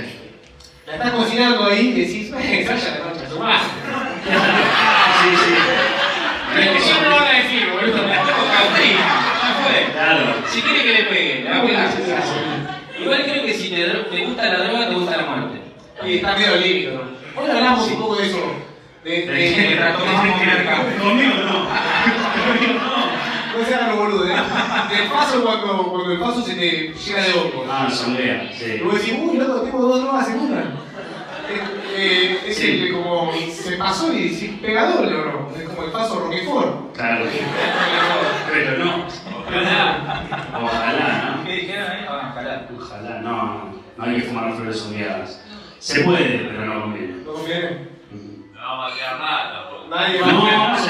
La 0.87 0.93
estás 0.95 1.11
cocinando 1.11 1.65
ahí 1.65 1.89
y 1.89 2.01
decís, 2.01 2.31
eh, 2.35 2.65
calla 2.67 2.97
la 2.97 3.03
concha, 3.03 3.29
tu 3.29 3.37
madre. 3.37 3.59
Sí, 5.19 5.35
sí. 5.35 5.53
¿Qué 6.55 7.01
me 7.01 7.09
van 7.09 7.27
a 7.27 7.37
decir, 7.43 7.69
boludo? 7.71 7.97
Cautrina, 7.97 9.07
ya 9.43 9.59
fue. 9.61 9.91
Claro. 9.91 10.33
Si 10.47 10.61
quiere 10.61 10.81
que 10.81 10.93
le 10.93 11.03
pegue, 11.03 11.43
le 11.43 11.49
va 11.49 11.57
a 11.57 11.65
pegar. 11.65 11.89
Igual 12.99 13.23
creo 13.23 13.45
que 13.45 13.53
si 13.53 13.69
te, 13.69 13.85
te 13.85 14.25
gusta 14.25 14.45
la 14.45 14.63
droga, 14.63 14.87
te 14.87 14.95
gusta 14.95 15.17
la 15.17 15.25
muerte. 15.25 15.61
Y 16.05 16.15
está 16.15 16.37
medio 16.37 16.93
¿no? 16.93 17.01
Hoy 17.41 17.49
hablamos 17.51 17.87
un 17.91 17.99
poco 17.99 18.15
de 18.15 18.27
eso. 18.27 18.68
De, 19.03 19.11
de, 19.11 19.25
De- 19.27 19.79
no. 19.79 21.03
Conmigo 21.03 21.33
no. 21.45 21.59
no 23.59 23.65
se 23.65 23.75
hagan 23.75 23.89
los 23.89 23.97
boludos, 23.97 24.29
¿eh? 24.29 24.33
Del 24.95 25.07
paso 25.09 25.41
cuando, 25.43 25.83
cuando 25.91 26.11
el 26.11 26.19
paso 26.19 26.41
se 26.41 26.55
te 26.55 26.93
llega 26.93 27.21
de 27.23 27.33
hongo. 27.33 27.65
Ah, 27.69 27.89
sonrea, 27.89 28.49
sí. 28.53 28.77
Y 28.79 28.83
vos 28.83 28.95
decís, 28.95 29.13
uy, 29.21 29.37
loco, 29.37 29.61
tengo 29.61 29.81
dos 29.81 30.01
drogas 30.01 30.27
en 30.29 30.39
una. 30.39 30.59
Eh, 30.61 31.61
eh, 31.95 32.39
es 32.47 32.57
Sí. 32.57 32.87
el, 32.87 32.93
como, 32.93 33.31
se 33.51 33.77
pasó 33.77 34.13
y 34.13 34.29
decís, 34.29 34.51
pegador, 34.61 35.05
¿o 35.05 35.25
no? 35.49 35.49
Es 35.57 35.63
como 35.67 35.83
el 35.83 35.91
paso 35.91 36.19
Roquefort. 36.19 36.95
Claro. 36.95 37.25
Pero 38.51 38.77
no. 38.85 39.05
Ojalá, 40.61 41.35
¿no? 41.37 41.43
¿Qué 41.45 41.51
dijeron 41.53 41.91
ahí? 41.91 42.05
Ah, 42.07 42.29
ojalá. 42.31 42.67
Ojalá, 42.77 43.21
no. 43.21 43.79
No 43.97 44.03
hay 44.03 44.15
que 44.15 44.21
fumar 44.23 44.53
flores 44.55 44.81
humeadas. 44.85 45.41
Se 45.79 46.01
puede, 46.01 46.39
pero 46.49 46.65
no 46.65 46.81
conviene. 46.81 47.13
¿No 47.25 47.33
conviene? 47.33 47.98
No. 48.69 49.89
Nadie 49.89 50.19
No, 50.19 50.77
es. 50.77 50.87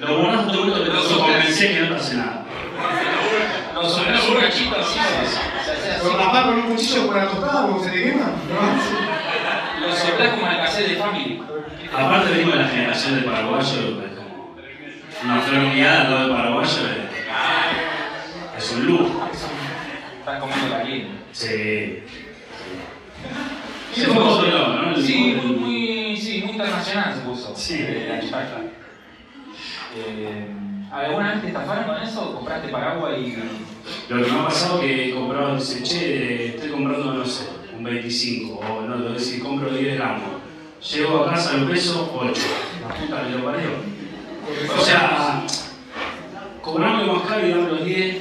No, 0.00 0.08
Lo 0.08 0.18
guardas 0.18 0.46
todo 0.48 0.64
el 0.64 0.82
pero 0.82 1.02
te 1.02 1.14
convencé 1.14 1.72
que 1.72 1.80
no 1.80 1.88
te 1.88 1.94
hace 1.96 2.16
nada. 2.16 2.44
Los 3.74 3.92
soplás 3.92 4.28
un 4.28 4.40
cachito 4.40 4.76
así. 4.78 4.98
Lo 6.04 6.16
tapás 6.16 6.44
con 6.44 6.54
un 6.54 6.62
cuchillo 6.62 7.06
por 7.06 7.16
la 7.16 7.28
tostada 7.28 7.62
como 7.62 7.84
se 7.84 7.90
te 7.90 8.02
quema. 8.02 8.32
Los 9.80 9.98
soplás 9.98 10.28
como 10.30 10.50
el 10.50 10.56
cassette 10.56 10.88
de 10.88 10.96
Family. 10.96 11.42
Aparte 11.92 12.30
venimos 12.30 12.54
de 12.54 12.62
la 12.62 12.68
generación 12.68 13.16
de 13.16 13.22
paraguayo, 13.22 14.02
es 14.04 14.14
como 14.16 14.54
una 15.22 15.40
flor 15.40 15.72
guiada 15.72 16.00
al 16.00 16.10
lado 16.10 16.20
del 16.26 16.36
paraguayo 16.36 16.70
es, 18.56 18.64
es 18.64 18.72
un 18.72 18.86
lujo. 18.86 19.28
Estás 20.18 20.40
comiendo 20.40 20.70
caliente. 20.70 21.12
Sí. 21.32 22.02
Se 23.94 24.06
fue 24.06 24.24
¿no? 24.24 24.96
Sí, 24.96 25.40
muy, 25.40 25.56
muy, 25.56 25.73
internacional 26.84 27.14
se 27.14 27.20
puso. 27.20 27.54
Sí. 27.56 27.76
Eh, 27.80 28.06
la 28.08 28.20
chacra. 28.20 28.60
Eh, 29.96 30.46
¿Alguna 30.92 31.32
vez 31.32 31.42
te 31.42 31.46
estafaron 31.48 31.84
con 31.84 32.02
eso? 32.02 32.34
¿Compraste 32.34 32.68
paraguas 32.68 33.18
y.? 33.18 33.36
Lo 34.08 34.24
que 34.24 34.30
me 34.30 34.38
ha 34.38 34.44
pasado 34.44 34.80
es 34.80 34.86
que 34.86 35.08
he 35.08 35.14
comprado, 35.14 35.56
dice, 35.56 35.82
che, 35.82 36.46
estoy 36.54 36.70
comprando, 36.70 37.14
no 37.14 37.26
sé, 37.26 37.48
un 37.76 37.84
25, 37.84 38.54
o 38.58 38.82
no, 38.82 38.96
lo 38.96 39.12
decir, 39.12 39.42
compro 39.42 39.70
10 39.70 39.96
gramos. 39.96 40.22
Llego 40.92 41.24
a 41.24 41.30
casa, 41.30 41.56
lo 41.56 41.68
peso, 41.68 42.10
8. 42.14 42.42
La 42.82 42.94
puta 42.94 43.24
que 43.24 43.30
lo 43.30 43.44
parió. 43.44 43.70
O 44.78 44.80
sea, 44.82 45.42
cobrame 46.62 47.04
más 47.04 47.22
caro 47.22 47.46
y 47.46 47.50
dame 47.50 47.68
los 47.68 47.84
10. 47.84 48.16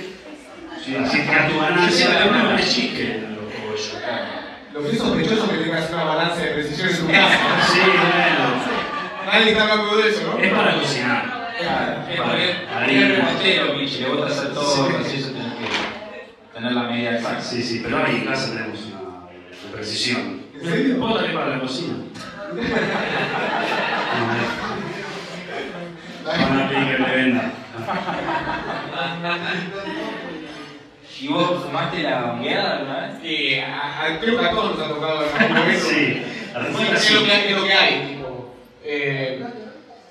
Sí, 0.83 0.95
así 0.95 1.17
te 1.17 1.25
da 1.25 1.47
tu 1.47 1.59
ganancia, 1.59 2.07
pero 2.09 2.31
no 2.31 2.55
me 2.55 2.63
chisque, 2.63 3.23
lo 4.73 4.81
que 4.81 4.89
es 4.89 4.97
sospechoso 4.97 5.49
que 5.49 5.57
tengas 5.57 5.89
una 5.91 6.03
balanza 6.03 6.41
de 6.41 6.47
precisión 6.47 6.89
en 6.89 6.97
tu 6.97 7.07
casa. 7.11 7.39
Sí, 7.71 7.79
bueno. 7.79 8.42
Nadie 9.33 9.51
está 9.51 9.63
hablando 9.63 9.97
de 9.97 10.09
eso, 10.09 10.21
¿no? 10.27 10.37
Es 10.43 10.53
para 10.53 10.75
cocinar. 10.75 11.53
Claro, 11.59 12.03
es 12.37 12.91
es 12.91 13.17
repostero, 13.17 13.73
Michi, 13.73 13.97
le 14.01 14.09
gusta 14.09 14.27
hacer 14.27 14.53
todo, 14.53 14.89
así 14.99 15.17
eso 15.17 15.29
tienes 15.31 15.53
que 15.53 16.53
tener 16.53 16.71
la 16.71 16.83
medida 16.83 17.15
exacta. 17.15 17.41
Sí, 17.41 17.63
sí, 17.63 17.81
pero 17.83 17.97
ahí 18.05 18.17
en 18.17 18.25
casa 18.25 18.51
tenemos 18.53 18.79
una 18.85 19.71
precisión. 19.71 20.41
¿En 20.61 20.69
serio? 20.69 20.99
¿Puedo 20.99 21.15
también 21.15 21.35
para 21.35 21.49
la 21.49 21.59
cocina? 21.61 21.93
Van 26.25 26.61
a 26.61 26.69
pedir 26.69 26.95
que 26.95 27.03
me 27.03 27.15
venda. 27.15 27.51
¿Y 31.19 31.27
vos 31.29 31.63
fumaste 31.63 32.03
la 32.03 32.33
hongueada 32.33 32.77
alguna 32.77 32.99
vez? 33.21 33.63
A- 33.65 34.05
a- 34.05 34.19
creo 34.19 34.39
que 34.39 34.45
a 34.45 34.51
todos 34.51 34.77
nos 34.77 34.85
ha 34.85 34.89
tocado. 34.89 35.23
Sí, 35.79 36.21
la 36.53 36.97
sí. 36.99 37.13
es 37.15 37.55
lo 37.55 37.63
que 37.63 37.73
hay. 37.73 38.12
Eh, 38.83 39.43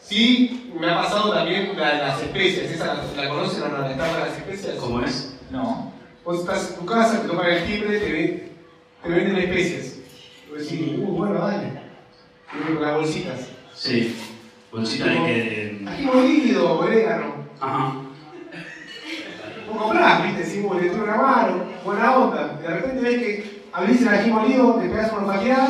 sí, 0.00 0.72
me 0.78 0.90
ha 0.90 1.02
pasado 1.02 1.32
también 1.32 1.72
la 1.78 1.92
de 1.92 1.98
las 1.98 2.22
especias. 2.22 2.70
¿Esa 2.70 2.86
la, 2.94 3.04
la 3.22 3.28
conocen 3.28 3.62
o 3.64 3.68
no? 3.68 3.78
La 3.78 3.90
estafa 3.90 4.18
de 4.18 4.24
las 4.30 4.38
especias. 4.38 4.76
¿Cómo 4.76 5.00
es? 5.02 5.34
No. 5.50 5.92
Vos 6.24 6.40
estás 6.40 6.70
en 6.70 6.76
tu 6.76 6.86
casa, 6.86 7.20
te 7.22 7.28
tocan 7.28 7.50
el 7.50 7.64
timbre, 7.66 7.98
te, 7.98 8.12
ven- 8.12 8.52
te 9.02 9.08
venden 9.08 9.36
especias. 9.38 9.96
Vos 10.50 10.58
decís, 10.60 10.80
uh, 10.98 11.06
bueno, 11.06 11.34
dale. 11.46 11.72
Y 12.54 12.72
con 12.74 12.82
las 12.82 12.94
bolsitas. 12.96 13.48
Sí. 13.74 14.16
Bolsita 14.70 15.06
de 15.06 15.14
que. 15.14 15.84
Aquí 15.88 16.02
molido, 16.04 16.78
orégano. 16.78 17.34
Ajá. 17.60 17.94
Vos 19.68 19.82
comprás, 19.82 20.22
viste, 20.24 20.44
sí, 20.44 20.56
le 20.62 20.90
tuve 20.90 21.02
una 21.02 21.16
mano, 21.16 21.64
buena 21.84 22.16
onda. 22.16 22.58
De 22.60 22.68
repente 22.68 23.00
ves 23.00 23.16
que 23.18 23.62
abrís 23.72 24.02
el 24.02 24.08
ají 24.08 24.30
molido, 24.30 24.74
te 24.74 24.88
pegas 24.88 25.12
una 25.12 25.32
faqueada, 25.32 25.68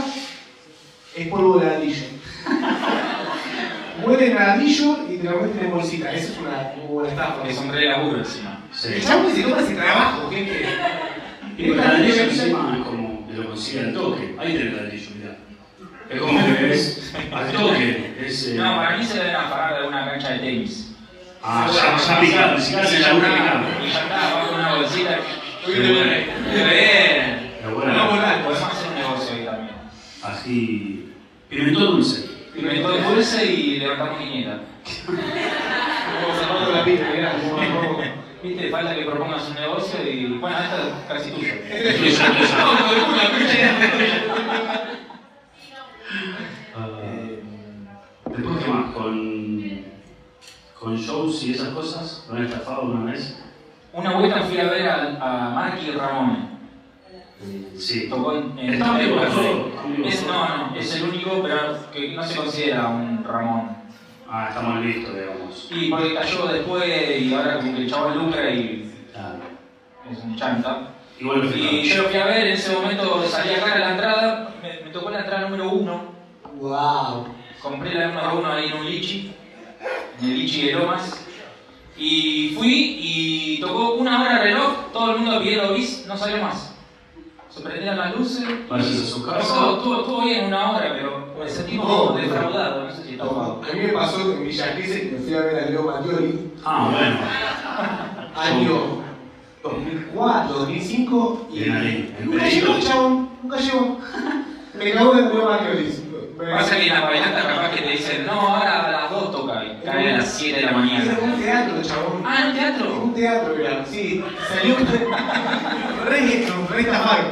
es 1.16 1.28
polvo 1.28 1.59
de 1.59 1.66
ladrillo. 1.66 2.07
Huele 4.05 4.26
el 4.28 4.34
ladrillo 4.34 4.99
y 5.09 5.16
te 5.18 5.24
lo 5.30 5.40
meten 5.43 5.64
en 5.66 5.70
bolsita. 5.70 6.12
Eso 6.12 6.32
es 6.32 6.38
una 6.38 6.72
muy 6.76 6.86
buena 6.86 7.09
estafa. 7.11 7.49
Es 7.49 7.59
un 7.59 7.72
re 7.72 7.84
laburo 7.88 8.18
encima. 8.18 8.59
El 8.72 8.78
Sí. 9.01 9.07
chabón 9.07 9.34
se 9.34 9.43
toma 9.43 9.61
ese 9.61 9.74
trabajo, 9.74 10.30
gente. 10.30 10.66
Y 11.59 11.64
el 11.70 11.76
ladrillo 11.76 12.22
encima 12.24 12.76
es 12.78 12.84
como 12.84 13.28
que 13.28 13.34
lo 13.34 13.49
consigue 13.49 13.80
al 13.80 13.95
toque. 13.95 14.34
Ahí 14.38 14.53
tenés 14.57 14.66
el 14.72 14.76
ladrillo, 14.76 15.11
mirá. 15.18 15.36
Es 16.11 16.20
como 16.20 16.57
que 16.57 16.72
es 16.74 17.14
al 17.32 17.53
toque. 17.53 18.14
Es, 18.26 18.49
eh, 18.49 18.55
No, 18.57 18.76
para 18.76 18.97
mí 18.97 19.05
se 19.05 19.18
deben 19.18 19.36
apagar 19.36 19.70
de 19.72 19.78
alguna 19.78 20.05
cancha 20.11 20.28
de 20.30 20.38
tenis. 20.40 20.88
Ah, 21.45 21.68
ya, 21.72 21.97
ya 21.97 22.20
picado, 22.20 22.55
ni 22.57 22.61
siquiera 22.62 22.86
se 22.86 23.01
llama 23.01 23.18
está, 23.26 23.34
picado. 23.34 23.61
Y 23.84 23.90
ya 23.90 24.03
está, 24.03 24.34
va 24.34 24.49
con 24.49 24.59
una 24.61 24.74
bolsita. 24.76 25.18
Muy 25.66 25.74
Qué 25.74 25.80
bien. 25.80 27.53
Vamos, 27.64 28.18
dale. 28.20 28.43
Podemos 28.45 28.62
hacer 28.72 28.88
un 28.88 28.95
negocio 28.95 29.34
ahí 29.36 29.45
también. 29.45 29.74
ají. 30.22 31.12
Pimentón 31.49 31.84
dulce. 31.84 32.32
Dulce 33.14 33.44
y 33.52 33.78
levantamos. 33.78 34.18
Vamos 35.08 36.40
sacando 36.40 36.72
la 36.72 36.84
pila, 36.84 37.06
mirá, 37.14 37.32
como. 37.38 38.02
Viste, 38.42 38.70
falta 38.70 38.94
que 38.96 39.04
propongas 39.04 39.48
un 39.50 39.54
negocio 39.54 40.02
y 40.10 40.26
bueno, 40.38 40.56
esta 40.58 40.78
es 40.88 40.94
casi 41.08 41.30
tuyo. 41.30 41.52
Ah, 46.74 46.88
Eh, 47.02 47.42
Después, 48.26 48.64
¿qué 48.64 48.70
más? 48.70 48.92
Con, 48.92 49.84
con 50.80 50.96
shows 50.96 51.42
y 51.44 51.52
esas 51.52 51.68
cosas, 51.68 52.24
¿lo 52.28 52.36
han 52.36 52.44
estafado 52.46 52.82
una 52.82 53.12
vez? 53.12 53.38
Una 53.92 54.14
vuelta 54.18 54.40
fui 54.42 54.58
a 54.58 54.64
ver 54.64 54.88
a, 54.88 55.16
a 55.20 55.50
Marky 55.50 55.90
Ramón. 55.90 56.51
Sí. 57.78 58.09
Tocó 58.09 58.36
en, 58.36 58.59
en 58.59 58.74
Está 58.74 58.99
vivo, 58.99 59.16
en- 59.22 59.30
todo. 59.32 59.72
es, 60.07 60.26
No, 60.26 60.57
no, 60.70 60.76
es 60.76 60.95
el 60.97 61.03
único, 61.09 61.43
pero 61.43 61.90
que 61.93 62.09
no 62.12 62.22
se 62.22 62.36
considera 62.36 62.88
un 62.88 63.24
Ramón. 63.24 63.76
Ah, 64.28 64.47
está 64.49 64.62
mal 64.62 64.82
visto, 64.82 65.12
digamos. 65.12 65.68
Y 65.70 65.90
porque 65.90 66.14
cayó 66.14 66.47
después 66.47 67.20
y 67.20 67.34
ahora 67.34 67.59
como 67.59 67.74
que 67.74 67.82
el 67.82 67.90
chaval 67.90 68.18
lucra 68.18 68.51
y 68.51 68.90
Claro. 69.12 69.38
es 70.11 70.18
un 70.24 70.36
chanta. 70.36 70.88
Igual 71.20 71.40
lo 71.51 71.57
Y 71.57 71.82
yo 71.84 72.03
lo 72.05 72.09
fui 72.09 72.18
a 72.18 72.24
ver, 72.26 72.47
en 72.47 72.53
ese 72.55 72.74
momento 72.74 73.22
salía 73.28 73.61
cara 73.61 73.78
la 73.78 73.90
entrada, 73.93 74.55
me, 74.62 74.84
me 74.84 74.90
tocó 74.90 75.11
la 75.11 75.20
entrada 75.20 75.49
número 75.49 75.70
uno. 75.70 76.12
Wow. 76.55 77.26
Compré 77.61 77.95
la 77.95 78.09
número 78.09 78.38
uno 78.38 78.53
ahí 78.53 78.68
en 78.68 78.72
un 78.78 78.86
lichi, 78.86 79.32
en 80.20 80.24
el 80.30 80.38
lichi 80.38 80.66
de 80.66 80.72
Lomas. 80.74 81.26
Y 81.97 82.55
fui 82.57 82.97
y 83.01 83.61
tocó 83.61 83.95
una 83.95 84.20
hora 84.22 84.38
de 84.38 84.45
reloj, 84.45 84.90
todo 84.93 85.12
el 85.12 85.18
mundo 85.20 85.38
pidiendo 85.40 85.74
bis, 85.74 86.07
no 86.07 86.16
salió 86.16 86.43
más. 86.43 86.72
Se 87.55 87.61
prendieron 87.61 87.98
las 87.98 88.16
luces. 88.16 88.44
A 88.70 88.82
su 88.82 89.22
casa. 89.24 89.40
Estuvo, 89.40 90.00
estuvo 90.00 90.24
bien 90.24 90.46
una 90.46 90.70
hora, 90.70 90.92
pero 90.94 91.34
me 91.38 91.48
sentí 91.48 91.76
como 91.76 92.12
defraudado, 92.12 92.84
no 92.84 92.90
sé 92.90 93.03
si. 93.05 93.18
A 93.20 93.74
mí 93.74 93.80
me 93.80 93.88
pasó 93.92 94.32
en 94.32 94.44
Villa 94.44 94.66
Gesell 94.76 95.11
que 95.11 95.16
me 95.16 95.18
fui 95.24 95.34
a 95.34 95.40
ver 95.40 95.64
a 95.64 95.70
Leo 95.70 95.82
Mattioli, 95.82 96.53
Ah, 96.64 96.88
bueno. 96.90 97.18
año 98.40 99.03
2004, 99.62 100.59
2005, 100.61 101.46
y 101.53 101.59
Bien 101.61 101.76
ahí, 101.76 102.16
en 102.18 102.30
nunca 102.30 102.48
llegó, 102.48 102.78
chabón, 102.80 103.28
nunca 103.42 103.57
llegó. 103.59 103.98
Me 104.78 104.90
cagó 104.92 105.12
de 105.14 105.22
Leo 105.22 105.44
Mattioli. 105.44 106.01
Me- 106.39 106.51
Pasa 106.53 106.76
que 106.76 106.87
en 106.87 106.95
la 106.95 107.01
bailanta 107.03 107.43
capaz 107.43 107.70
que 107.70 107.83
te 107.83 107.91
dicen, 107.91 108.26
no, 108.26 108.33
ahora 108.33 108.87
a 108.87 108.91
las 108.91 109.11
2 109.11 109.30
toca 109.33 109.64
y 109.64 109.85
cae 109.85 110.14
a 110.14 110.16
las 110.18 110.28
7 110.33 110.57
de 110.57 110.62
la 110.64 110.70
Era 110.70 110.78
mañana. 110.78 111.18
un 111.22 111.41
teatro, 111.43 111.83
chabón. 111.83 112.22
Ah, 112.26 112.39
¿en 112.41 112.47
un 112.49 112.55
teatro? 112.55 113.03
Un 113.05 113.14
teatro, 113.14 113.57
era, 113.59 113.85
sí. 113.87 114.24
Salió 114.49 114.76
re, 116.09 116.47
re 116.70 116.80
estafaron. 116.80 117.26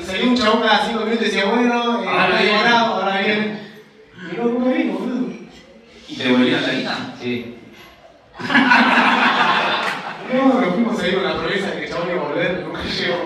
Y 0.00 0.04
salió 0.04 0.26
un 0.30 0.36
chabón 0.36 0.62
cada 0.62 0.86
5 0.86 0.98
minutos 1.00 1.20
y 1.22 1.24
decía, 1.26 1.44
bueno, 1.46 2.02
eh, 2.02 2.08
Ahora 2.08 2.24
está 2.26 2.36
viene. 2.42 2.52
demorado, 2.52 2.94
ahora 2.94 3.20
viene. 3.20 3.60
Y 4.32 4.36
no, 4.36 4.44
nunca 4.44 4.70
vino, 4.70 4.92
boludo. 4.94 5.26
¿Y 6.08 6.16
te 6.16 6.24
devolvieron 6.24 6.62
la 6.62 6.68
guita? 6.72 6.96
Sí. 7.20 7.54
No, 10.32 10.60
nos 10.60 10.74
fuimos 10.74 11.00
ahí 11.02 11.12
con 11.14 11.22
la 11.24 11.36
promesa 11.38 11.66
de 11.70 11.78
que 11.78 11.84
el 11.84 11.90
chabón 11.90 12.10
iba 12.10 12.20
a 12.20 12.28
volver, 12.28 12.64
nunca 12.66 12.80
llegó. 12.82 13.16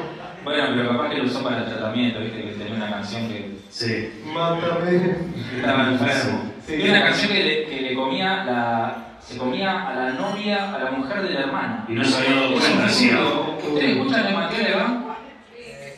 Bueno, 0.45 0.65
pero 0.75 0.89
capaz 0.91 1.09
que 1.09 1.17
lo 1.17 1.25
usó 1.25 1.43
para 1.43 1.59
el 1.59 1.65
tratamiento, 1.65 2.21
viste, 2.21 2.43
que 2.43 2.51
tenía 2.53 2.75
una 2.75 2.91
canción 2.91 3.27
que 3.29 3.57
Sí. 3.71 4.11
Mátame. 4.27 5.17
estaba 5.57 5.89
enfermo. 5.91 6.53
Sí. 6.67 6.75
Tiene 6.77 6.91
una 6.91 7.03
canción 7.05 7.33
que 7.33 7.45
le, 7.45 7.65
que 7.67 7.81
le 7.83 7.95
comía 7.95 8.45
la. 8.45 9.17
se 9.21 9.37
comía 9.39 9.89
a 9.89 9.95
la 9.95 10.11
novia, 10.13 10.75
a 10.75 10.79
la 10.85 10.91
mujer 10.91 11.23
del 11.23 11.37
hermano. 11.37 11.85
Y 11.89 11.93
no 11.93 12.05
se 12.05 12.17
había 12.19 12.41
dado 12.41 12.47
Es 12.49 12.53
un 12.55 12.61
cuenta, 12.61 12.89
sí. 12.89 13.05
título. 13.09 13.59
¿Ustedes 13.69 13.97
escuchan 13.97 14.27
el 14.27 14.35
Mateo 14.35 14.63
Leván? 14.63 15.05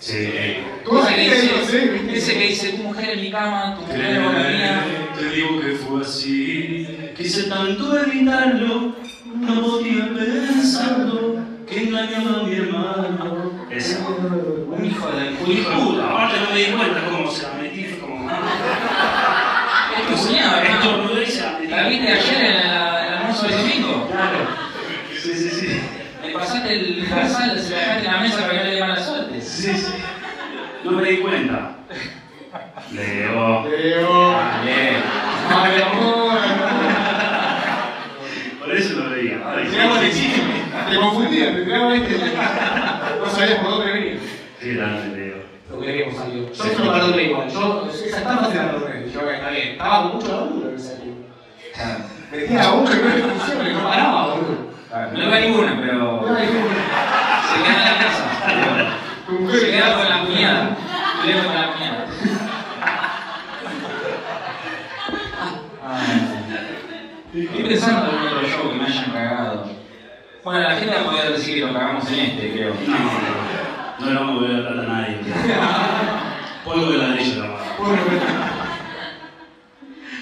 Sí. 0.00 0.16
Que 0.16 0.64
la 0.84 0.92
no 1.00 1.04
sé, 1.06 1.16
dice, 1.16 2.12
ese 2.12 2.38
que 2.38 2.46
dice, 2.48 2.72
tu 2.72 2.82
mujer 2.82 3.10
en 3.10 3.20
mi 3.20 3.30
cama, 3.30 3.76
tu 3.76 3.82
mujer 3.82 4.00
en 4.04 4.22
la 4.22 4.30
mía. 4.48 4.84
Te 5.16 5.28
digo 5.30 5.60
que 5.60 5.72
fue 5.74 6.02
así. 6.02 7.12
Quise 7.16 7.44
tanto 7.44 7.98
evitarlo, 7.98 8.94
no 9.36 9.62
podía 9.62 10.08
pensarlo. 10.12 11.36
Que 11.68 11.84
engañaba 11.84 12.40
a 12.40 12.42
mi 12.42 12.54
hermano. 12.54 13.66
Esa. 13.70 14.06
Un 14.06 14.84
hijo 14.84 15.06
de 15.12 15.28
Un 15.42 15.52
hijo 15.52 15.70
de 15.70 15.76
puta. 15.76 16.10
Aparte 16.10 16.40
no 16.40 16.50
me 16.54 16.58
di 16.60 16.64
cuenta 16.72 17.04
cómo 17.10 17.30
se 17.30 17.42
la 17.44 17.54
Estornudé 20.02 21.24
y 21.24 21.38
la 21.40 21.52
metí. 21.52 21.66
¿La 21.68 21.88
viste 21.88 22.12
ayer 22.12 22.44
en 22.44 22.54
la- 22.68 23.06
el 23.06 23.14
almuerzo 23.14 23.46
del 23.46 23.56
domingo? 23.58 24.08
Claro. 24.10 24.38
Sí, 25.22 25.34
sí, 25.34 25.48
sí. 25.50 25.80
Le 26.24 26.32
pasaste 26.32 26.72
el, 26.72 27.08
la 27.10 27.28
sal, 27.28 27.58
se 27.60 27.70
la 27.70 27.78
dejaste 27.78 28.06
en 28.06 28.12
la 28.12 28.20
mesa 28.20 28.36
para 28.46 28.50
que 28.50 28.56
no 28.58 28.64
le 28.64 28.70
dé 28.74 28.80
mala 28.80 28.96
suerte. 29.04 29.40
Sí, 29.40 29.72
sí. 29.76 29.92
No 30.84 30.92
me 30.92 31.08
di 31.08 31.16
cuenta. 31.18 31.70
Leo. 32.92 33.66
Leo. 33.68 34.36
Amor. 35.50 36.38
Por 38.60 38.72
eso 38.76 38.94
lo 39.00 39.10
mentira, 41.20 41.52
te 41.54 41.62
tiraba 41.62 41.94
este. 41.94 42.16
No 43.20 43.30
sabías 43.30 43.58
por 43.60 43.70
dónde 43.70 43.92
venía. 43.92 44.14
Qué 44.60 44.74
grande, 44.74 45.11
A 45.82 46.26
Dios. 46.26 46.56
Yo 46.56 46.64
se 46.64 46.84
lo 46.84 46.92
perdoné 46.92 47.22
igual. 47.24 47.50
Yo 47.50 47.88
esa 47.92 48.20
etapa 48.20 48.48
se 48.48 48.54
la 48.54 48.70
perdoné. 48.70 49.10
Yo, 49.12 49.28
está 49.28 49.50
bien. 49.50 49.68
Estaba 49.72 50.02
con 50.02 50.14
mucho 50.14 50.28
laburo 50.28 50.68
en 50.68 50.76
esa 50.76 50.92
época. 50.92 51.10
Claro. 51.74 52.04
Metía 52.30 52.62
a 52.62 52.72
uno 52.72 52.90
y 52.92 52.96
no 52.96 53.62
le 53.64 53.72
no 53.72 53.82
paraba, 53.82 54.26
boludo. 54.28 54.72
No 55.12 55.22
iba 55.22 55.40
ninguna, 55.40 55.80
pero. 55.80 56.22
No, 56.22 56.38
Se 56.38 56.44
queda 57.62 57.78
en 57.78 57.84
la 57.84 57.98
casa. 57.98 58.24
Se 59.58 59.70
queda 59.70 59.96
con 59.96 60.08
la 60.08 60.24
cuñada. 60.24 60.76
Se 61.20 61.28
queda 61.28 61.44
con 61.44 61.54
la 61.54 61.72
cuñada. 61.72 62.06
Ay. 65.84 67.44
Estoy 67.44 67.62
pensando 67.64 68.10
en 68.10 68.28
otro 68.28 68.46
show 68.46 68.70
que 68.70 68.76
me 68.76 68.84
hayan 68.84 69.10
cagado. 69.10 69.64
Bueno, 70.44 70.60
la 70.60 70.76
gente 70.76 70.94
va 70.94 71.00
a 71.00 71.04
poder 71.04 71.32
decir 71.32 71.54
que 71.56 71.60
lo 71.66 71.72
cagamos 71.72 72.08
en 72.12 72.20
este, 72.20 72.52
creo. 72.52 72.74
No, 72.86 72.98
no, 72.98 73.04
no 73.04 73.41
le 74.06 74.14
vamos 74.14 74.42
a 74.44 74.46
ver 74.48 74.66
a 74.66 74.70
nadie. 74.74 75.18
Polvo 76.64 76.90
de 76.92 76.98
ladrillo, 76.98 77.42
la 77.42 77.48
verdad. 77.48 77.66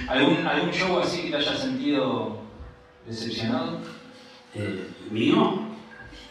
¿Algún, 0.09 0.47
¿Algún 0.47 0.71
show 0.73 0.99
así 1.01 1.23
que 1.23 1.31
te 1.31 1.37
haya 1.37 1.57
sentido 1.57 2.41
decepcionado? 3.07 3.79
Eh, 4.55 4.89
¿Mío? 5.11 5.61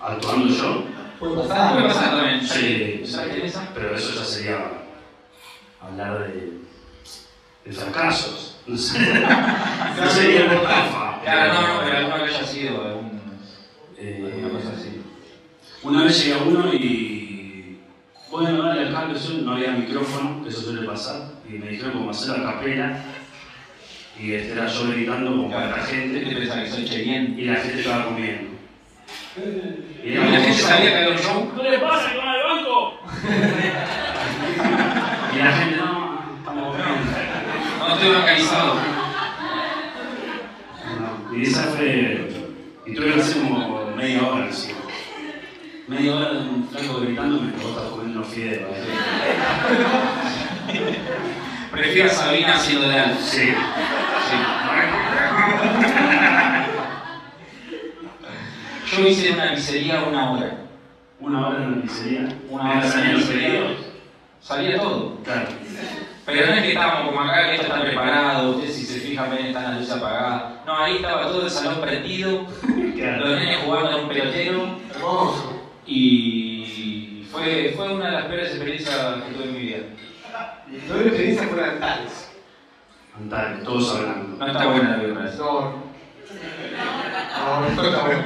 ¿Actuando 0.02 0.48
yo? 0.54 0.84
Puede 1.20 1.36
Puede 1.36 1.48
pasar. 1.48 1.84
pasar 1.88 2.12
también. 2.12 2.46
Sí. 2.46 3.02
¿Sabes 3.06 3.34
qué 3.36 3.46
es 3.46 3.52
esa? 3.54 3.70
Pero 3.74 3.96
eso 3.96 4.14
ya 4.20 4.26
sería 4.26 4.72
hablar 5.82 6.28
de, 6.28 6.60
de 7.66 7.72
fracasos. 7.74 8.58
No 8.68 8.78
sé. 8.78 9.00
No 10.00 10.10
sería 10.10 10.46
una 10.46 10.54
estafa. 10.56 11.22
Claro, 11.24 11.54
no, 11.54 11.62
no, 11.62 11.80
pero 11.84 11.98
alguna 11.98 12.18
que 12.24 12.24
haya 12.36 12.46
sido 12.46 12.86
algún, 12.86 13.20
Eh, 13.98 14.32
alguna 14.34 14.50
cosa 14.60 14.74
así. 14.78 15.02
Una 15.84 16.04
vez 16.04 16.24
llegué 16.24 16.40
a 16.40 16.44
uno 16.44 16.74
y. 16.74 17.19
Bueno, 18.32 18.62
dale 18.64 18.82
al 18.88 18.94
cambio, 18.94 19.18
yo 19.18 19.42
no 19.42 19.54
había 19.54 19.72
micrófono, 19.72 20.44
que 20.44 20.50
eso 20.50 20.62
suele 20.62 20.86
pasar, 20.86 21.32
y 21.48 21.54
me 21.54 21.70
dijeron 21.70 21.94
cómo 21.94 22.12
hacer 22.12 22.38
la 22.38 22.54
capela, 22.54 23.00
y 24.20 24.34
este 24.34 24.52
era 24.52 24.68
yo 24.68 24.88
gritando 24.92 25.32
como 25.32 25.50
para 25.50 25.70
la 25.78 25.86
¿Qué 25.86 25.96
te 25.96 26.20
gente, 26.20 26.36
pensás 26.36 26.64
que 26.64 26.70
soy 26.70 26.86
Cheyenne? 26.86 27.42
y 27.42 27.46
la 27.46 27.56
gente 27.56 27.80
estaba 27.80 28.06
comiendo. 28.06 28.50
¿Y 30.04 30.10
la 30.12 30.26
gente 30.26 30.54
sabía 30.54 30.90
que 30.92 30.96
había 30.98 31.10
un 31.10 31.18
show? 31.18 31.52
¿Qué 31.56 31.70
le 31.70 31.80
pasa 31.80 32.10
con 32.14 32.28
el 32.28 32.44
banco? 32.44 33.00
y 35.34 35.38
la 35.40 35.52
gente, 35.54 35.76
no, 35.78 36.20
estamos 36.38 36.76
comiendo. 36.76 37.06
No 37.80 37.94
estoy 37.96 38.10
organizado. 38.10 38.76
No, 41.00 41.36
y 41.38 41.42
esa 41.44 41.64
fue. 41.64 42.30
Y 42.86 42.94
tuve 42.94 43.14
que 43.14 43.20
hacer 43.22 43.42
como 43.42 43.92
media 43.96 44.28
hora 44.28 44.46
encima. 44.46 44.80
Media 45.90 46.16
hora 46.16 46.32
de 46.34 46.38
un 46.40 46.68
flaco 46.70 47.00
gritando 47.02 47.42
me 47.42 47.52
vos 47.54 47.66
estás 47.72 47.84
comiendo 47.90 48.20
unos 48.20 48.32
fideos. 48.32 48.70
Prefiero 51.72 52.12
a 52.12 52.14
Sabina 52.14 52.56
haciendo 52.56 52.88
de 52.90 53.00
algo. 53.00 53.20
Sí. 53.22 53.52
Yo 58.98 59.08
hice 59.08 59.32
una 59.34 59.54
pizzería 59.56 60.04
una 60.04 60.32
hora. 60.32 60.58
Una 61.20 61.48
hora 61.48 61.64
en 61.64 61.76
la 61.78 61.82
pizzería. 61.82 62.28
Una 62.50 62.64
hora 62.64 62.74
en 62.86 63.14
los 63.14 63.22
pizzería. 63.24 63.48
pedidos. 63.50 63.72
Salía 64.42 64.80
todo. 64.80 65.16
Claro. 65.24 65.48
Pero 66.26 66.46
no 66.48 66.54
es 66.54 66.62
que 66.62 66.68
estábamos 66.70 67.10
como 67.10 67.22
acá, 67.22 67.46
que 67.48 67.56
esto 67.56 67.68
está 67.68 67.82
preparado, 67.82 68.52
ustedes 68.52 68.76
si 68.76 68.86
se 68.86 69.00
fijan 69.00 69.32
ven 69.32 69.48
están 69.48 69.64
las 69.64 69.80
luces 69.80 69.96
apagadas. 69.96 70.44
No, 70.68 70.78
ahí 70.78 70.98
estaba 70.98 71.24
todo 71.28 71.44
el 71.44 71.50
salón 71.50 71.82
prendido, 71.82 72.46
Claro. 72.96 73.26
los 73.26 73.40
nenes 73.40 73.58
jugando 73.66 73.90
a 73.92 73.96
un 74.04 74.08
pelotero 74.10 74.78
Hermoso. 74.94 75.49
Y 75.90 77.28
fue, 77.32 77.74
fue 77.76 77.94
una 77.94 78.06
de 78.06 78.12
las 78.12 78.26
peores 78.26 78.50
experiencias 78.50 78.96
que 79.24 79.34
tuve 79.34 79.44
en 79.46 79.54
mi 79.54 79.60
vida. 79.60 79.78
Yo 80.88 80.96
mi 80.96 81.08
experiencia 81.08 81.48
fue 81.48 81.68
en 81.68 81.80
Tales. 81.80 82.30
Andale, 83.18 83.64
todos 83.64 83.96
hablando. 83.96 84.38
No 84.38 84.48
está 84.48 84.68
buena 84.68 84.98
la 84.98 85.30
eso. 85.30 85.44
No. 85.44 85.90
No, 87.46 87.62
no 87.62 87.84
está 87.84 88.06
bueno. 88.06 88.24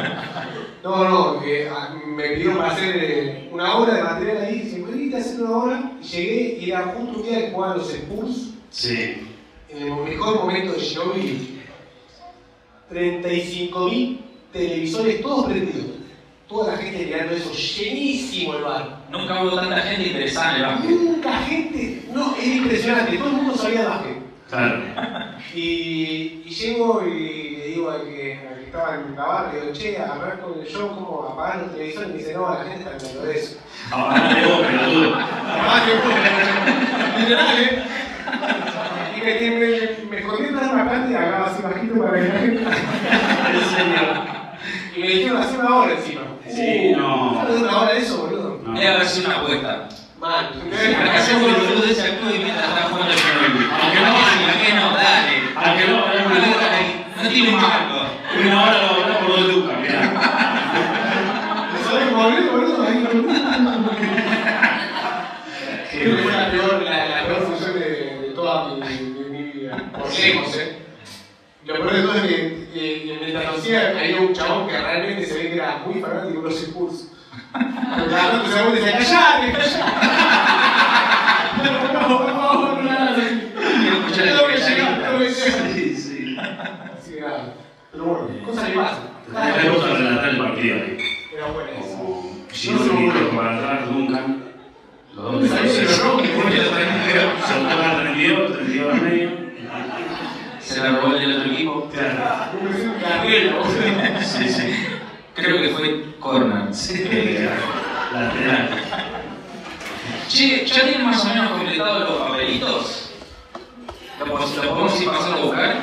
No, 0.83 1.09
no, 1.09 1.41
que 1.41 1.69
ah, 1.69 1.95
me 2.05 2.29
pidieron 2.29 2.57
para 2.57 2.73
hacer 2.73 2.95
eh, 2.97 3.49
una 3.51 3.77
hora 3.77 3.93
de 3.93 4.03
material 4.03 4.37
ahí. 4.37 4.59
Dice, 4.59 4.81
¿puedes 4.81 5.13
hacer 5.15 5.41
una 5.41 5.57
hora? 5.57 5.91
Y 6.01 6.05
llegué 6.05 6.57
y 6.59 6.71
era 6.71 6.83
justo 6.87 7.19
un 7.19 7.23
día 7.23 7.39
que 7.39 7.51
jugaban 7.51 7.77
los 7.77 7.93
Spurs. 7.93 8.49
Sí. 8.69 9.27
En 9.69 9.87
el 9.87 9.93
mejor 10.03 10.35
momento 10.35 10.73
de 10.73 10.79
Ginobili. 10.81 11.61
35.000 12.91 14.19
televisores 14.51 15.21
todos 15.21 15.45
prendidos. 15.45 16.02
Toda 16.47 16.73
la 16.73 16.77
gente 16.77 17.05
mirando 17.05 17.35
eso, 17.35 17.51
llenísimo 17.51 18.55
el 18.55 18.63
bar. 18.63 19.05
Nunca 19.09 19.43
hubo 19.43 19.55
tanta 19.55 19.77
gente 19.77 20.09
interesada 20.09 20.49
en 20.51 20.55
el 20.55 20.65
banco. 20.65 20.87
Nunca 20.89 21.37
gente, 21.43 22.03
no, 22.13 22.35
era 22.35 22.55
impresionante, 22.55 23.17
todo 23.17 23.27
el 23.29 23.33
mundo 23.33 23.55
sabía 23.55 23.81
de 23.81 23.87
básquet. 23.87 24.17
Claro. 24.49 24.83
Y, 25.55 26.41
y 26.45 26.49
llego 26.49 27.03
y 27.05 27.57
le 27.57 27.67
digo 27.67 27.91
al 27.91 28.01
que, 28.05 28.39
al 28.47 28.57
que 28.59 28.65
estaba 28.65 28.95
en 28.95 29.15
la 29.15 29.25
barra, 29.25 29.53
le 29.53 29.61
digo, 29.61 29.73
che, 29.73 29.99
hablar 29.99 30.39
con 30.39 30.59
el 30.59 30.65
show, 30.65 30.89
¿cómo 30.89 31.29
apagar 31.31 31.63
los 31.63 31.73
televisores? 31.73 32.09
Y 32.09 32.13
me 32.13 32.17
dice, 32.17 32.33
no, 32.33 32.49
la 32.49 32.63
gente 32.63 32.79
está 32.79 32.95
hablando 32.95 33.21
de 33.21 33.37
eso. 33.37 33.57
De 33.91 34.45
vos, 34.47 34.65
pelotudo. 34.65 35.13
Ah, 35.15 35.83
qué 35.85 35.93
bueno. 35.99 37.19
Literal, 37.19 37.59
¿eh? 37.61 37.83
Y 39.15 39.21
me, 39.21 39.31
me, 39.51 39.59
me, 40.09 40.17
escondí 40.19 40.45
atrás 40.45 40.71
una 40.71 40.89
planta 40.89 41.11
y 41.11 41.15
hablaba 41.15 41.45
así 41.47 41.61
bajito 41.61 41.99
para 41.99 42.13
que 42.13 42.27
la 42.27 42.39
gente... 42.39 42.63
Y 44.95 44.99
me 45.01 45.07
dijeron 45.07 45.41
hace 45.41 45.57
una 45.57 45.75
hora 45.75 45.93
encima. 45.93 46.21
Sí, 46.55 46.93
no. 46.95 47.33
¿Sabes 47.35 47.61
una 47.61 47.79
hora 47.81 47.93
de 47.93 47.99
eso, 47.99 48.17
boludo? 48.17 48.59
No. 48.63 48.73
Debe 48.73 48.87
haber 48.87 49.07
sido 49.07 49.27
una 49.29 49.37
apuesta. 49.39 49.89
Mal. 50.19 50.49
Para 50.97 51.15
hacer 51.19 51.35
un 51.35 51.41
boludo 51.43 51.81
de 51.81 51.91
ese 51.91 52.01
actúa 52.03 52.31
y 52.31 52.39
mientras 52.39 52.67
está 52.69 52.81
jugando 52.83 53.11
el 53.11 53.19
Chernobyl. 53.19 53.69
Aunque 53.81 53.99
no, 53.99 54.13
¿por 54.13 54.55
qué 54.61 54.73
no? 54.73 54.85
Dale. 54.95 55.35
Aunque 55.55 55.87
no, 55.87 55.97
No, 55.97 56.03
no, 56.03 57.23
no 57.23 57.29
tiene 57.29 57.49
un 57.49 57.55
marco. 57.61 57.95
Una 58.39 58.63
hora 58.63 58.81
lo 58.81 58.87
voy 58.93 59.01
a 59.01 59.03
hablar 59.05 59.19
por 59.19 59.29
dos 59.29 59.47
lucas, 59.55 59.77
mirá. 59.81 60.01
¿Sabes 61.85 62.07
cómo 62.09 62.23
hablé, 62.23 62.41
boludo? 62.49 62.83
Ahí, 62.83 63.03
Creo 65.91 66.15
que 66.17 66.23
fue 66.23 66.31
la 66.31 66.51
peor, 66.51 66.81
la, 66.83 67.05
la 67.05 67.25
peor 67.27 67.41
función 67.47 67.73
de, 67.73 67.79
de 67.79 68.31
toda 68.35 68.75
mi, 68.75 68.79
de 68.79 69.29
mi 69.29 69.43
vida. 69.51 69.77
Por 69.97 70.09
lejos, 70.13 70.57
¿eh? 70.57 70.77
Lo 71.65 71.75
peor 71.75 71.93
de 71.93 72.01
todo 72.01 72.15
es 72.15 72.21
que 72.23 72.67
eh, 72.75 73.17
mientras 73.21 73.45
lo 73.45 73.51
hacía 73.57 73.89
había 73.91 74.17
un 74.19 74.33
chabón 74.33 74.67
que 74.67 74.77
realmente 74.77 75.25
se 75.25 75.32
ve 75.63 75.69
que 75.69 75.69
era 75.69 75.77
muy 75.85 76.01
fanático 76.01 76.41
de 76.41 76.49
los 76.49 76.63
Spurs. 76.63 77.07
Pero 77.53 78.09
cada 78.09 78.31
tanto 78.31 78.49
se 78.49 78.55
da 78.55 78.63
vuelta 78.63 78.79
y 78.79 78.93
decía, 78.93 78.97
¡callate, 78.97 79.51
callate! 79.51 79.83
No, 81.53 82.09
no, 82.09 82.17
por 82.17 82.31
favor, 82.31 82.83
no 82.83 82.91
hagas 82.91 83.11
así. 83.11 83.51
Quiero 83.79 83.97
escuchar 83.97 84.25
Tengo 84.25 84.47
que 84.47 84.55
el 84.55 84.61
llegar, 84.61 85.01
tengo 85.01 85.19
que 85.19 85.29
llegar. 85.29 85.71
Sí, 85.73 85.95
sí. 85.95 86.37
Así 86.37 87.13
que 87.13 87.21
nada. 87.21 87.53
Pero 87.91 88.05
bueno, 88.05 88.45
cosas 88.45 88.69
que 88.69 88.75
pasan. 88.75 89.03
Me 89.63 89.69
gusta 89.69 89.93
relatar 89.93 90.29
el 90.29 90.37
partido 90.37 90.75
ahí. 90.75 90.97
Era 91.31 91.47
Ginobili 92.51 93.11
para 93.35 93.57
atrás, 93.57 93.89
Duncan. 93.89 94.43
Los 95.15 95.31
dos 95.31 95.51
Ahí 95.51 95.69
se 95.69 95.83
lo 95.83 96.03
robó, 96.03 96.21
que 96.23 96.33
bueno, 96.33 96.51
Se 96.51 97.63
lo 97.63 97.69
toca 97.69 98.01
32, 98.01 98.53
32 98.53 98.93
al 98.93 99.01
medio. 99.01 99.29
Se 100.59 100.79
la 100.79 100.91
robó 100.91 101.15
el 101.15 101.35
otro 101.37 101.51
equipo. 101.51 101.89
Claro. 101.93 102.59
me 102.61 102.69
pareció 102.69 102.91
un 102.91 102.99
carrero. 102.99 103.63
Sí, 104.21 104.49
sí. 104.49 104.73
Creo 105.53 105.61
que 105.69 105.75
fue 105.75 106.15
corner. 106.19 106.63
Eh, 106.89 107.47
Lateral. 108.11 108.69
Che, 110.27 110.65
¿ya 110.65 110.81
tienen 110.81 111.05
más 111.05 111.23
o 111.23 111.27
menos 111.29 111.51
completados 111.51 112.09
los 112.09 112.17
papelitos? 112.27 113.11
¿Lo, 114.17 114.25
lo 114.25 114.35
podemos 114.35 114.99
ir 115.01 115.09
pasando 115.11 115.37
a 115.37 115.41
buscar? 115.45 115.75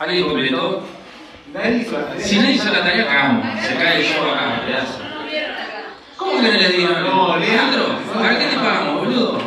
¿Alguien 0.00 0.24
completó? 0.28 0.82
Nadie 1.54 1.76
hizo 1.76 1.92
la 1.92 2.06
tarea. 2.08 2.26
Si 2.26 2.36
nadie 2.40 2.52
hizo 2.54 2.72
la 2.72 2.80
tarea, 2.80 3.06
cagamos. 3.06 3.60
Se 3.64 3.74
cae 3.76 4.00
el 4.00 4.04
show 4.04 4.24
acá, 4.32 4.62
pedazo. 4.66 4.98
¿Cómo 6.16 6.32
que 6.40 6.48
no 6.48 6.58
les 6.58 6.76
digo? 6.76 6.88
No, 6.88 7.36
Leandro, 7.36 7.86
¿para 8.14 8.36
qué 8.38 8.46
te 8.46 8.56
pagamos, 8.56 8.94
boludo? 8.98 9.38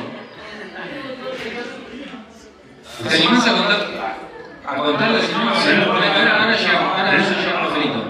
¿Te 3.10 3.16
animás 3.18 3.48
a 3.48 3.52
contar? 3.52 4.18
A 4.66 4.76
contarlo 4.78 5.20
si 5.22 5.32
no, 5.34 5.56
Sí. 5.56 5.70
ahora, 5.86 6.42
ahora 6.42 6.56
llegamos, 6.58 6.98
ahora 7.00 7.12
ya 7.12 7.18
llega 7.18 7.60
el 7.62 7.68
papelito. 7.68 8.06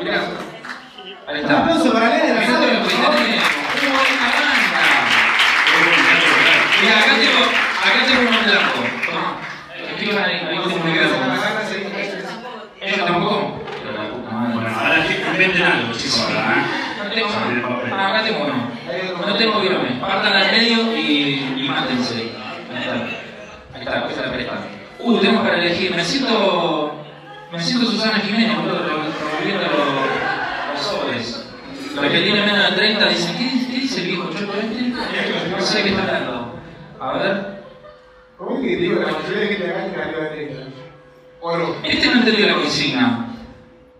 Mirá, 0.00 0.20
ahí 1.26 1.34
Un 1.34 1.36
está. 1.36 1.58
aplauso 1.60 1.92
para 1.92 2.08
Lea 2.08 2.22
de 2.26 2.34
la 2.34 2.40
Mirá 2.40 2.46
todo 2.52 2.66
lo 2.66 2.82
que 2.82 2.90
sala. 2.90 3.16
tenés. 3.16 3.42
¡Qué 3.80 3.86
buena 3.86 4.26
banda! 4.32 4.82
Mira, 6.82 6.98
acá 6.98 7.12
tengo, 7.20 7.42
acá 7.84 8.00
tengo 8.06 8.20
uno 8.28 8.38
blanco. 8.42 8.78
Toma. 9.06 9.30
Escriban 9.92 10.24
ahí, 10.24 10.34
ahí 10.34 10.58
tengo 10.64 10.76
un 10.76 10.84
micrófono. 10.92 11.34
¿Ellos 12.80 13.06
tampoco? 13.06 13.62
Pero 13.82 13.92
la 14.02 14.08
puta 14.10 14.30
madre. 14.30 14.54
Bueno, 14.54 14.70
ahora 14.80 15.06
que 15.06 15.12
inventen 15.14 15.62
algo, 15.62 15.92
chicos, 15.92 16.20
ahora, 16.26 16.56
¿eh? 16.56 17.04
No 17.04 17.10
tengo, 17.14 17.28
Sobre 17.28 17.54
el 17.54 17.62
papel. 17.62 17.92
ah, 17.92 18.08
acá 18.08 18.22
tengo 18.24 18.40
uno. 18.44 18.70
No 19.26 19.34
tengo 19.36 19.60
guiones. 19.60 19.92
Partan 20.00 20.32
al 20.34 20.50
medio 20.52 20.96
y, 20.96 21.54
y 21.58 21.68
mátense. 21.68 22.14
Ahí 22.72 22.80
está. 22.80 22.94
Ahí 23.74 23.80
está, 23.82 24.06
esta 24.08 24.22
la 24.26 24.32
prestan. 24.32 24.58
Uh, 24.98 25.11
tenemos 25.22 25.42
para 25.42 25.58
elegir. 25.58 25.94
Me 25.94 26.04
siento. 26.04 26.94
Me 27.52 27.60
siento 27.60 27.86
Susana 27.86 28.18
Jiménez, 28.20 28.56
boludo, 28.56 28.78
revolviendo 28.82 29.62
los, 30.72 30.80
sobres. 30.82 31.46
Los 31.94 32.04
que 32.06 32.20
tienen 32.22 32.46
menos 32.46 32.70
de 32.70 32.76
30 32.76 33.08
dicen, 33.10 33.36
¿qué, 33.36 33.80
dice 33.80 34.00
el 34.00 34.06
viejo 34.06 34.30
choco 34.30 34.52
este? 34.54 34.82
No 35.50 35.60
sé 35.60 35.78
de 35.78 35.84
qué 35.84 35.90
está 35.90 36.02
hablando. 36.02 36.58
A 36.98 37.12
ver. 37.12 37.62
¿Cómo 38.38 38.56
es 38.56 38.62
que 38.62 38.76
digo 38.76 38.98
que 38.98 39.04
la 39.04 39.12
mayoría 39.12 39.40
de 39.40 39.46
gente 39.48 39.70
acá 39.70 39.84
tiene 39.84 40.02
arriba 40.02 40.20
de 40.20 40.46
30? 40.46 40.60
¿O 41.42 41.56
no? 41.58 41.74
Este 41.84 42.06
no 42.06 42.12
entendió 42.14 42.46
la 42.46 42.54
consigna. 42.54 43.28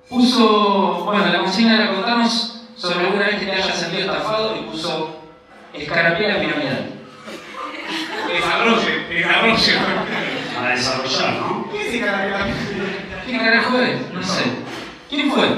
Puso, 0.08 1.04
bueno, 1.04 1.26
la 1.26 1.40
consigna 1.40 1.76
era 1.76 1.92
contarnos 1.92 2.64
sobre 2.74 3.00
alguna 3.00 3.26
vez 3.26 3.38
que 3.38 3.46
te 3.46 3.52
hayas 3.52 3.78
sentido 3.78 4.12
estafado 4.12 4.56
y 4.56 4.62
puso 4.70 5.20
escarapela 5.74 6.40
piramidal. 6.40 6.90
Desarrolle, 8.28 9.08
desarrolle. 9.10 10.41
A 10.62 10.68
desarrollar, 10.68 11.34
¿no? 11.40 11.68
¿Qué 11.72 11.80
es 11.80 11.86
ese? 11.88 12.00
¿Qué 13.26 13.38
carajo 13.38 13.78
es? 13.80 14.12
No 14.12 14.22
sé. 14.22 14.42
¿Quién 15.10 15.30
fue? 15.32 15.48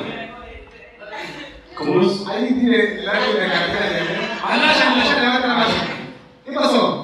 ¿Cómo 1.76 2.00
es? 2.00 2.26
Alguien 2.26 2.60
tiene 2.60 2.76
el 3.00 3.08
árbol 3.08 3.34
de 3.34 3.46
la 3.46 3.52
cartera 3.52 3.86
de 3.90 4.00
Ah, 4.42 4.56
ya, 4.56 5.04
ya, 5.04 5.20
levanta 5.20 5.46
la 5.46 5.54
mano. 5.54 5.74
¿Qué 6.44 6.52
pasó? 6.52 7.03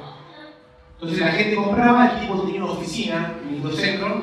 Entonces 0.94 1.18
la 1.20 1.28
gente 1.32 1.54
compraba, 1.56 2.10
el 2.14 2.20
tipo 2.20 2.42
tenía 2.42 2.64
una 2.64 2.72
oficina 2.72 3.32
en 3.42 3.48
el 3.48 3.54
microcentro 3.56 4.22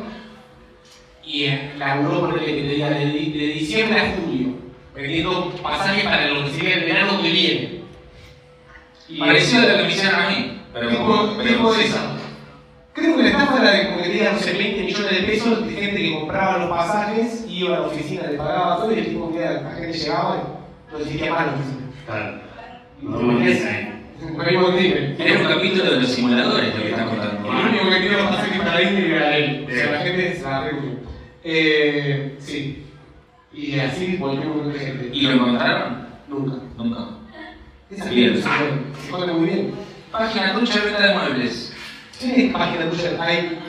y 1.25 1.47
laburó 1.77 2.19
por 2.21 2.39
el 2.39 2.45
de, 2.45 3.05
di- 3.05 3.31
de 3.31 3.47
diciembre 3.53 3.99
a 3.99 4.15
julio, 4.15 4.55
vendiendo 4.95 5.51
pasajes 5.61 6.03
para 6.03 6.27
lo 6.27 6.43
que 6.45 6.51
sería 6.51 6.75
el 6.75 6.85
verano 6.85 7.21
que 7.21 7.29
viene. 7.31 7.83
Y 9.07 9.19
Parecido 9.19 9.61
a 9.63 9.65
lo 9.67 9.77
que 9.77 9.83
me 9.83 9.91
hicieron 9.91 10.19
a 10.19 10.29
mí. 10.29 10.61
Pero, 10.73 10.89
tipo, 10.89 11.33
pero 11.37 11.49
tipo 11.49 11.73
sí. 11.73 11.81
esa. 11.83 12.13
Creo 12.93 13.17
que 13.17 13.23
la 13.23 13.29
estafa 13.29 13.61
era 13.61 13.71
de 13.71 13.85
como 13.85 13.97
que 13.97 14.09
tenía, 14.09 14.31
no 14.33 14.39
sé, 14.39 14.53
20 14.53 14.83
millones 14.83 15.11
de 15.11 15.27
pesos 15.27 15.65
de 15.67 15.73
gente 15.73 15.97
que 16.01 16.13
compraba 16.19 16.57
los 16.59 16.69
pasajes, 16.69 17.45
iba 17.47 17.75
a 17.75 17.79
la 17.81 17.87
oficina, 17.87 18.23
le 18.23 18.37
pagaba 18.37 18.77
todo 18.77 18.93
y 18.93 18.99
el 18.99 19.05
tipo 19.07 19.31
que 19.31 19.39
la 19.39 19.71
gente 19.71 19.97
llegaba 19.97 20.37
y 20.89 20.91
lo 20.91 20.99
decidía 20.99 21.31
mal 21.33 21.45
la 21.47 21.53
oficina. 21.53 21.91
Claro. 22.05 22.41
No. 23.01 23.21
No 23.21 23.39
nivel. 24.32 25.15
Era 25.19 25.39
un 25.39 25.47
capítulo 25.47 25.91
de 25.91 25.99
los 26.01 26.09
simuladores 26.09 26.76
lo 26.76 26.82
que 26.82 26.89
están 26.89 27.09
contando. 27.09 27.51
El 27.51 27.67
único 27.67 27.86
que 27.89 27.95
tenía 27.95 28.17
los 28.17 28.28
pasajes 28.28 28.57
para 28.57 28.78
Disney 28.80 29.11
era 29.11 29.38
él. 29.38 29.67
O 29.67 29.71
sea, 29.71 29.91
la 29.91 29.99
gente 29.99 30.36
se 30.36 30.41
la. 30.43 30.71
Eh, 31.43 32.36
sí. 32.39 32.86
Y 33.51 33.80
así 33.80 34.17
volvió 34.17 34.41
un 34.41 34.57
montón 34.57 34.74
de 34.74 34.80
gente. 34.80 35.09
¿Y 35.13 35.21
lo 35.21 35.32
encontraron? 35.34 36.07
Nunca. 36.28 36.57
Nunca. 36.78 37.07
Esa 37.89 38.09
Bien. 38.09 38.34
gente 38.34 38.41
se 38.41 39.34
muy 39.34 39.45
bien. 39.47 39.74
Página 40.11 40.53
trucha 40.53 40.80
de 40.80 40.86
venta 40.86 41.07
de 41.07 41.13
muebles. 41.13 41.74
¿Qué 42.19 42.49
página 42.53 42.89
tuya 42.89 43.17
hay? 43.19 43.59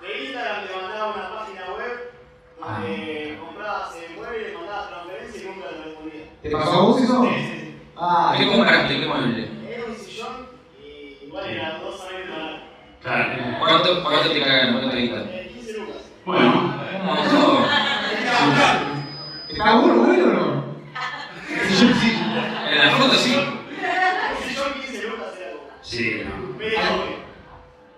De 0.00 0.24
Instagram 0.24 0.66
te 0.66 0.74
mandaba 0.74 1.14
una 1.14 1.34
página 1.38 1.60
web 1.76 2.12
donde 2.58 3.38
comprabas 3.38 3.90
el 3.96 4.16
mueble, 4.16 4.48
le 4.48 4.54
mandabas 4.56 4.88
transferencia 4.88 5.42
y 5.42 5.46
nunca 5.46 5.68
te 5.68 5.84
respondía. 5.84 6.22
¿Te 6.42 6.50
pasó 6.50 6.72
a 6.72 6.82
vos 6.82 7.02
eso? 7.02 7.22
Sí, 7.22 7.28
sí, 7.36 7.60
sí. 7.60 7.74
Ah, 7.96 8.34
¿Qué 8.36 8.46
compraste? 8.48 9.00
¿Qué 9.00 9.06
mueble? 9.06 9.48
Era 9.68 9.84
un 9.86 9.96
sillón 9.96 10.46
y 10.82 10.88
igual 10.88 11.19
era 11.19 11.19
dos 11.19 11.19
años 11.19 11.19
de 11.19 11.19
ganar. 11.19 11.19
¿Cuánto, 13.58 14.02
cuánto 14.02 14.30
te 14.32 14.40
cagaron? 14.40 14.72
¿Cuánto 14.72 14.90
te 14.90 15.00
quitan? 15.02 15.28
Eh, 15.30 15.50
15 15.54 15.72
lucas. 15.78 15.96
Bueno, 16.24 16.74
Un 17.00 17.06
montón. 17.06 17.64
¿Está 19.48 19.76
bueno, 19.80 19.94
bueno 20.02 20.24
o 20.24 20.32
no? 20.32 20.64
En 22.70 22.78
la 22.78 22.90
foto 22.92 23.14
sí. 23.14 23.34
Un 23.36 24.48
sillón 24.48 24.72
15 24.80 25.02
lucas 25.08 25.28
era 25.38 25.52
como 25.52 25.68
sí, 25.82 26.22
no. 26.24 26.30
hora. 26.56 27.16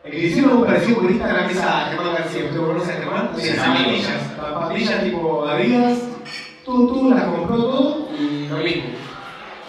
El 0.04 0.10
que 0.10 0.18
hicieron 0.18 0.50
algo 0.50 0.66
parecido 0.66 1.00
por 1.00 1.10
Instagram 1.10 1.50
es 1.50 1.60
a 1.60 1.86
Germán 1.90 2.14
García. 2.14 2.44
¿Usted 2.44 2.56
conoce 2.60 2.92
a 2.92 2.96
Germán? 2.96 3.30
Sí, 3.36 3.48
Las 3.50 3.58
amigo. 3.66 3.78
zapatillas. 3.84 4.36
Las 4.36 4.52
zapatillas 4.52 5.04
tipo 5.04 5.46
Adidas. 5.48 5.98
Todo, 6.64 6.86
todo, 6.88 7.10
las 7.10 7.24
compró 7.24 7.56
todo 7.56 8.08
y 8.18 8.46
lo 8.48 8.56
mismo. 8.58 8.82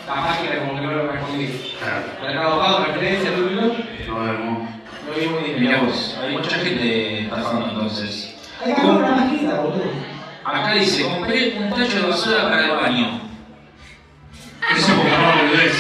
La 0.07 0.15
página 0.15 0.59
como 0.59 0.75
que 0.75 0.81
no 0.81 0.91
lo 0.91 1.11
respondí. 1.11 1.75
Claro. 1.79 2.05
Mercado 2.21 2.59
Pago, 2.59 2.85
referencia, 2.85 3.31
mismo. 3.31 3.61
No 4.07 4.19
vemos. 4.19 4.69
Lo 5.07 5.17
mismo 5.17 5.37
y 5.45 5.59
Mira 5.59 5.81
vos, 5.81 6.17
hay 6.21 6.33
mucha 6.33 6.57
gente 6.57 7.21
estafando 7.21 7.69
entonces. 7.69 8.35
Hay 8.63 8.73
que 8.73 8.81
armar 8.81 8.95
una 8.95 9.15
página, 9.15 9.53
boludo. 9.55 9.83
Acá 10.43 10.73
dice, 10.73 11.03
compré 11.03 11.57
un 11.57 11.69
tacho 11.69 12.01
de 12.01 12.07
basura 12.09 12.49
para 12.49 12.65
el 12.65 12.71
baño. 12.71 13.21
Eso 14.71 14.79
es 14.79 14.85
como 14.85 15.03
una 15.03 15.35
boludez. 15.35 15.73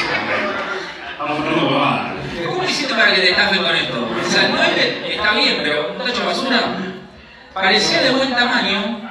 Estamos 1.11 1.39
hablando 1.39 1.67
huevadas. 1.67 2.13
¿Cómo 2.47 2.63
hiciste 2.63 2.93
para 2.93 3.13
que 3.13 3.21
te 3.21 3.31
estafen 3.31 3.63
con 3.63 3.75
esto? 3.75 4.07
O 4.25 4.29
sea, 4.29 4.45
el 4.45 4.53
mueble 4.53 5.15
está 5.15 5.33
bien, 5.33 5.57
pero 5.63 5.91
un 5.91 5.97
tacho 5.97 6.21
de 6.21 6.25
basura 6.25 6.77
parecía 7.53 8.01
de 8.03 8.11
buen 8.11 8.33
tamaño 8.33 9.01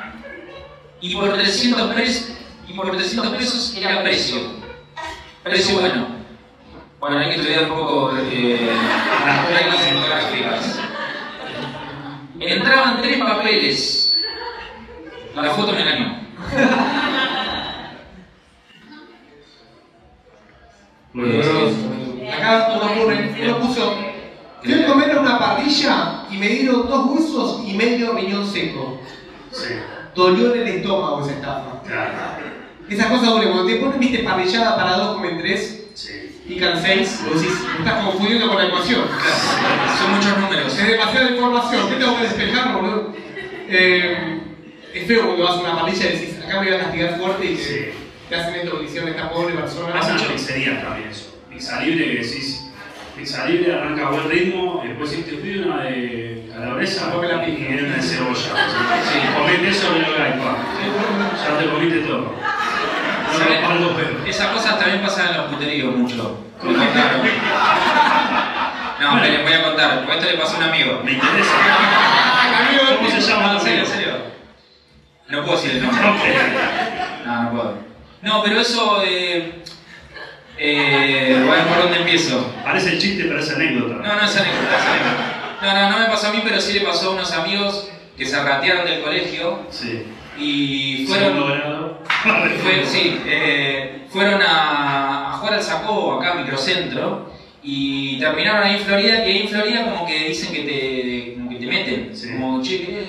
y 1.00 1.14
por 1.14 1.32
300 1.34 1.94
pesos, 1.94 2.32
y 2.66 2.72
por 2.72 2.90
300 2.90 3.28
pesos 3.36 3.76
era 3.76 4.02
precio. 4.02 4.61
Precio 5.42 5.80
bueno. 5.80 6.06
Bueno, 7.00 7.18
hay 7.18 7.30
que 7.30 7.40
estudiar 7.40 7.64
un 7.64 7.78
poco 7.78 8.12
eh, 8.16 8.70
las 9.26 9.48
reglas 9.48 9.76
fotográficas. 9.76 10.80
Entraban 12.38 13.02
tres 13.02 13.18
papeles. 13.18 14.20
La 15.34 15.50
foto 15.50 15.72
me 15.72 15.80
engañó. 15.82 16.20
Muy 21.12 21.28
bien. 21.28 21.42
Eh, 21.42 22.32
Acá 22.32 22.74
uno, 22.76 22.92
ocurre, 22.92 23.34
uno 23.42 23.58
puso, 23.58 23.94
fui 24.62 24.72
a 24.74 24.86
comer 24.86 25.18
una 25.18 25.38
parrilla 25.38 26.24
y 26.30 26.36
me 26.36 26.48
dieron 26.48 26.88
dos 26.88 27.06
huesos 27.10 27.62
y 27.66 27.74
medio 27.74 28.12
riñón 28.14 28.46
seco. 28.46 29.00
Sí, 29.50 29.74
Dolió 30.14 30.54
en 30.54 30.60
el 30.62 30.68
estómago 30.68 31.22
esa 31.22 31.32
estafa. 31.32 31.82
Claro. 32.94 33.08
Esas 33.08 33.18
cosas 33.18 33.34
duelen. 33.34 33.52
Cuando 33.52 33.66
te 33.72 33.76
ponen, 33.76 34.00
viste, 34.00 34.18
parrillada 34.20 34.76
para 34.76 34.96
dos, 34.96 35.16
comen 35.16 35.38
tres, 35.38 35.78
Sí. 35.94 36.40
pican 36.48 36.80
seis, 36.80 37.20
vos 37.28 37.40
decís, 37.40 37.56
me 37.78 37.84
estás 37.84 38.04
confundiendo 38.04 38.48
con 38.48 38.56
la 38.58 38.66
ecuación. 38.66 39.02
Son 39.98 40.10
muchos 40.14 40.38
números. 40.38 40.78
Es 40.78 40.88
demasiada 40.88 41.30
información, 41.30 41.88
¿qué 41.88 41.94
tengo 41.96 42.16
que 42.16 42.22
despejar, 42.24 42.74
boludo? 42.74 43.12
Eh, 43.68 44.40
es 44.94 45.06
feo 45.06 45.24
cuando 45.26 45.44
vas 45.44 45.56
a 45.56 45.60
una 45.60 45.80
parrilla 45.80 46.06
y 46.06 46.12
decís, 46.12 46.36
acá 46.44 46.60
me 46.60 46.66
voy 46.66 46.74
a 46.76 46.80
castigar 46.84 47.18
fuerte 47.18 47.46
y 47.46 47.56
Sí. 47.56 47.90
te 48.28 48.36
hacen 48.36 48.54
esto 48.56 48.78
que 48.78 48.84
hicieron 48.86 49.08
esta 49.10 49.30
pobre 49.30 49.54
persona. 49.54 49.92
Pasa 49.92 50.10
en 50.12 50.16
las 50.18 50.24
pizzerías 50.26 50.82
también 50.82 51.08
eso. 51.08 51.38
Pizza 51.50 51.80
libre 51.80 52.04
que 52.06 52.16
decís, 52.22 52.64
pizza 53.16 53.46
libre 53.46 53.74
arranca 53.74 54.06
a 54.06 54.10
buen 54.10 54.30
ritmo, 54.30 54.82
y 54.84 54.88
después 54.88 55.10
si 55.10 55.22
te 55.22 55.32
pide 55.32 55.64
una 55.66 55.82
de 55.84 56.48
calabresa 56.52 57.10
Come 57.12 57.28
la 57.28 57.46
y 57.46 57.56
viene 57.56 57.82
una 57.84 57.96
de 57.96 58.02
cebolla. 58.02 58.34
Sí, 58.34 59.18
comete 59.38 59.68
eso 59.68 59.94
en 59.96 60.04
el 60.04 60.12
gaipa. 60.14 60.56
Ya 61.44 61.58
te 61.58 61.70
comiste 61.70 61.98
todo. 62.00 62.34
Esas 64.26 64.46
cosas 64.48 64.78
también 64.78 65.02
pasan 65.02 65.28
en 65.28 65.36
los 65.38 65.46
puteríos 65.46 65.94
mucho. 65.94 66.38
Me 66.62 66.74
contaron. 66.74 67.20
No, 69.00 69.14
me 69.16 69.28
les 69.28 69.42
voy 69.42 69.52
a 69.52 69.62
contar. 69.64 70.06
Esto 70.10 70.26
le 70.30 70.38
pasó 70.38 70.54
a 70.54 70.58
un 70.58 70.64
amigo. 70.64 71.00
Me 71.04 71.12
interesa. 71.12 71.52
¿Cómo 72.96 73.10
se 73.10 73.20
llama 73.20 73.46
No, 73.48 73.52
en 73.54 73.60
serio, 73.60 73.80
en 73.80 73.86
serio. 73.86 74.12
No 75.28 75.44
puedo 75.44 75.56
decir 75.56 75.72
el 75.72 75.82
nombre. 75.82 76.02
No, 77.24 77.42
no 77.44 77.50
puedo. 77.50 77.74
No, 78.22 78.42
pero 78.42 78.60
eso. 78.60 79.02
Eh, 79.04 79.62
eh, 80.58 81.44
bueno, 81.46 81.64
¿por 81.66 81.82
dónde 81.84 81.98
empiezo? 81.98 82.52
Parece 82.64 82.90
el 82.94 82.98
chiste, 82.98 83.24
pero 83.24 83.38
es 83.38 83.50
anécdota. 83.50 83.94
No, 83.94 84.16
no 84.16 84.24
es 84.24 84.36
anécdota, 84.36 84.76
es 84.76 84.86
anécdota. 84.86 85.58
No, 85.62 85.72
no, 85.74 85.90
no 85.90 85.98
me 86.00 86.06
pasó 86.06 86.28
a 86.28 86.32
mí, 86.32 86.40
pero 86.42 86.60
sí 86.60 86.72
le 86.72 86.80
pasó 86.80 87.10
a 87.10 87.14
unos 87.14 87.32
amigos 87.32 87.88
que 88.16 88.26
se 88.26 88.42
ratearon 88.42 88.84
del 88.84 89.02
colegio 89.02 89.60
Sí. 89.70 90.04
Y 90.38 91.06
fueron. 91.06 91.32
Fue- 92.62 92.84
sí, 92.86 93.20
eh, 93.26 94.04
fueron 94.08 94.40
a, 94.42 95.30
a 95.30 95.32
jugar 95.38 95.54
al 95.54 95.62
Sacó, 95.62 96.20
acá 96.20 96.34
microcentro, 96.34 97.32
y 97.64 98.18
terminaron 98.20 98.62
ahí 98.62 98.74
en 98.76 98.80
Florida, 98.80 99.26
y 99.26 99.30
ahí 99.30 99.38
en 99.42 99.48
Florida 99.48 99.84
como 99.84 100.06
que 100.06 100.28
dicen 100.28 100.52
que 100.52 100.62
te, 100.62 101.34
como 101.34 101.50
que 101.50 101.56
te 101.56 101.66
meten, 101.66 102.16
Sí. 102.16 102.32
como, 102.32 102.62
che, 102.62 102.84
¿querés? 102.84 103.06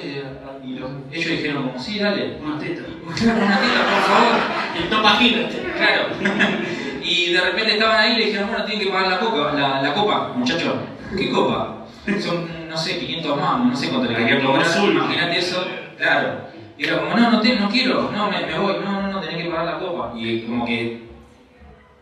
Y 0.65 0.74
los- 0.80 0.89
ellos 1.11 1.30
dijeron 1.30 1.67
como, 1.67 1.80
sí, 1.80 1.99
dale, 1.99 2.38
Una 2.43 2.57
teta. 2.57 2.82
una 3.05 3.59
teta, 3.59 3.84
por 3.91 4.01
favor. 4.15 4.36
Y 4.80 4.91
no 4.91 5.03
páginas. 5.03 5.53
Claro. 5.78 6.07
Y 7.05 7.34
de 7.34 7.41
repente 7.41 7.74
estaban 7.74 7.97
ahí 7.99 8.13
y 8.13 8.17
le 8.17 8.26
dijeron, 8.28 8.47
bueno, 8.49 8.63
tienen 8.63 8.86
que 8.88 8.91
pagar 8.93 9.09
la, 9.09 9.19
coca, 9.19 9.51
la, 9.53 9.82
la 9.82 9.93
copa, 9.93 10.32
muchacho. 10.38 10.78
¿Qué 11.17 11.30
copa? 11.32 11.86
Son, 12.21 12.47
no 12.69 12.78
sé, 12.78 12.97
500 12.97 13.41
más, 13.41 13.59
no 13.59 13.76
sé 13.76 13.89
cuánto 13.89 14.09
le 14.09 14.17
querían 14.17 14.41
cobrar. 14.45 14.65
Imagínate 14.89 15.38
eso, 15.38 15.67
claro. 15.97 16.53
Y 16.78 16.86
era 16.86 16.99
como, 16.99 17.15
no, 17.15 17.32
no, 17.32 17.41
te, 17.41 17.55
no 17.55 17.69
quiero, 17.69 18.11
no, 18.11 18.32
me, 18.32 18.45
me 18.45 18.57
voy, 18.57 18.76
no, 18.84 19.01
no, 19.01 19.11
no, 19.11 19.19
tenés 19.21 19.43
que 19.43 19.49
pagar 19.49 19.65
la 19.65 19.80
copa. 19.80 20.13
Y 20.15 20.41
como 20.41 20.65
que 20.65 21.03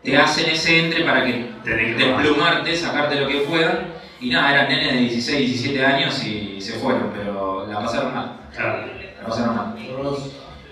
te 0.02 0.16
hacen 0.16 0.50
ese 0.50 0.86
entre 0.86 1.04
para 1.04 1.24
que 1.24 1.50
Tenés 1.62 1.96
que 1.96 2.04
pagar. 2.04 2.22
desplumarte, 2.22 2.76
sacarte 2.76 3.20
lo 3.20 3.28
que 3.28 3.38
puedan. 3.40 3.92
Y 4.20 4.30
nada, 4.30 4.52
eran 4.52 4.68
nenes 4.68 4.92
de 4.92 5.00
16, 5.00 5.38
17 5.50 5.84
años 5.84 6.24
y 6.24 6.60
se 6.60 6.74
fueron, 6.74 7.10
pero 7.14 7.66
la 7.66 7.80
pasaron 7.80 8.14
mal. 8.14 8.40
Claro. 8.54 8.86
La 9.20 9.26
pasaron 9.26 9.56
mal. 9.56 9.74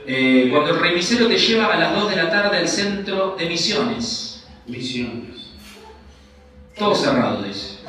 Eh, 0.07 0.49
cuando 0.51 0.71
el 0.71 0.81
remisero 0.81 1.27
te 1.29 1.37
lleva 1.37 1.67
a 1.67 1.77
las 1.77 1.95
2 1.95 2.11
de 2.11 2.17
la 2.17 2.31
tarde 2.31 2.59
al 2.59 2.69
centro 2.69 3.37
de 3.39 3.47
misiones. 3.47 4.47
Misiones. 4.67 5.51
Todo 6.77 6.95
cerrado, 6.95 7.43
dice. 7.43 7.81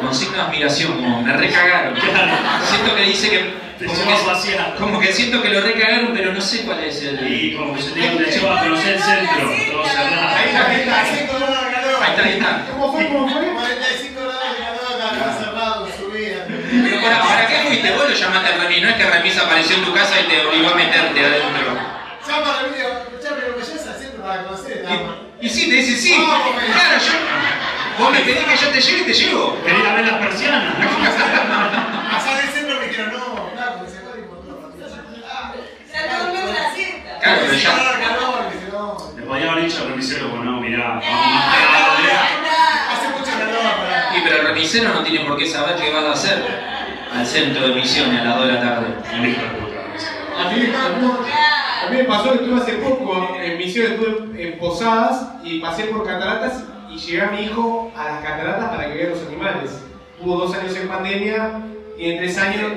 Con 0.00 0.14
signo 0.14 0.36
de 0.36 0.42
admiración, 0.42 0.94
como 0.94 1.22
me 1.22 1.32
recagaron. 1.32 1.94
Claro. 1.94 2.36
Siento 2.64 2.94
que 2.94 3.02
dice 3.02 3.30
que. 3.30 3.65
Te 3.78 3.84
Como 3.84 3.98
llevas 3.98 4.20
que, 4.20 4.26
vaciado. 4.26 4.76
como 4.76 5.00
que 5.00 5.12
siento 5.12 5.42
que 5.42 5.48
lo 5.50 5.60
recagaron, 5.60 6.12
pero 6.14 6.32
no 6.32 6.40
sé 6.40 6.62
cuál 6.62 6.82
es 6.84 7.02
el. 7.02 7.20
Y 7.30 7.54
como 7.56 7.74
que 7.74 7.82
se 7.82 7.90
te 7.90 8.00
te 8.00 8.30
lleva 8.30 8.58
a 8.60 8.64
conocer 8.64 8.94
el 8.94 9.02
centro, 9.02 9.36
todo 9.70 9.84
cerrado. 9.84 10.36
Ahí 10.36 10.48
está, 10.48 10.66
ahí 10.70 10.80
está. 10.80 11.02
45 11.04 11.32
grados 11.36 11.60
de 11.66 11.72
calor. 11.72 12.02
Ahí 12.02 12.10
está, 12.10 12.22
ahí 12.24 12.32
está. 12.38 12.66
¿Cómo 12.72 12.92
fue? 12.92 13.06
¿Cómo 13.08 13.28
fue? 13.28 13.52
45 13.52 14.20
grados 14.22 14.42
de 14.48 14.64
calor, 14.64 15.12
está 15.12 15.44
cerrado 15.44 15.86
en 15.86 15.92
su 15.92 16.06
vida. 16.10 16.38
Pero 16.48 17.00
para, 17.02 17.22
¿para 17.22 17.46
qué 17.48 17.56
fuiste? 17.68 17.90
Vos 17.92 18.08
lo 18.08 18.14
llamaste 18.16 18.48
a 18.48 18.56
Remis, 18.56 18.82
no 18.82 18.88
es 18.88 18.94
que 18.96 19.04
Remis 19.10 19.38
apareció 19.38 19.76
en 19.76 19.84
tu 19.84 19.92
casa 19.92 20.20
y 20.20 20.24
te 20.24 20.46
obligó 20.46 20.68
a 20.70 20.74
meterte 20.74 21.20
adentro. 21.20 21.68
Llama 22.26 22.48
a 22.50 22.62
Remigio, 22.62 22.88
escuchame, 23.12 23.40
lo 23.48 23.56
que 23.56 23.62
yo 23.62 23.74
es 23.76 23.86
haciendo 23.86 24.22
para 24.24 24.42
conocer. 24.44 24.84
Y, 25.40 25.46
y 25.46 25.50
sí, 25.50 25.68
te 25.68 25.76
dice 25.76 25.96
sí. 26.00 26.14
Claro, 26.16 26.96
yo. 26.96 27.12
Vos 27.98 28.12
me 28.12 28.20
pedís 28.20 28.44
que 28.44 28.56
yo 28.56 28.68
te 28.68 28.80
lleve 28.80 28.98
y 29.00 29.04
te 29.04 29.12
llevo. 29.14 29.56
Quería 29.64 29.92
ver 29.94 30.06
las 30.06 30.16
persianas. 30.18 30.74
Pasar 32.10 32.40
el 32.44 32.48
centro 32.50 32.78
me 32.80 32.88
dijeron, 32.88 33.12
no, 33.12 33.50
claro, 33.54 33.72
porque 33.78 33.92
se 33.92 33.98
puede 34.00 34.20
encontrar 34.24 34.56
Ya 35.92 36.08
todo 36.10 36.26
el 36.28 36.34
mundo 36.34 36.52
la 36.52 36.74
sienta. 36.74 37.15
Claro, 37.26 37.42
pero 37.46 37.58
ya. 37.58 39.16
Le 39.16 39.22
podía 39.22 39.52
haber 39.52 39.64
dicho 39.64 39.82
al 39.82 39.88
remisero, 39.88 40.30
pues 40.30 40.42
no, 40.42 40.60
mirá, 40.60 41.00
vamos 41.00 41.04
más 41.04 41.56
tarde. 41.56 42.12
Hace 42.92 43.08
mucho 43.18 43.32
calor 43.38 43.62
para. 43.78 44.16
Y 44.16 44.20
pero 44.22 44.36
el 44.36 44.46
remisero 44.46 44.94
no 44.94 45.02
tiene 45.02 45.24
por 45.24 45.36
qué 45.36 45.46
saber 45.46 45.76
qué 45.76 45.92
vas 45.92 46.04
a 46.04 46.12
hacer 46.12 46.44
al 47.12 47.26
centro 47.26 47.68
de 47.68 47.74
misiones 47.74 48.20
a 48.20 48.24
las 48.24 48.36
2 48.36 48.46
de 48.46 48.52
la 48.52 48.60
tarde. 48.60 48.86
Un 49.18 49.26
hijo 49.26 49.40
de 49.40 49.48
puta, 49.48 49.82
remisero. 49.82 50.16
A 50.38 50.50
mí, 50.52 50.72
a 50.72 51.90
me 51.90 52.04
pasó 52.04 52.32
que 52.32 52.44
estuve 52.44 52.60
hace 52.60 52.72
poco 52.74 53.36
en 53.40 53.58
misiones, 53.58 53.92
estuve 53.92 54.42
en 54.42 54.58
Posadas 54.58 55.28
y 55.42 55.60
pasé 55.60 55.84
por 55.84 56.06
cataratas 56.06 56.62
y 56.90 56.96
llevé 56.96 57.22
a 57.22 57.30
mi 57.30 57.42
hijo 57.42 57.92
a 57.96 58.04
las 58.04 58.24
cataratas 58.24 58.68
para 58.68 58.88
que 58.88 58.94
vea 58.94 59.10
los 59.10 59.26
animales. 59.26 59.82
Tuvo 60.20 60.36
dos 60.36 60.54
años 60.54 60.76
en 60.76 60.88
pandemia 60.88 61.60
y 61.98 62.10
en 62.10 62.18
tres 62.18 62.38
años 62.38 62.72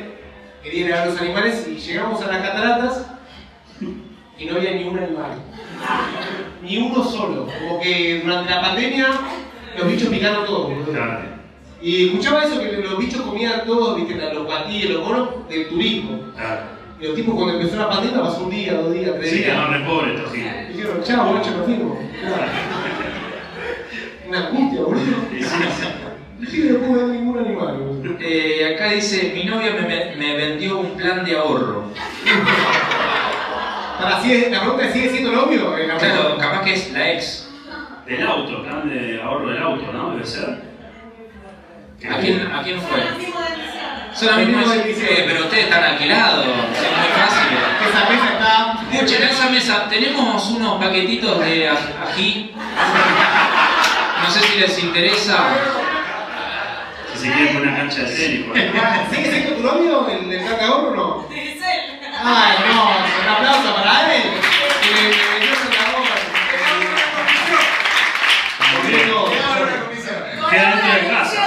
quería 0.64 0.88
ir 0.88 0.94
a 0.94 1.02
ver 1.02 1.12
los 1.12 1.22
animales 1.22 1.68
y 1.68 1.76
llegamos 1.76 2.22
a 2.24 2.28
las 2.28 2.42
cataratas 2.42 3.06
y 4.40 4.46
no 4.46 4.56
había 4.56 4.72
ni 4.72 4.84
un 4.86 4.98
animal. 4.98 5.32
Ni 6.62 6.78
uno 6.78 7.04
solo. 7.04 7.48
Como 7.60 7.80
que 7.82 8.22
durante 8.24 8.50
la 8.50 8.62
pandemia 8.62 9.08
los 9.78 9.88
bichos 9.88 10.10
picaron 10.10 10.46
todo. 10.46 10.72
Claro. 10.92 11.20
Y 11.82 12.08
escuchaba 12.08 12.44
eso 12.44 12.60
que 12.60 12.72
los 12.74 12.98
bichos 12.98 13.22
comían 13.22 13.64
todos, 13.66 13.96
viste, 13.96 14.16
los 14.34 14.46
patillos, 14.48 14.92
los 14.92 15.08
monos 15.08 15.48
del 15.50 15.68
turismo. 15.70 16.20
Claro. 16.36 16.62
Y 17.00 17.06
los 17.06 17.16
tipos 17.16 17.36
cuando 17.36 17.54
empezó 17.60 17.78
la 17.78 17.90
pandemia 17.90 18.22
pasó 18.22 18.44
un 18.44 18.50
día, 18.50 18.74
dos 18.74 18.94
días, 18.94 19.12
tres 19.18 19.30
Sí, 19.32 19.38
días. 19.38 19.56
no 19.58 19.68
re 19.74 19.80
pobre 19.86 20.16
estos. 20.16 20.36
Y 20.36 20.74
dijeron, 20.74 21.02
chao, 21.04 21.26
boludo, 21.28 21.52
nos 21.52 21.66
fuimos. 21.66 21.98
Una 24.28 24.48
angustia, 24.48 24.82
boludo. 24.82 25.02
Sí, 25.32 25.46
Sí, 26.50 26.70
no 26.72 26.80
pude 26.80 27.04
ver 27.04 27.16
ningún 27.16 27.38
animal, 27.40 27.78
boludo. 27.78 28.18
Eh, 28.20 28.74
acá 28.76 28.92
dice, 28.92 29.32
mi 29.36 29.44
novia 29.46 29.72
me- 29.76 30.16
me 30.16 30.36
vendió 30.36 30.80
un 30.80 30.96
plan 30.98 31.24
de 31.26 31.38
ahorro. 31.38 31.84
Para, 34.00 34.22
¿sigue- 34.22 34.50
la 34.50 34.62
pregunta 34.62 34.92
¿sigue 34.92 35.10
siendo 35.10 35.32
novio? 35.32 35.78
Eh, 35.78 35.88
la 35.88 35.98
Claro, 35.98 36.38
capaz 36.38 36.62
que 36.64 36.74
es 36.74 36.92
la 36.92 37.12
ex. 37.12 37.48
Del 38.06 38.26
auto, 38.26 38.64
plan 38.64 38.90
de 38.90 39.22
ahorro 39.22 39.50
del 39.50 39.62
auto, 39.62 39.92
¿no? 39.92 40.12
Debe 40.12 40.26
ser. 40.26 40.50
¿A 42.10 42.18
quién, 42.18 42.50
a 42.52 42.64
quién 42.64 42.82
fue? 42.82 43.02
Conocimos 43.02 43.50
de 43.50 43.58
misiones. 43.58 44.18
Solamente 44.20 44.52
Venimos 44.52 44.74
de 44.74 44.80
es- 44.80 44.86
misiones. 44.88 45.20
eh, 45.20 45.24
pero 45.28 45.40
ustedes 45.44 45.64
están 45.66 45.84
alquilados, 45.84 46.46
es 46.46 46.52
muy 46.56 47.08
fácil. 47.20 47.58
Esa 47.90 48.10
mesa 48.10 48.34
está... 48.34 48.80
Escuchen, 48.92 49.22
en 49.24 49.30
esa 49.30 49.50
mesa 49.50 49.88
tenemos 49.90 50.50
unos 50.52 50.84
paquetitos 50.84 51.40
de 51.42 51.70
aj- 51.70 52.10
ají. 52.10 52.52
No 54.24 54.30
sé 54.32 54.40
si 54.48 54.60
les 54.60 54.84
interesa. 54.84 55.38
Si 57.14 57.28
se 57.28 57.34
quiere 57.34 57.48
poner 57.54 57.68
una 57.68 57.78
cancha 57.78 58.04
de 58.04 58.14
ejemplo. 58.14 58.54
¿Sigue 59.12 59.32
siendo 59.32 59.52
tu 59.56 59.64
novio 59.64 60.08
el 60.10 60.30
del 60.30 60.42
plan 60.46 60.58
de 60.58 60.64
ahorro 60.66 60.90
o 60.92 60.96
no? 60.96 61.28
Ay, 62.22 62.58
no, 62.68 62.90
un 62.90 63.30
aplauso 63.30 63.76
para 63.76 64.16
él. 64.16 64.24
Que 64.82 64.90
bien. 64.94 65.12
Quedaba 69.32 69.58
una 69.64 69.76
comisión. 69.86 70.50
Queda 70.50 70.70
dentro 70.76 70.94
de 70.94 71.08
casa. 71.10 71.42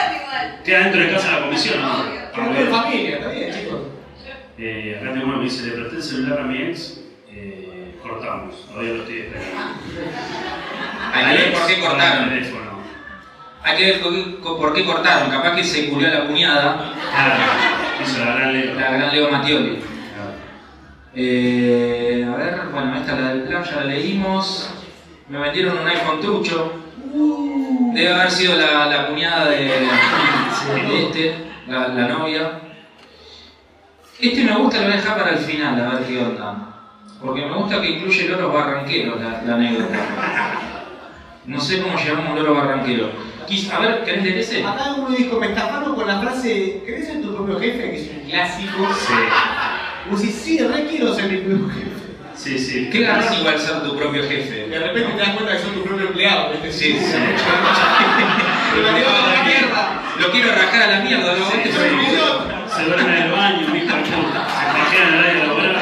Queda 0.64 0.78
dentro 0.80 1.00
de 1.00 1.12
casa 1.12 1.32
la 1.32 1.40
comisión, 1.42 1.82
¿no? 1.82 2.04
Es 2.58 2.68
familia, 2.70 3.16
está 3.16 3.28
bien, 3.30 3.52
chicos. 3.52 3.80
Eh, 4.58 4.98
acá 5.00 5.12
tengo 5.12 5.26
uno 5.26 5.38
que 5.38 5.44
dice, 5.44 5.66
le 5.66 5.72
presté 5.72 5.96
el 5.96 6.02
celular 6.02 6.40
a 6.40 6.42
mi 6.44 6.56
ex, 6.62 7.00
eh, 7.30 7.94
cortamos, 8.02 8.66
todavía 8.68 8.92
lo 8.94 9.00
estoy 9.02 9.18
esperando. 9.18 9.50
Hay 11.14 11.24
que 11.36 11.42
ver 11.42 11.52
por 11.52 11.66
qué 11.66 11.80
cortaron. 11.80 12.30
Hay 13.64 13.76
que 13.76 13.84
ver 13.86 14.00
por 14.00 14.72
qué- 14.74 14.84
cortaron. 14.84 15.30
Capaz 15.30 15.54
que 15.56 15.64
se 15.64 15.88
culió 15.88 16.08
a 16.08 16.10
la 16.12 16.26
cuñada, 16.26 16.92
Claro, 17.12 17.34
hizo 18.02 18.24
la 18.24 18.34
gran 18.34 18.52
letra. 18.52 18.74
la 18.74 18.90
gran 18.96 19.12
Leo 19.14 19.30
Mattioli. 19.30 19.82
Eh, 21.14 22.26
a 22.26 22.36
ver, 22.36 22.60
bueno, 22.72 22.96
esta 22.96 23.14
la 23.20 23.28
del 23.34 23.42
plan 23.42 23.62
ya 23.64 23.76
la 23.76 23.84
leímos. 23.84 24.70
Me 25.28 25.38
vendieron 25.38 25.78
un 25.78 25.86
iPhone 25.86 26.20
trucho. 26.20 26.72
Debe 27.94 28.12
haber 28.12 28.30
sido 28.30 28.56
la, 28.56 28.86
la 28.86 29.06
cuñada 29.08 29.46
de, 29.50 29.58
de 29.64 31.02
este, 31.02 31.36
la, 31.66 31.88
la 31.88 32.08
novia. 32.08 32.60
Este 34.18 34.44
me 34.44 34.56
gusta, 34.56 34.78
lo 34.78 34.84
voy 34.84 34.92
a 34.92 34.96
dejar 34.96 35.18
para 35.18 35.30
el 35.32 35.38
final, 35.38 35.80
a 35.80 35.94
ver 35.94 36.04
qué 36.06 36.18
onda. 36.18 36.68
Porque 37.20 37.44
me 37.44 37.54
gusta 37.56 37.80
que 37.80 37.90
incluye 37.90 38.28
loros 38.28 38.52
barranqueros 38.52 39.20
la, 39.20 39.42
la 39.42 39.54
anécdota. 39.54 39.98
No 41.44 41.60
sé 41.60 41.82
cómo 41.82 41.98
llevar 41.98 42.30
un 42.30 42.36
loro 42.36 42.54
barranquero. 42.54 43.10
A 43.74 43.80
ver, 43.80 44.04
¿querés 44.04 44.22
leer 44.22 44.38
ese? 44.38 44.64
Acá 44.64 44.94
uno 44.96 45.14
dijo, 45.14 45.38
me 45.38 45.48
estafaron 45.48 45.94
con 45.94 46.06
la 46.06 46.20
frase, 46.20 46.82
¿querés 46.86 47.06
ser 47.06 47.20
tu 47.20 47.34
propio 47.34 47.60
jefe? 47.60 47.90
Que 47.90 48.00
es 48.00 48.10
un 48.10 48.30
clásico. 48.30 48.94
Sí, 48.94 49.12
Vos 50.10 50.20
decís, 50.20 50.40
sí, 50.42 50.58
re 50.58 50.86
quiero 50.86 51.14
ser 51.14 51.30
mi 51.30 51.38
propio 51.38 51.68
jefe. 51.70 51.90
sí, 52.34 52.58
sí. 52.58 52.90
¿Qué 52.90 53.02
ganas 53.02 53.38
igual 53.38 53.58
ser 53.58 53.82
tu 53.82 53.96
propio 53.96 54.22
jefe? 54.24 54.66
De 54.68 54.78
repente 54.78 55.12
te 55.12 55.18
das 55.18 55.30
cuenta 55.30 55.52
que 55.52 55.62
sos 55.62 55.74
tu 55.74 55.84
propio 55.84 56.08
empleado. 56.08 56.50
¿viste? 56.52 56.72
Sí, 56.72 56.98
sí. 56.98 57.12
Pero 58.74 58.82
la 58.92 59.36
la 59.36 59.42
mierda. 59.44 60.02
Lo 60.18 60.30
quiero 60.30 60.52
rajar 60.52 60.82
a 60.82 60.86
la 60.86 61.00
mierda, 61.00 61.34
¿no? 61.36 61.50
Sí, 61.50 61.70
un 61.78 62.00
idiota. 62.00 62.64
Se 62.74 62.84
duerme 62.84 63.16
en 63.16 63.22
el 63.24 63.30
baño, 63.32 63.68
mi 63.68 63.80
puta. 63.80 64.02
Se 64.90 65.02
en 65.02 65.08
el 65.08 65.18
área 65.18 65.46
laboral. 65.46 65.76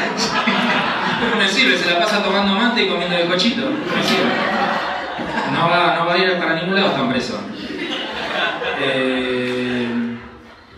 No 1.31 1.37
me 1.37 1.49
sirve, 1.49 1.77
se 1.77 1.91
la 1.91 1.99
pasa 1.99 2.23
tomando 2.23 2.55
mate 2.55 2.83
y 2.83 2.89
comiendo 2.89 3.17
de 3.17 3.27
cochito. 3.27 3.63
No 3.63 3.71
me 3.71 4.03
sirve. 4.03 4.31
No 5.53 5.69
va, 5.69 5.97
no 5.97 6.07
va 6.07 6.15
a 6.15 6.19
ir 6.19 6.39
para 6.39 6.55
ningún 6.55 6.75
lado, 6.75 6.89
está 6.89 7.09
preso. 7.09 7.41
Eh, 8.83 9.89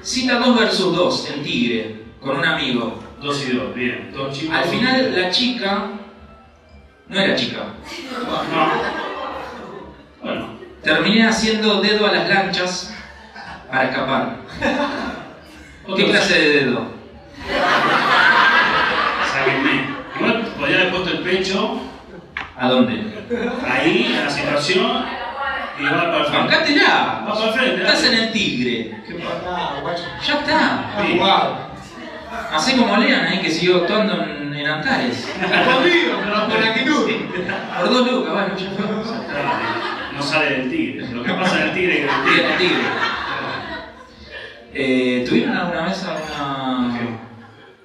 cita 0.01 0.39
2 0.39 0.59
versus 0.59 0.97
2 0.97 1.31
en 1.35 1.43
Tigre, 1.43 1.97
con 2.21 2.39
un 2.39 2.45
amigo. 2.45 3.03
Dos 3.23 3.47
y 3.49 3.53
dos, 3.57 3.75
bien. 3.75 4.11
Dos 4.13 4.37
chicos. 4.37 4.57
Al 4.57 4.65
final 4.65 5.23
la 5.23 5.31
chica 5.31 5.85
no 7.09 7.21
era 7.21 7.37
chica. 7.37 7.59
No. 8.27 8.73
Bueno, 10.23 10.47
Terminé 10.83 11.27
haciendo 11.29 11.81
dedo 11.81 12.07
a 12.09 12.13
las 12.13 12.29
lanchas 12.29 12.95
para 13.71 13.85
escapar. 13.85 14.37
¿Qué 15.97 16.05
clase 16.07 16.35
de 16.35 16.49
dedo? 16.65 16.87
Sáquenme. 19.33 19.87
Igual 20.19 20.43
podría 20.59 20.77
haber 20.81 20.91
puesto 20.91 21.11
el 21.11 21.19
pecho 21.21 21.81
¿A 22.57 22.69
dónde? 22.69 23.25
ahí, 23.69 24.13
en 24.15 24.25
la 24.25 24.31
situación, 24.31 25.05
y 25.81 25.85
va 25.85 25.91
para 25.91 26.19
el 26.19 26.25
frente. 26.27 26.39
¡Bancátela! 26.39 27.25
Va 27.29 27.35
para 27.35 27.47
el 27.47 27.53
frente. 27.55 27.83
Estás 27.83 28.05
en 28.05 28.15
el 28.15 28.33
tigre. 28.33 29.03
¿Qué 29.07 29.15
pasa, 29.15 29.81
guacho? 29.81 30.03
Ya 30.27 30.35
está. 30.35 30.91
Jugado. 31.09 31.72
Hacé 32.53 32.77
como 32.77 32.97
Lean 32.97 33.27
ahí 33.27 33.41
que 33.41 33.51
siguió 33.51 33.77
actuando 33.79 34.23
en, 34.25 34.55
en 34.55 34.67
Antares. 34.67 35.29
Escondido, 35.29 36.19
pero 36.23 36.49
con 36.49 36.63
actitud. 36.65 37.11
Por 37.79 37.91
dos 37.91 38.11
lucas, 38.11 38.33
bueno, 38.33 38.57
ya 38.57 38.71
fue. 38.71 40.15
No 40.15 40.23
sale 40.23 40.51
del 40.51 40.71
tigre. 40.71 41.07
Lo 41.09 41.23
que 41.23 41.33
pasa 41.33 41.61
en 41.63 41.69
el 41.69 41.75
tigre 41.75 42.05
es 42.05 42.11
que 42.11 42.47
el 42.53 42.59
Tigre. 42.59 42.83
Eh, 44.75 45.25
¿Tuvieron 45.29 45.57
alguna 45.57 45.85
vez 45.85 46.03
alguna, 46.05 46.99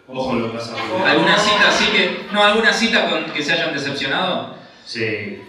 Ojo 0.08 0.36
lo 0.36 0.52
que 0.52 0.58
pasa. 0.58 0.74
alguna 1.06 1.38
cita 1.38 1.68
así 1.70 1.86
que. 1.92 2.26
No, 2.32 2.44
alguna 2.44 2.72
cita 2.72 3.10
con 3.10 3.26
que 3.26 3.44
se 3.44 3.54
hayan 3.54 3.74
decepcionado? 3.74 4.56
Sí. 4.86 5.42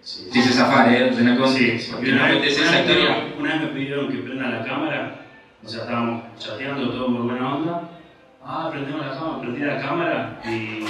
Sí. 0.00 0.28
Dice 0.32 0.52
Zafar, 0.52 0.92
¿eh? 0.92 1.10
De 1.10 1.22
una 1.22 1.36
cosa- 1.36 1.58
Sí, 1.58 1.88
porque 1.90 2.12
una 2.12 2.28
no 2.28 2.40
vez, 2.40 2.60
una 2.60 2.70
vez 2.70 3.28
una 3.36 3.52
vez 3.54 3.60
me 3.62 3.66
pidieron 3.68 4.08
que 4.08 4.18
prenda 4.18 4.48
la 4.48 4.64
cámara, 4.64 5.16
o 5.64 5.68
sea, 5.68 5.80
estábamos 5.80 6.22
chateando 6.38 6.90
todo 6.90 7.08
muy 7.08 7.28
buena 7.28 7.54
onda. 7.56 7.90
Ah, 8.48 8.68
prendemos 8.70 9.04
la 9.04 9.12
cámara, 9.12 9.40
prendí 9.40 9.60
la 9.60 9.80
cámara 9.80 10.40
y. 10.44 10.84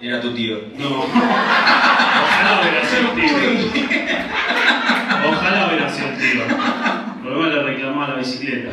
Era 0.00 0.20
tu 0.20 0.32
tío. 0.34 0.56
No. 0.78 1.00
Ojalá 1.00 2.60
hubiera 2.60 2.84
sido 2.84 3.10
un 3.10 3.16
tío. 3.16 3.36
Ojalá 5.28 5.66
hubiera 5.66 5.88
sido 5.90 6.08
un 6.08 6.16
tío. 6.18 6.42
Luego 7.24 7.46
le 7.46 7.62
reclamaba 7.64 8.08
la 8.08 8.14
bicicleta. 8.16 8.70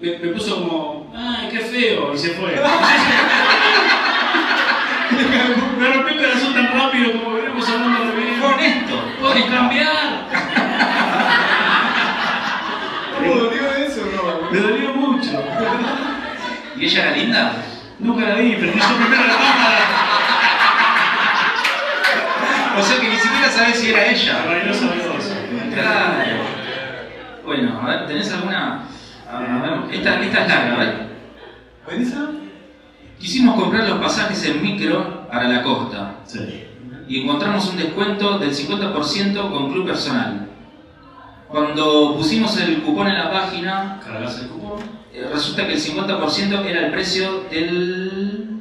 Me, 0.00 0.18
me 0.18 0.28
puso 0.28 0.56
como, 0.56 1.12
ay, 1.16 1.48
qué 1.50 1.60
feo, 1.60 2.14
y 2.14 2.18
se 2.18 2.30
fue. 2.30 2.54
Me 5.78 5.92
rompió 5.94 6.14
el 6.14 6.20
corazón 6.24 6.54
tan 6.54 6.72
rápido 6.72 7.12
como 7.12 7.34
venimos 7.36 7.68
hablando 7.68 8.04
de 8.04 8.12
bien. 8.20 8.34
Fue 8.40 8.52
honesto. 8.52 9.02
¿Puedes 9.20 9.44
cambiar? 9.46 10.28
¿Cómo 13.14 13.34
dolió 13.34 13.72
eso, 13.72 14.02
no? 14.14 14.50
Me 14.50 14.58
dolió 14.58 14.92
mucho. 14.94 15.42
¿Y 16.78 16.84
ella 16.84 17.02
era 17.08 17.16
linda? 17.16 17.52
Nunca 17.98 18.24
la 18.28 18.34
vi, 18.36 18.52
prendí 18.54 18.78
yo 18.78 18.96
primero 18.96 19.22
la 19.26 19.34
cámara. 19.34 19.78
O 22.78 22.82
sea 22.82 23.00
que 23.00 23.08
ni 23.08 23.16
siquiera 23.16 23.50
sabes 23.50 23.76
si 23.80 23.90
era 23.90 24.06
ella. 24.06 24.44
Claro. 25.74 26.38
Bueno, 27.44 27.80
a 27.82 27.86
ver, 27.86 28.06
¿tenés 28.06 28.32
alguna? 28.32 28.82
A 29.30 29.38
ver, 29.40 29.94
esta, 29.94 30.20
esta 30.20 30.42
es 30.42 30.48
larga, 30.48 30.74
a 30.74 30.78
ver. 30.78 31.08
Quisimos 33.18 33.60
comprar 33.60 33.88
los 33.88 33.98
pasajes 33.98 34.44
en 34.46 34.62
micro 34.62 35.26
para 35.28 35.48
la 35.48 35.62
costa 35.62 36.14
Sí. 36.24 36.66
y 37.08 37.22
encontramos 37.22 37.68
un 37.70 37.76
descuento 37.78 38.38
del 38.38 38.54
50% 38.54 39.50
con 39.50 39.72
club 39.72 39.86
personal. 39.86 40.48
Cuando 41.48 42.14
pusimos 42.16 42.56
el 42.60 42.82
cupón 42.82 43.08
en 43.08 43.18
la 43.18 43.30
página, 43.32 43.98
¿Cargas 44.04 44.38
el 44.40 44.48
cupón? 44.48 44.97
Eh, 45.18 45.28
resulta 45.32 45.66
que 45.66 45.72
el 45.74 45.80
50% 45.80 46.64
era 46.64 46.86
el 46.86 46.92
precio 46.92 47.44
del, 47.50 48.60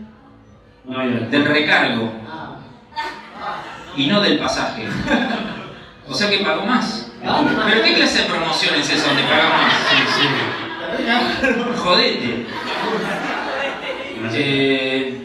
No 0.86 1.00
del 1.30 1.46
recargo 1.46 2.12
Ah. 2.30 2.58
y 3.96 4.08
no 4.08 4.22
del 4.22 4.38
pasaje. 4.40 4.88
O 6.08 6.14
sea 6.14 6.30
que 6.30 6.40
pagó 6.40 6.66
más. 6.66 7.12
¿Pero 7.22 7.84
qué 7.84 7.94
clase 7.96 8.24
de 8.24 8.30
promoción 8.30 8.76
es 8.76 8.90
esa 8.90 9.08
donde 9.08 9.24
pagas 9.24 9.50
más? 9.50 9.74
Sí, 9.90 11.78
Jodete. 11.78 12.46
sí. 14.32 14.38
Eh, 14.40 15.24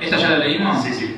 ¿Esta 0.00 0.16
ya 0.16 0.30
la 0.30 0.38
leímos? 0.38 0.82
Sí, 0.82 0.92
sí. 0.94 1.16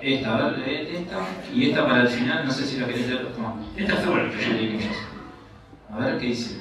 Esta, 0.00 0.34
a 0.36 0.48
ver, 0.50 0.60
esta. 0.68 1.16
Y 1.52 1.70
esta 1.70 1.86
para 1.86 2.02
el 2.02 2.08
final, 2.08 2.44
no 2.44 2.50
sé 2.52 2.66
si 2.66 2.78
la 2.78 2.86
querés 2.86 3.08
leer. 3.08 3.32
Toma. 3.32 3.54
Esta 3.76 3.94
está 3.94 4.10
buena. 4.10 4.30
Ya 4.40 4.48
leímos. 4.48 4.84
A 5.92 5.98
ver 5.98 6.18
qué 6.18 6.26
dice. 6.26 6.60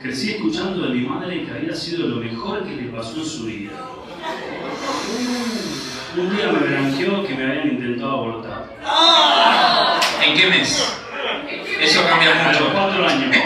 Crecí 0.00 0.32
escuchando 0.32 0.82
de 0.86 0.94
mi 0.94 1.06
madre 1.06 1.44
que 1.44 1.50
había 1.52 1.74
sido 1.74 2.06
lo 2.08 2.16
mejor 2.16 2.64
que 2.64 2.76
le 2.76 2.88
pasó 2.90 3.16
en 3.16 3.24
su 3.24 3.44
vida. 3.46 3.70
Un 6.16 6.36
día 6.36 6.46
me 6.52 6.58
branqueó 6.58 7.24
que 7.26 7.34
me 7.34 7.44
habían 7.44 7.68
intentado 7.68 8.12
abortar. 8.12 8.66
¿En 10.24 10.36
qué 10.36 10.46
mes? 10.48 10.92
Eso 11.80 12.02
cambia 12.08 12.30
A 12.48 12.52
los 12.52 12.60
mucho. 12.60 12.72
cuatro 12.72 13.08
años. 13.08 13.36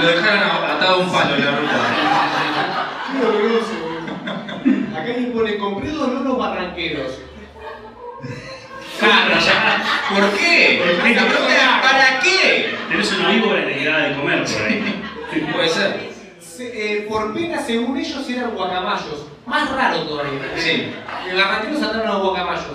Lo 0.00 0.08
dejaron 0.08 0.64
atado 0.70 0.94
a 0.94 0.98
un 0.98 1.12
palo 1.12 1.34
en 1.36 1.44
la 1.44 1.50
ruta. 1.52 1.80
Qué 3.12 3.18
doloroso, 3.24 3.72
boludo. 3.82 4.96
Acá 4.96 5.04
alguien 5.12 5.32
pone, 5.32 5.58
compré 5.58 5.90
dos 5.90 6.08
loros 6.08 6.38
barranqueros. 6.38 7.12
Claro, 9.02 9.34
ya. 9.40 9.82
¿Por 10.10 10.30
qué? 10.38 10.82
¿Por 10.84 11.02
qué? 11.04 11.14
La 11.14 11.26
pregunta 11.26 11.54
es, 11.54 11.90
¿para 11.90 12.20
qué? 12.20 12.74
Tenés 12.88 13.12
una 13.12 13.28
víbora 13.30 13.60
y 13.60 13.64
te 13.64 13.78
quedaba 13.80 13.98
de 14.00 14.14
comer 14.16 14.44
por 14.44 14.62
ahí. 14.62 15.02
Puede 15.52 15.68
ser. 15.68 16.12
Se- 16.40 16.96
eh, 16.98 17.06
por 17.08 17.32
pena, 17.34 17.60
según 17.60 17.96
ellos, 17.96 18.28
eran 18.28 18.50
guacamayos. 18.52 19.26
Más 19.46 19.70
raro 19.72 19.98
todavía. 20.02 20.40
Sí. 20.56 20.92
De 21.28 21.34
barranqueros 21.34 21.80
saltaron 21.80 22.08
a 22.08 22.12
los 22.12 22.22
guacamayos. 22.22 22.66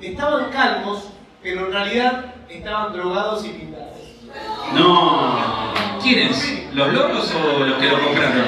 Estaban 0.00 0.50
calmos, 0.50 1.10
pero 1.42 1.66
en 1.66 1.72
realidad 1.72 2.24
estaban 2.48 2.92
drogados 2.92 3.44
y 3.44 3.48
pintados. 3.50 3.98
No. 4.74 5.72
¿Quiénes? 6.02 6.64
¿Los 6.72 6.92
loros 6.92 7.32
o 7.34 7.58
los 7.64 7.78
que 7.78 7.86
lo 7.86 8.00
compraron? 8.00 8.46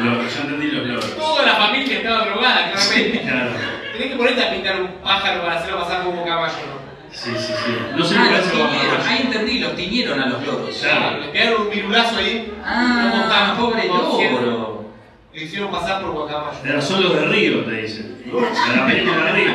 Lo, 0.00 0.10
yo 0.22 0.40
entendí 0.42 0.66
los 0.72 0.86
loros. 0.86 1.16
Toda 1.16 1.46
la 1.46 1.54
familia 1.56 1.98
estaba 1.98 2.24
drogada, 2.26 2.72
claramente. 2.72 3.20
Claro. 3.20 3.50
Tenés 3.92 4.08
que 4.08 4.16
ponerte 4.16 4.42
a 4.44 4.50
pintar 4.52 4.80
un 4.80 4.88
pájaro 5.02 5.42
para 5.42 5.58
hacerlo 5.58 5.80
pasar 5.80 6.04
como 6.04 6.24
caballo, 6.24 6.54
¿no? 6.66 6.82
Sí, 7.12 7.30
sí, 7.36 7.52
sí. 7.52 7.76
No 7.94 8.02
sé 8.04 8.16
Ah, 8.18 8.28
los 8.30 8.50
tiñeron. 8.50 9.06
Ahí 9.06 9.20
entendí, 9.22 9.58
los 9.58 9.76
tiñeron 9.76 10.20
a 10.20 10.26
los 10.28 10.46
loros. 10.46 10.76
Claro. 10.78 11.18
Le 11.20 11.28
pegaron 11.28 11.62
un 11.62 11.70
virulazo 11.70 12.16
ahí. 12.18 12.54
Ah, 12.64 13.54
pobre 13.58 13.86
loro. 13.86 14.86
Le 15.34 15.42
hicieron 15.44 15.70
pasar 15.70 16.00
por 16.02 16.12
guacamayo. 16.12 16.58
Eran 16.64 16.80
son 16.82 17.02
los 17.02 17.14
de 17.14 17.26
Río, 17.26 17.64
te 17.64 17.82
dicen. 17.82 18.22
De 18.24 18.76
la 18.76 18.86
película 18.86 19.24
de 19.26 19.32
Río. 19.32 19.52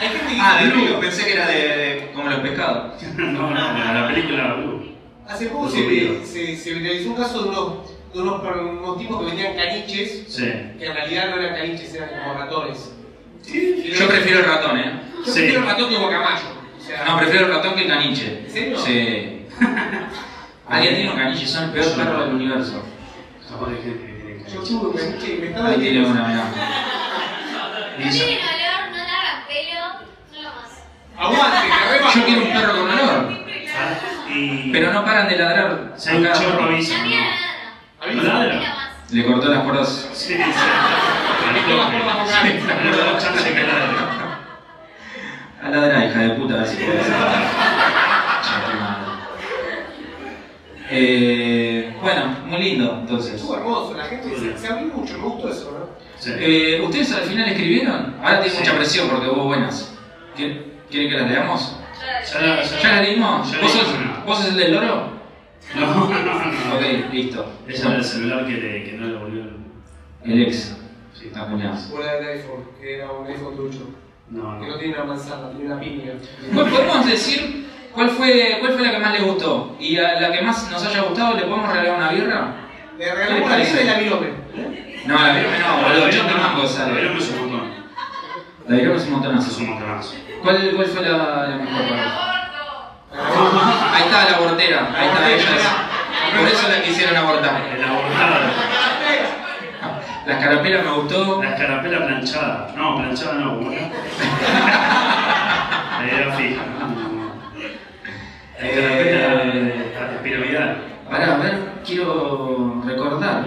Hay 0.00 0.08
gente 0.08 0.34
que 0.34 0.40
Ah, 0.40 0.58
de 0.62 0.70
Blue. 0.70 1.00
Pensé 1.00 1.24
que 1.26 1.32
era 1.34 1.46
de, 1.46 1.54
de- 1.56 2.10
como 2.14 2.28
los 2.30 2.40
pescados. 2.40 3.02
No, 3.16 3.50
no, 3.50 3.74
de 3.74 3.94
la 4.00 4.08
película 4.08 4.54
Blue. 4.54 4.92
Hace 5.28 5.46
poco 5.46 5.68
se, 5.68 6.24
se, 6.26 6.56
se 6.56 6.74
viralizó 6.74 7.10
un 7.10 7.16
caso 7.16 7.42
de 7.42 7.48
unos, 7.50 7.74
de 8.12 8.20
unos 8.20 8.98
tipos 8.98 9.18
que 9.20 9.26
vendían 9.26 9.54
caniches, 9.56 10.24
Sí. 10.28 10.44
que 10.78 10.86
en 10.86 10.94
realidad 10.94 11.30
no 11.30 11.36
eran 11.40 11.54
caniches, 11.56 11.94
eran 11.94 12.08
como 12.10 12.34
ratones. 12.34 12.92
Yo 13.44 14.08
prefiero 14.08 14.38
el 14.40 14.44
ratón, 14.46 14.78
¿eh? 14.78 15.00
Yo 15.24 15.32
Sí. 15.32 15.40
prefiero 15.40 15.64
ratón 15.66 15.88
que 15.90 15.96
guacamayo. 15.96 16.46
O 16.78 16.84
sea, 16.84 17.04
No, 17.04 17.18
prefiero 17.18 17.46
el 17.46 17.52
ratón 17.52 17.74
que 17.74 17.82
el 17.82 17.88
caniche. 17.88 18.42
¿En 18.46 18.50
serio? 18.50 18.78
Sí. 18.78 19.46
Alguien 20.68 20.94
tiene 20.94 21.10
un 21.10 21.16
caniche, 21.16 21.46
son 21.46 21.64
el 21.64 21.70
peor 21.70 21.92
perro 21.96 22.24
del 22.24 22.34
universo. 22.34 22.84
Capaz 23.48 23.70
de 23.70 23.76
gente 23.82 24.06
que 24.06 24.12
tiene 24.12 24.44
Yo 24.52 24.60
tuve 24.62 24.86
un 24.88 24.96
caniche 24.96 25.34
y 25.34 25.38
me 25.40 25.46
estaba 25.48 25.68
Ahí 25.68 25.78
tiene 25.80 26.06
una, 26.06 26.22
mirá. 26.28 26.44
No 27.98 28.10
tienen 28.10 28.38
olor, 28.38 28.90
no 28.90 28.96
largan 28.96 29.46
pelo, 29.46 29.80
son 30.32 30.42
lo 30.44 30.50
más. 30.50 30.70
Aguante, 31.16 31.68
que. 31.68 32.18
Yo 32.18 32.24
quiero 32.26 32.42
un 32.42 32.52
perro 32.52 32.72
con 32.72 32.90
olor. 32.90 33.42
Pero 34.72 34.92
no 34.92 35.04
paran 35.04 35.28
de 35.28 35.36
ladrar. 35.36 35.92
Si 35.96 36.08
hay 36.08 36.16
un 36.16 36.26
a 36.26 36.32
chorro 36.32 36.62
mía 36.70 36.80
¿no? 36.80 37.10
nada. 37.10 38.14
¿No 38.14 38.22
ladra? 38.22 38.81
Le 39.12 39.26
cortó 39.26 39.48
las 39.48 39.62
cuerdas. 39.62 40.08
Sí, 40.14 40.34
sí. 40.34 40.40
A 45.62 45.68
la 45.68 46.04
hija 46.06 46.18
de 46.20 46.30
puta, 46.30 46.54
a 46.54 46.58
ver 46.58 46.66
si 46.66 46.76
bueno, 52.00 52.36
muy 52.46 52.62
lindo 52.62 52.98
entonces. 53.00 53.34
Estuvo 53.34 53.56
hermoso, 53.56 53.94
la 53.94 54.04
gente 54.04 54.28
se, 54.38 54.58
se 54.58 54.68
abrió 54.68 54.88
mucho, 54.88 55.18
me 55.18 55.24
gustó 55.24 55.48
eso, 55.50 55.72
¿no? 55.78 55.88
Sí. 56.18 56.32
Eh, 56.38 56.82
¿Ustedes 56.84 57.12
al 57.12 57.22
final 57.22 57.48
escribieron? 57.48 58.16
Ahora 58.22 58.40
tiene 58.40 58.58
mucha 58.58 58.76
presión 58.76 59.08
porque 59.08 59.28
hubo 59.28 59.44
buenas. 59.44 59.94
¿Quieren, 60.36 60.64
que 60.90 61.10
las 61.10 61.30
leamos? 61.30 61.76
Ya, 62.32 62.56
las 62.56 63.02
leímos? 63.02 63.60
¿Vos 63.60 63.72
¿Vos 64.26 64.38
sos 64.38 64.48
el 64.48 64.56
del 64.56 64.72
loro? 64.72 65.11
No, 65.74 65.86
no, 65.86 66.08
no. 66.08 66.34
no. 66.34 66.74
Ok, 66.76 67.12
listo. 67.12 67.52
Ese 67.68 67.86
era 67.86 67.96
el 67.96 68.04
celular 68.04 68.46
que, 68.46 68.52
le, 68.52 68.84
que 68.84 68.92
no 68.92 69.06
le 69.06 69.16
volvió 69.16 69.42
el. 69.42 69.56
El 70.24 70.42
ex. 70.42 70.76
Sí, 71.14 71.26
Está 71.28 71.46
cuñado. 71.46 71.76
O 71.94 71.98
la 72.00 72.14
del 72.14 72.28
iPhone, 72.38 72.64
que 72.80 72.96
era 72.96 73.10
un 73.10 73.26
iPhone 73.26 73.56
trucho. 73.56 73.90
No, 74.30 74.58
Que 74.60 74.66
no 74.66 74.72
no. 74.72 74.78
tiene 74.78 74.94
una 74.94 75.04
manzana, 75.04 75.50
tiene 75.50 75.66
una 75.72 75.80
piña. 75.80 76.12
Bueno, 76.52 76.70
podemos 76.70 77.06
decir 77.06 77.66
cuál 77.92 78.08
fue, 78.10 78.56
cuál 78.60 78.72
fue 78.74 78.82
la 78.86 78.90
que 78.92 78.98
más 78.98 79.12
les 79.12 79.24
gustó. 79.24 79.76
Y 79.78 79.96
a 79.98 80.20
la 80.20 80.32
que 80.32 80.42
más 80.42 80.70
nos 80.70 80.84
haya 80.86 81.02
gustado, 81.02 81.34
¿le 81.36 81.42
podemos 81.42 81.68
regalar 81.70 81.96
una 81.98 82.10
birra? 82.12 82.54
Le 82.98 83.14
regalamos 83.14 83.50
la 83.50 83.56
vida 83.56 83.82
y 83.82 83.86
la 83.86 83.98
virome. 83.98 84.28
No, 85.06 85.14
la 85.14 85.34
birra 85.34 85.58
no, 85.58 85.82
boludo. 85.88 86.04
80 86.06 86.36
mangos 86.36 86.72
Pero 86.72 86.94
sale. 86.94 87.08
me 87.10 87.18
es 87.18 87.30
un 87.30 87.38
montón. 87.40 87.70
La 88.68 88.76
birra 88.76 88.82
es 88.82 88.88
un 88.90 88.94
Eso 88.96 89.04
es 89.04 89.10
montonazo. 89.10 89.60
un 89.60 89.66
montonazo. 89.70 90.14
¿Cuál, 90.42 90.72
¿Cuál 90.76 90.86
fue 90.86 91.02
la, 91.02 91.46
la 91.48 91.56
mejor 91.56 91.88
para 91.88 92.04
vos? 92.04 92.31
Ahí 93.14 94.02
está 94.04 94.30
la 94.30 94.36
abortera, 94.36 94.90
ahí 94.96 95.08
está, 95.08 95.30
ella 95.30 95.56
es. 95.56 96.38
Por 96.38 96.48
eso 96.48 96.68
la 96.68 96.82
quisieron 96.82 97.16
abortar. 97.16 97.62
El 97.74 97.84
abortado. 97.84 98.40
La 100.26 100.32
escarapela 100.34 100.82
me 100.82 100.90
gustó. 100.92 101.42
La 101.42 101.50
escarapela 101.50 102.06
planchada. 102.06 102.72
No, 102.76 102.96
planchada 102.96 103.34
no, 103.34 103.58
¿cómo 103.58 103.72
era? 103.72 103.90
La 105.98 106.06
idea 106.06 106.32
fija. 106.32 106.62
La 108.60 108.66
escarapela 108.68 110.22
piramidal. 110.22 110.76
Pará, 111.10 111.34
a 111.34 111.38
ver, 111.38 111.58
quiero 111.84 112.82
recordar. 112.86 113.44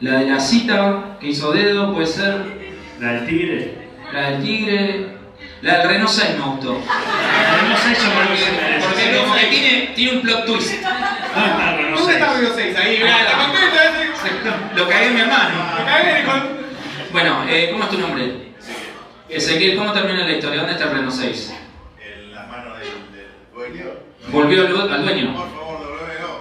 La 0.00 0.20
de 0.20 0.26
la 0.26 0.40
cita 0.40 1.18
que 1.20 1.26
hizo 1.28 1.52
Dedo 1.52 1.92
puede 1.92 2.06
ser. 2.06 2.46
La 2.98 3.12
del 3.12 3.26
tigre. 3.26 3.88
La 4.12 4.30
del 4.30 4.42
tigre. 4.42 5.19
La 5.62 5.78
del 5.78 5.88
Renault 5.88 6.10
6 6.10 6.30
me 6.38 6.44
gustó. 6.44 6.72
No 6.72 7.76
sé, 7.76 7.94
yo 7.94 8.10
creo 8.10 8.30
que 8.30 8.36
se 8.36 8.86
Porque 8.86 9.18
como 9.20 9.34
que 9.34 9.46
tiene, 9.46 9.92
tiene 9.94 10.12
un 10.16 10.22
plot 10.22 10.46
twist. 10.46 10.74
Ah, 11.34 11.76
no 11.90 11.96
¿Dónde 11.98 12.12
sé. 12.14 12.18
está 12.18 12.34
Río 12.34 12.48
6? 12.54 12.76
Ahí, 12.76 12.96
mirá, 12.98 13.22
la 13.24 13.32
contenta 13.44 13.84
ese. 13.84 14.76
Lo 14.76 14.88
cagué 14.88 15.06
en 15.06 15.14
mi 15.14 15.20
hermano. 15.20 15.54
Me 15.78 15.84
cagué 15.84 16.24
con. 16.24 16.60
Bueno, 17.12 17.44
eh, 17.48 17.68
¿cómo 17.72 17.84
es 17.84 17.90
tu 17.90 17.98
nombre? 17.98 18.52
Ezequiel, 19.28 19.76
¿cómo 19.76 19.92
termina 19.92 20.24
la 20.24 20.32
historia? 20.32 20.58
¿Dónde 20.60 20.72
está 20.72 20.84
el 20.86 20.90
Renault 20.92 21.14
6? 21.14 21.54
en 22.00 22.34
las 22.34 22.48
manos 22.48 22.78
del, 22.78 22.88
del 23.12 23.28
dueño. 23.54 23.84
Volvió 24.28 24.62
al, 24.62 24.68
du- 24.72 24.92
al 24.94 25.04
dueño. 25.04 25.34
Por 25.34 25.50
favor, 25.50 25.80
devuélvelo. 25.80 26.40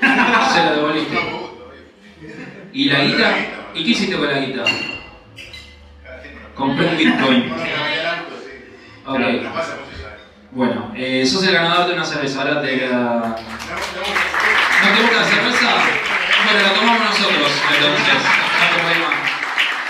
Se 0.54 0.64
lo 0.64 0.74
devolviste. 0.76 1.14
No, 1.14 1.46
¿Y 2.72 2.84
la 2.86 2.98
guita? 3.00 3.34
¿Y 3.74 3.84
qué 3.84 3.90
hiciste 3.90 4.16
con 4.16 4.26
la 4.32 4.38
guita? 4.38 4.64
Compré 6.54 6.86
un 6.86 6.96
Bitcoin. 6.96 7.52
Bueno, 9.06 9.24
cambié 9.24 9.40
el 9.40 9.46
auto, 9.46 9.46
sí. 9.46 9.46
Ok. 9.46 9.46
No 9.46 9.54
pasa 9.54 9.76
mucho, 9.76 10.02
¿sabes? 10.02 10.20
Bueno, 10.50 10.92
eh, 10.96 11.24
sos 11.26 11.46
el 11.46 11.54
ganador 11.54 11.88
de 11.88 11.94
una 11.94 12.04
cerveza. 12.04 12.40
Ahora 12.42 12.62
te 12.62 12.78
queda. 12.78 12.96
No, 12.96 13.10
no, 13.12 13.28
¿No 13.28 14.94
te 14.94 15.02
gusta 15.02 15.16
la 15.16 15.24
cerveza? 15.24 15.68
Bueno, 16.44 16.60
la 16.62 16.74
tomamos 16.74 17.04
nosotros, 17.06 17.52
entonces. 17.74 18.14
No 18.60 18.92
te 18.92 18.98
más. 19.00 19.16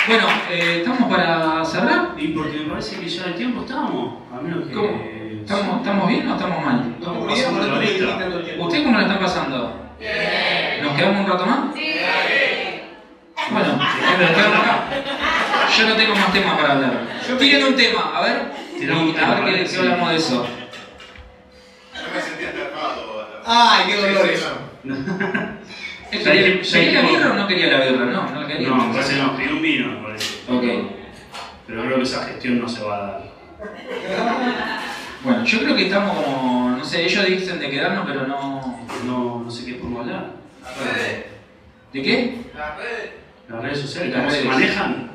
Bueno, 0.07 0.27
eh, 0.51 0.77
¿estamos 0.79 1.11
para 1.11 1.65
cerrar? 1.65 2.11
Y 2.17 2.29
porque 2.29 2.59
me 2.61 2.71
parece 2.71 3.01
que 3.01 3.09
ya 3.09 3.25
el 3.25 3.35
tiempo 3.35 3.63
estamos. 3.63 4.23
A 4.33 4.41
menos 4.41 4.69
que. 4.69 4.75
¿Cómo? 4.75 5.17
¿Estamos, 5.41 5.77
¿Estamos 5.79 6.09
bien 6.09 6.29
o 6.29 6.35
estamos 6.35 6.65
mal? 6.65 6.95
Estamos 6.99 7.33
pasando 7.33 7.67
la 7.67 7.79
lista. 7.81 8.19
¿Ustedes 8.59 8.85
cómo 8.85 8.99
la 8.99 9.03
están 9.03 9.19
pasando? 9.19 9.81
¿Nos 10.83 10.93
quedamos 10.97 11.21
un 11.25 11.31
rato 11.31 11.47
más? 11.47 11.59
Bueno, 13.51 13.77
nos 13.77 14.31
quedamos 14.31 14.61
acá. 14.61 14.85
Yo 15.77 15.89
no 15.89 15.95
tengo 15.95 16.15
más 16.15 16.33
temas 16.33 16.57
para 16.57 16.73
hablar. 16.73 16.93
Tienen 17.39 17.65
un 17.67 17.77
tema, 17.77 18.13
a 18.15 18.21
ver. 18.23 18.66
A 18.79 19.41
ver 19.41 19.67
qué, 19.67 19.77
hablamos 19.79 20.11
de 20.11 20.17
eso. 20.17 20.47
no 21.95 22.15
me 22.15 22.21
sentía 22.21 22.49
atrapado. 22.51 23.27
Ay, 23.47 23.85
qué 23.87 23.97
dolor 23.97 24.29
eso. 24.31 24.59
¿Quería, 26.11 26.61
¿Quería 26.63 27.03
la 27.03 27.09
birra 27.09 27.31
o 27.33 27.35
no 27.35 27.47
quería 27.49 27.67
la 27.79 27.85
birra? 27.85 28.05
No, 28.07 28.31
no 28.31 28.43
la 28.43 28.47
quería. 28.47 28.69
No, 28.69 28.93
parece 28.93 29.15
que 29.15 29.23
nos 29.23 29.37
pidió 29.37 29.53
un 29.53 29.63
vino, 29.63 29.89
me 29.93 30.07
parece. 30.07 30.35
Ok. 30.51 30.65
Pero 31.67 31.83
creo 31.83 31.97
que 31.97 32.03
esa 32.03 32.25
gestión 32.27 32.61
no 32.61 32.69
se 32.69 32.85
va 32.85 32.97
a 32.97 33.01
dar. 33.07 33.23
Bueno, 35.25 35.45
yo 35.45 35.59
creo 35.61 35.75
que 35.75 35.87
estamos 35.87 36.23
como. 36.23 36.71
No 36.77 36.85
sé, 36.85 37.05
ellos 37.05 37.27
dicen 37.27 37.59
de 37.59 37.71
quedarnos, 37.71 38.07
pero 38.07 38.27
no. 38.27 38.79
No, 39.07 39.43
no 39.45 39.51
sé 39.51 39.65
qué 39.65 39.75
podemos 39.75 40.03
hablar. 40.03 40.27
¿De 41.93 42.03
qué? 42.03 42.35
Las 43.49 43.63
redes 43.63 43.81
sociales, 43.81 44.13
Las 44.13 44.19
¿cómo 44.21 44.31
se 44.31 44.37
redes. 44.43 44.53
manejan? 44.53 45.11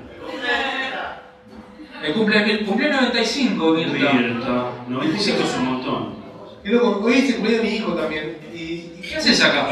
El 2.04 2.14
cumple, 2.14 2.66
cumple 2.66 2.90
95, 2.90 3.74
Mirta. 3.74 4.14
Mirta. 4.14 4.72
95 4.88 5.44
es 5.44 5.56
un 5.58 5.66
montón. 5.66 6.16
Qué 6.64 6.70
loco, 6.70 7.02
hoy 7.06 7.32
cumpleaños 7.34 7.64
de 7.64 7.70
mi 7.70 7.76
hijo 7.76 7.94
también. 7.94 8.38
Y, 8.54 8.58
y 8.58 9.02
¿Qué 9.08 9.18
haces 9.18 9.44
acá? 9.44 9.68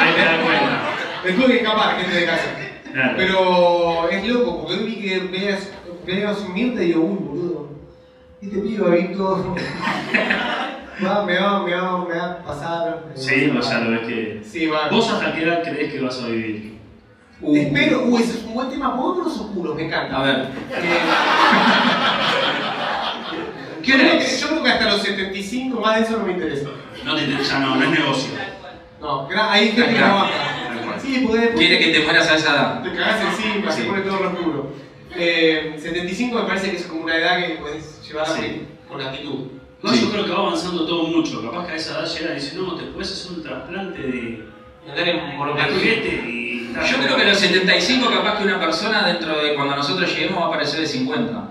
Ahí 0.00 0.14
te 0.14 0.20
das 0.24 0.40
cuenta. 0.42 0.82
me 1.24 1.32
tuve 1.32 1.46
que 1.46 1.56
escapar, 1.56 1.96
gente 1.96 2.16
de 2.16 2.26
casa. 2.26 2.44
Claro. 2.92 3.14
Pero 3.16 4.08
es 4.10 4.26
loco, 4.28 4.58
porque 4.60 4.74
hoy 4.74 4.84
vi 4.84 4.96
que 4.96 5.20
veas, 5.20 5.72
veas 6.06 6.48
Mirta 6.50 6.82
y 6.82 6.86
digo, 6.86 7.02
uy, 7.02 7.18
boludo. 7.20 7.68
Este 8.42 8.58
pibe 8.58 8.82
va 8.82 8.94
a 8.94 9.16
todo. 9.16 9.54
Va, 11.04 11.24
me 11.24 11.36
va, 11.36 11.64
me 11.64 11.74
va, 11.74 12.04
me 12.06 12.14
va 12.16 12.24
a 12.24 12.44
pasar. 12.44 13.02
Sí, 13.14 13.50
o 13.50 13.60
sea, 13.60 13.80
lo 13.80 13.90
ves 13.90 14.06
que. 14.06 14.40
Sí, 14.44 14.66
va. 14.68 14.88
¿Vos 14.88 15.10
hasta 15.10 15.34
qué 15.34 15.42
edad 15.42 15.62
crees 15.64 15.92
que 15.92 16.00
vas 16.00 16.22
a 16.22 16.28
vivir? 16.28 16.78
Uh, 17.40 17.56
Espero, 17.56 18.02
uy, 18.04 18.22
ese 18.22 18.38
es 18.38 18.44
un 18.44 18.54
buen 18.54 18.70
tema. 18.70 18.96
Pongámonos 18.96 19.38
oscuros, 19.38 19.74
me 19.76 19.86
encanta. 19.86 20.16
A 20.18 20.22
ver. 20.22 20.48
Eh, 20.70 20.98
¿Qué 23.82 23.90
yo, 23.90 23.94
hora 23.96 24.04
creo 24.04 24.18
que, 24.18 24.24
es? 24.24 24.40
yo 24.40 24.48
creo 24.48 24.62
que 24.62 24.70
hasta 24.70 24.90
los 24.90 25.02
75, 25.02 25.80
más 25.80 25.96
de 25.96 26.02
eso 26.04 26.18
no 26.18 26.26
me 26.26 26.32
interesa. 26.32 26.68
No 27.04 27.16
te 27.16 27.24
interesa, 27.24 27.52
ya 27.54 27.58
no, 27.60 27.76
no 27.76 27.84
es 27.84 27.90
negocio. 27.90 28.30
No, 29.00 29.28
hay 29.50 29.66
gente 29.72 29.90
que 29.92 29.98
Acá. 29.98 30.08
no 30.08 30.14
baja. 30.14 30.98
Sí, 31.00 31.22
porque 31.26 31.40
después 31.40 31.58
Quiere 31.58 31.78
que 31.78 31.88
te 31.92 32.00
mueras 32.04 32.30
a 32.30 32.36
esa 32.36 32.52
edad. 32.54 32.82
te 32.82 32.92
cagás 32.94 33.20
encima, 33.20 33.70
se 33.70 33.82
Sí. 33.82 33.88
pone 33.88 34.00
todo 34.02 34.20
oscuro. 34.26 34.72
Eh, 35.16 35.74
75 35.78 36.38
me 36.40 36.46
parece 36.46 36.70
que 36.70 36.76
es 36.78 36.86
como 36.86 37.02
una 37.04 37.16
edad 37.16 37.46
que 37.46 37.54
puedes 37.56 38.00
llevar 38.08 38.26
Sí. 38.26 38.66
con 38.88 39.00
actitud. 39.02 39.48
No, 39.82 39.92
Sí. 39.92 40.06
yo 40.06 40.10
creo 40.12 40.24
que 40.24 40.30
va 40.32 40.38
avanzando 40.38 40.86
todo 40.86 41.08
mucho. 41.08 41.42
Capaz 41.42 41.66
que 41.66 41.72
a 41.72 41.76
esa 41.76 41.98
edad 42.00 42.08
llega 42.14 42.32
y 42.32 42.34
dice, 42.36 42.56
no, 42.56 42.74
te 42.76 42.84
puedes 42.84 43.12
hacer 43.12 43.32
un 43.32 43.42
trasplante 43.42 44.00
de, 44.00 44.44
Andar 44.88 45.08
en 45.08 45.16
y. 45.16 46.53
Yo 46.74 46.96
creo 46.98 47.16
que 47.16 47.24
los 47.24 47.38
75 47.38 48.10
capaz 48.10 48.38
que 48.38 48.44
una 48.44 48.58
persona 48.60 49.06
dentro 49.06 49.40
de 49.42 49.54
cuando 49.54 49.76
nosotros 49.76 50.10
lleguemos 50.12 50.42
va 50.42 50.46
a 50.46 50.50
parecer 50.50 50.80
de 50.80 50.86
50. 50.86 51.48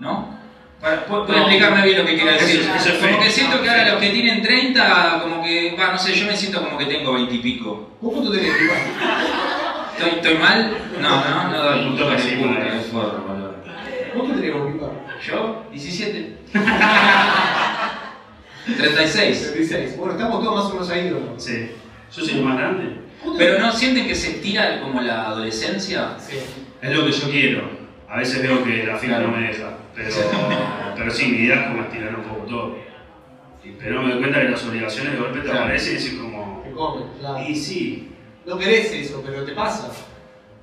¿No? 0.00 0.36
Para- 0.80 1.06
pu- 1.06 1.24
Puede 1.26 1.38
No. 1.38 1.44
explicarme 1.46 1.82
bien 1.84 1.98
lo 1.98 2.04
que 2.04 2.14
quiero 2.16 2.30
Eso- 2.32 2.46
decir. 2.46 2.60
eso 2.76 2.90
como 3.06 3.20
que 3.20 3.30
siento 3.30 3.62
que 3.62 3.70
ahora 3.70 3.88
los 3.92 4.00
que 4.00 4.10
tienen 4.10 4.42
30, 4.42 5.20
como 5.22 5.42
que, 5.42 5.74
va, 5.78 5.92
no 5.92 5.98
sé, 5.98 6.14
yo 6.14 6.26
me 6.26 6.36
siento 6.36 6.62
como 6.62 6.76
que 6.76 6.84
tengo 6.86 7.14
20 7.14 7.34
y 7.34 7.38
pico. 7.38 7.90
¿Vos 8.00 8.12
cuánto 8.12 8.30
tenés, 8.32 8.48
igual? 8.60 8.78
¿Estoy, 9.96 10.10
estoy 10.18 10.34
mal? 10.38 10.76
No, 11.00 11.08
no, 11.24 11.50
no 11.50 11.62
doy 11.62 11.84
punto 11.86 12.04
para 12.06 12.18
Sí, 12.18 12.28
el 12.30 12.38
punto, 12.40 12.60
bueno. 12.60 12.74
es 12.80 12.86
forro, 12.86 13.24
boludo. 13.26 13.54
¿Cuánto 14.14 14.34
tenés, 14.40 14.72
Pipa? 14.72 14.86
¿Yo? 15.26 15.62
17. 15.72 16.38
36. 18.76 19.52
36. 19.52 19.96
Bueno, 19.96 20.12
estamos 20.12 20.42
todos 20.44 20.54
más 20.56 20.64
o 20.66 20.74
menos 20.74 20.90
ahí, 20.90 21.08
¿o 21.12 21.20
no? 21.32 21.40
Sí. 21.40 21.70
Yo 22.14 22.24
soy 22.24 22.34
el 22.38 22.44
más 22.44 22.58
grande. 22.58 23.00
Pero 23.36 23.58
no 23.58 23.72
sienten 23.72 24.06
que 24.06 24.14
se 24.14 24.30
estira 24.32 24.80
como 24.80 25.00
la 25.00 25.26
adolescencia. 25.28 26.16
Sí. 26.18 26.36
Es 26.82 26.90
lo 26.96 27.04
que 27.06 27.12
yo 27.12 27.30
quiero. 27.30 27.70
A 28.08 28.18
veces 28.18 28.42
veo 28.42 28.62
que 28.64 28.84
la 28.84 28.96
fila 28.96 29.16
Claro. 29.18 29.30
no 29.32 29.36
me 29.38 29.48
deja. 29.48 29.70
Pero, 29.94 30.10
pero 30.96 31.10
sí, 31.10 31.26
mi 31.28 31.38
idea 31.38 31.62
es 31.62 31.66
como 31.68 31.82
estirar 31.82 32.14
un 32.16 32.22
poco 32.22 32.46
todo. 32.46 32.76
Pero 33.80 34.02
me 34.02 34.10
doy 34.12 34.18
cuenta 34.20 34.40
que 34.40 34.48
las 34.50 34.64
obligaciones 34.64 35.12
de 35.14 35.18
golpe 35.18 35.38
te 35.40 35.44
Claro. 35.46 35.60
aparecen 35.60 35.92
y 35.92 35.96
decís 35.96 36.18
como. 36.20 36.62
Te 36.64 36.70
comen, 36.72 37.08
claro. 37.18 37.44
Y 37.48 37.56
sí. 37.56 38.12
No 38.44 38.56
querés 38.58 38.92
eso, 38.92 39.22
pero 39.26 39.42
te 39.44 39.52
pasa. 39.52 39.90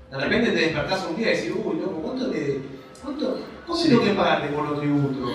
De 0.10 0.18
repente 0.18 0.52
te 0.52 0.60
despertás 0.62 1.06
un 1.10 1.18
día 1.18 1.34
y 1.34 1.36
decís, 1.36 1.52
uy, 1.56 1.78
loco, 1.80 2.02
¿cuánto 2.02 2.28
le. 2.28 2.60
¿Cuánto, 3.04 3.40
¿Cuánto 3.66 3.84
Sí. 3.84 3.90
tengo 3.90 4.04
que 4.04 4.10
pagarte 4.12 4.48
por 4.50 4.70
los 4.70 4.80
tributos? 4.80 5.32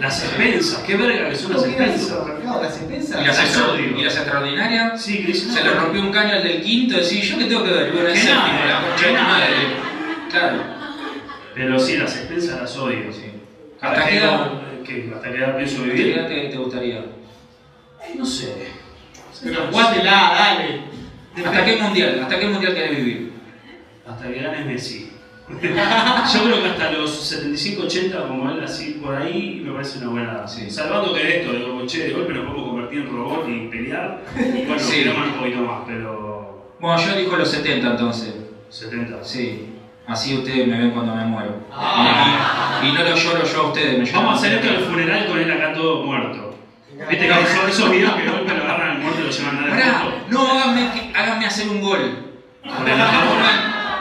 Las 0.00 0.24
expensas, 0.24 0.82
qué 0.82 0.96
verga 0.96 1.28
que 1.30 1.36
son 1.36 1.52
las 1.52 1.62
¿Cómo 1.62 1.72
expensas. 1.74 2.18
¿Las 2.62 2.76
expensas? 2.76 3.22
¿Y 3.22 3.26
las, 3.26 3.36
Las 3.38 3.46
extra- 3.46 3.68
odio. 3.72 3.98
y 3.98 4.04
las 4.04 4.16
extraordinarias? 4.16 5.02
Sí, 5.02 5.24
que 5.24 5.34
Se 5.34 5.64
le 5.64 5.70
rompió 5.72 6.00
un 6.02 6.12
caño 6.12 6.34
al 6.34 6.42
del 6.42 6.62
quinto, 6.62 6.96
decís, 6.96 7.22
yo 7.28 7.38
que 7.38 7.44
tengo 7.46 7.64
que 7.64 7.70
ver, 7.72 7.92
bueno, 7.92 8.08
el 8.08 8.16
séptimo, 8.16 8.64
la 8.66 8.80
concha 8.82 9.06
de 9.06 9.12
madre. 9.12 9.46
Claro. 10.30 10.62
Pero 11.54 11.78
sí, 11.78 11.96
las 11.96 12.16
expensas 12.16 12.60
las 12.60 12.76
odio. 12.76 13.12
Sí. 13.12 13.22
¿Hasta, 13.80 13.88
¿Hasta 13.98 14.04
qué 14.04 14.10
qué 14.10 14.18
edad? 14.18 14.50
qué- 14.84 15.12
¿Hasta 15.14 15.30
qué 15.32 15.38
edad 15.38 15.56
pienso 15.56 15.82
¿Qué 15.84 15.90
vivir? 15.90 16.18
edad 16.18 16.28
te, 16.28 16.56
gustaría? 16.56 17.04
No 18.16 18.24
sé. 18.26 18.68
Pero 19.42 19.66
jugátela, 19.70 20.10
dale. 20.10 20.80
¿Hasta 21.46 21.64
qué 21.64 21.76
mundial? 21.76 22.20
¿Hasta 22.22 22.38
qué 22.40 22.46
mundial 22.46 22.74
querés 22.74 22.96
vivir? 22.96 23.32
Hasta 24.06 24.28
que 24.28 24.40
ganes 24.42 24.66
Messi. 24.66 25.12
Yo 25.48 26.44
creo 26.44 26.62
que 26.62 26.68
hasta 26.70 26.90
los 26.90 27.10
75, 27.10 27.82
80, 27.84 28.26
como 28.26 28.50
él, 28.50 28.64
así 28.64 29.00
por 29.02 29.14
ahí, 29.14 29.62
me 29.64 29.72
parece 29.72 29.98
una 29.98 30.08
buena. 30.08 30.48
Sí. 30.48 30.68
Salvando 30.68 31.14
que 31.14 31.40
esto, 31.40 31.52
de 31.52 31.86
che, 31.86 32.04
de 32.08 32.12
golpe 32.14 32.32
nos 32.34 32.46
podemos 32.46 32.68
convertir 32.68 32.98
en 33.02 33.10
robot 33.12 33.48
y 33.48 33.68
pelear. 33.68 34.22
Bueno, 34.34 34.78
Sí. 34.78 35.04
sí. 35.04 35.08
un 35.08 35.38
poquito 35.38 35.60
más, 35.60 35.82
pero. 35.86 36.72
Bueno, 36.80 36.98
yo 37.00 37.12
elijo 37.14 37.36
los 37.36 37.48
70 37.48 37.86
entonces. 37.92 38.34
70. 38.70 39.22
Sí. 39.22 39.72
Así 40.08 40.36
ustedes 40.36 40.66
me 40.66 40.78
ven 40.78 40.90
cuando 40.90 41.14
me 41.14 41.24
muero. 41.24 41.60
Ah. 41.72 42.80
Y, 42.82 42.88
y 42.88 42.92
no 42.92 43.02
lo 43.04 43.14
lloro 43.16 43.44
yo 43.44 43.60
a 43.60 43.66
ustedes, 43.68 43.98
me 43.98 44.04
lloran 44.04 44.24
Vamos 44.24 44.34
a 44.34 44.38
hacer 44.46 44.54
esto 44.58 44.68
en 44.68 44.74
el 44.74 44.84
funeral 44.84 45.26
con 45.26 45.38
él 45.38 45.50
acá 45.50 45.72
todo 45.74 46.04
muerto. 46.04 46.54
Viste 47.08 47.28
que 47.28 47.34
son 47.46 47.68
esos 47.68 47.90
videos 47.90 48.14
que 48.14 48.22
de 48.22 48.30
golpe 48.30 48.54
lo 48.54 48.62
agarran 48.64 48.90
al 48.96 48.98
muerto 48.98 49.20
y 49.20 49.24
lo 49.24 49.30
llevan 49.30 49.58
a 49.58 49.60
muerto. 49.60 50.24
no 50.30 50.48
háganme, 50.50 51.12
háganme 51.14 51.46
hacer 51.46 51.68
un 51.68 51.80
gol. 51.80 52.24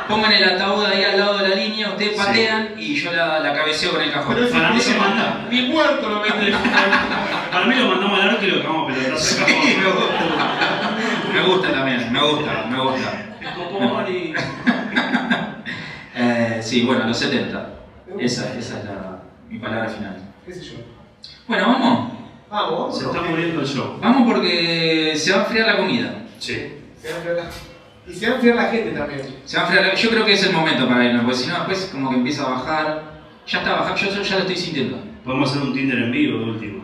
Con 0.08 0.20
el 0.20 0.24
ataúd. 0.24 0.24
Pongan, 0.24 0.32
el 0.34 0.43
ataúd 0.43 0.86
ahí 0.86 1.03
al 1.03 1.18
lado 1.20 1.38
de 1.39 1.49
la 1.49 1.56
línea, 1.56 1.89
ustedes 1.89 2.12
Sí. 2.12 2.18
patean 2.18 2.70
y 2.78 2.95
yo 2.95 3.12
la, 3.12 3.39
la 3.39 3.53
cabeceo 3.53 3.91
con 3.91 4.01
el 4.01 4.12
cajón. 4.12 4.36
Pero 4.36 4.49
Para 4.49 4.72
mí 4.72 4.80
se 4.80 4.97
manda. 4.97 5.47
Ni 5.49 5.62
muerto 5.64 6.10
lo 6.10 6.20
meten. 6.22 6.53
Para 7.51 7.66
mí 7.66 7.76
lo 7.76 7.88
mandamos 7.88 8.20
al 8.20 8.30
arco 8.30 8.45
y 8.45 8.47
lo 8.51 8.62
cagamos 8.62 8.91
a 8.91 8.93
pelotazo 8.95 9.45
Sí, 9.45 9.78
me 9.80 9.91
gusta. 9.91 10.95
Me 11.34 11.41
gusta 11.41 11.72
también, 11.72 12.12
me 12.14 12.20
gusta, 12.22 12.66
me 12.70 12.80
gusta. 12.80 14.10
Y. 14.10 14.34
Eh, 16.18 16.62
sí, 16.64 16.84
bueno, 16.86 17.06
los 17.08 17.18
70. 17.20 17.70
Esa, 18.20 18.53
esa 18.58 18.80
es 18.80 18.86
la, 18.86 19.20
mi 19.49 19.60
palabra 19.60 19.89
final. 19.89 20.16
¿Qué 20.45 20.53
sé 20.53 20.62
yo? 20.64 20.74
Bueno, 21.45 21.68
vamos. 21.68 22.14
Vamos. 22.49 22.97
Se 22.97 23.06
está 23.06 23.22
muriendo 23.22 23.60
el 23.60 23.68
show. 23.68 23.97
Vamos 24.01 24.32
porque 24.32 25.14
se 25.18 25.32
va 25.34 25.39
a 25.39 25.41
enfriar 25.43 25.68
la 25.68 25.76
comida. 25.78 26.14
Sí. 26.39 26.74
Se 27.01 27.10
va 27.10 27.16
a 27.16 27.18
enfriar 27.18 27.36
la- 27.36 27.49
Y 28.08 28.14
se 28.14 28.28
va 28.28 28.34
a 28.34 28.36
enfriar 28.36 28.56
la 28.56 28.70
gente 28.70 28.91
también. 28.91 29.22
Se 29.45 29.58
va 29.58 29.64
a 29.64 29.66
enfriar 29.66 29.88
la... 29.88 29.95
Yo 29.95 30.10
creo 30.10 30.26
que 30.26 30.34
es 30.34 30.43
el 30.45 30.53
momento 30.53 30.88
para 30.88 31.06
irnos, 31.06 31.24
porque 31.24 31.38
si 31.38 31.47
no 31.47 31.56
después 31.56 31.89
como 31.91 32.10
que 32.12 32.18
empieza 32.18 32.45
a 32.45 32.49
bajar. 32.49 33.16
Ya 33.47 33.60
está 33.60 33.74
bajando, 33.74 33.95
yo, 33.95 34.10
yo 34.10 34.22
ya 34.22 34.36
lo 34.36 34.41
estoy 34.41 34.56
sintiendo. 34.56 34.97
Podemos 35.24 35.49
hacer 35.49 35.62
un 35.64 35.74
Tinder 35.74 35.97
en 35.97 36.12
vivo 36.12 36.39
de 36.39 36.45
último. 36.45 36.84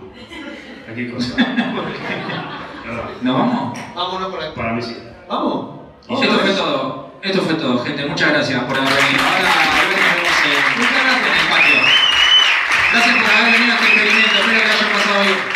Cualquier 0.86 1.14
cosa. 1.14 1.36
¿Nos 3.22 3.38
vamos? 3.38 3.80
Vámonos 3.96 4.30
por 4.30 4.44
ahí. 4.44 4.50
Para 4.56 4.74
mí 4.74 4.82
sí. 4.82 4.98
Vamos. 5.28 5.82
Esto 6.10 6.40
fue 6.40 6.54
todo. 6.54 7.12
Esto 7.22 7.42
fue 7.42 7.54
todo, 7.54 7.84
gente. 7.84 8.06
Muchas 8.06 8.30
gracias 8.30 8.64
por 8.64 8.78
haber 8.78 8.90
venido. 8.94 9.24
Ahora 9.24 9.40
vemos 9.44 11.28
en 11.28 11.34
el 11.40 11.48
patio. 11.50 11.76
Gracias 12.92 13.16
por 13.16 13.32
haber 13.32 13.54
venido 13.54 13.74
a 13.74 13.76
este 13.76 13.88
experimento. 13.88 14.36
Espero 14.40 14.60
que 14.60 14.72
haya 14.72 14.92
pasado 14.92 15.22
bien. 15.24 15.51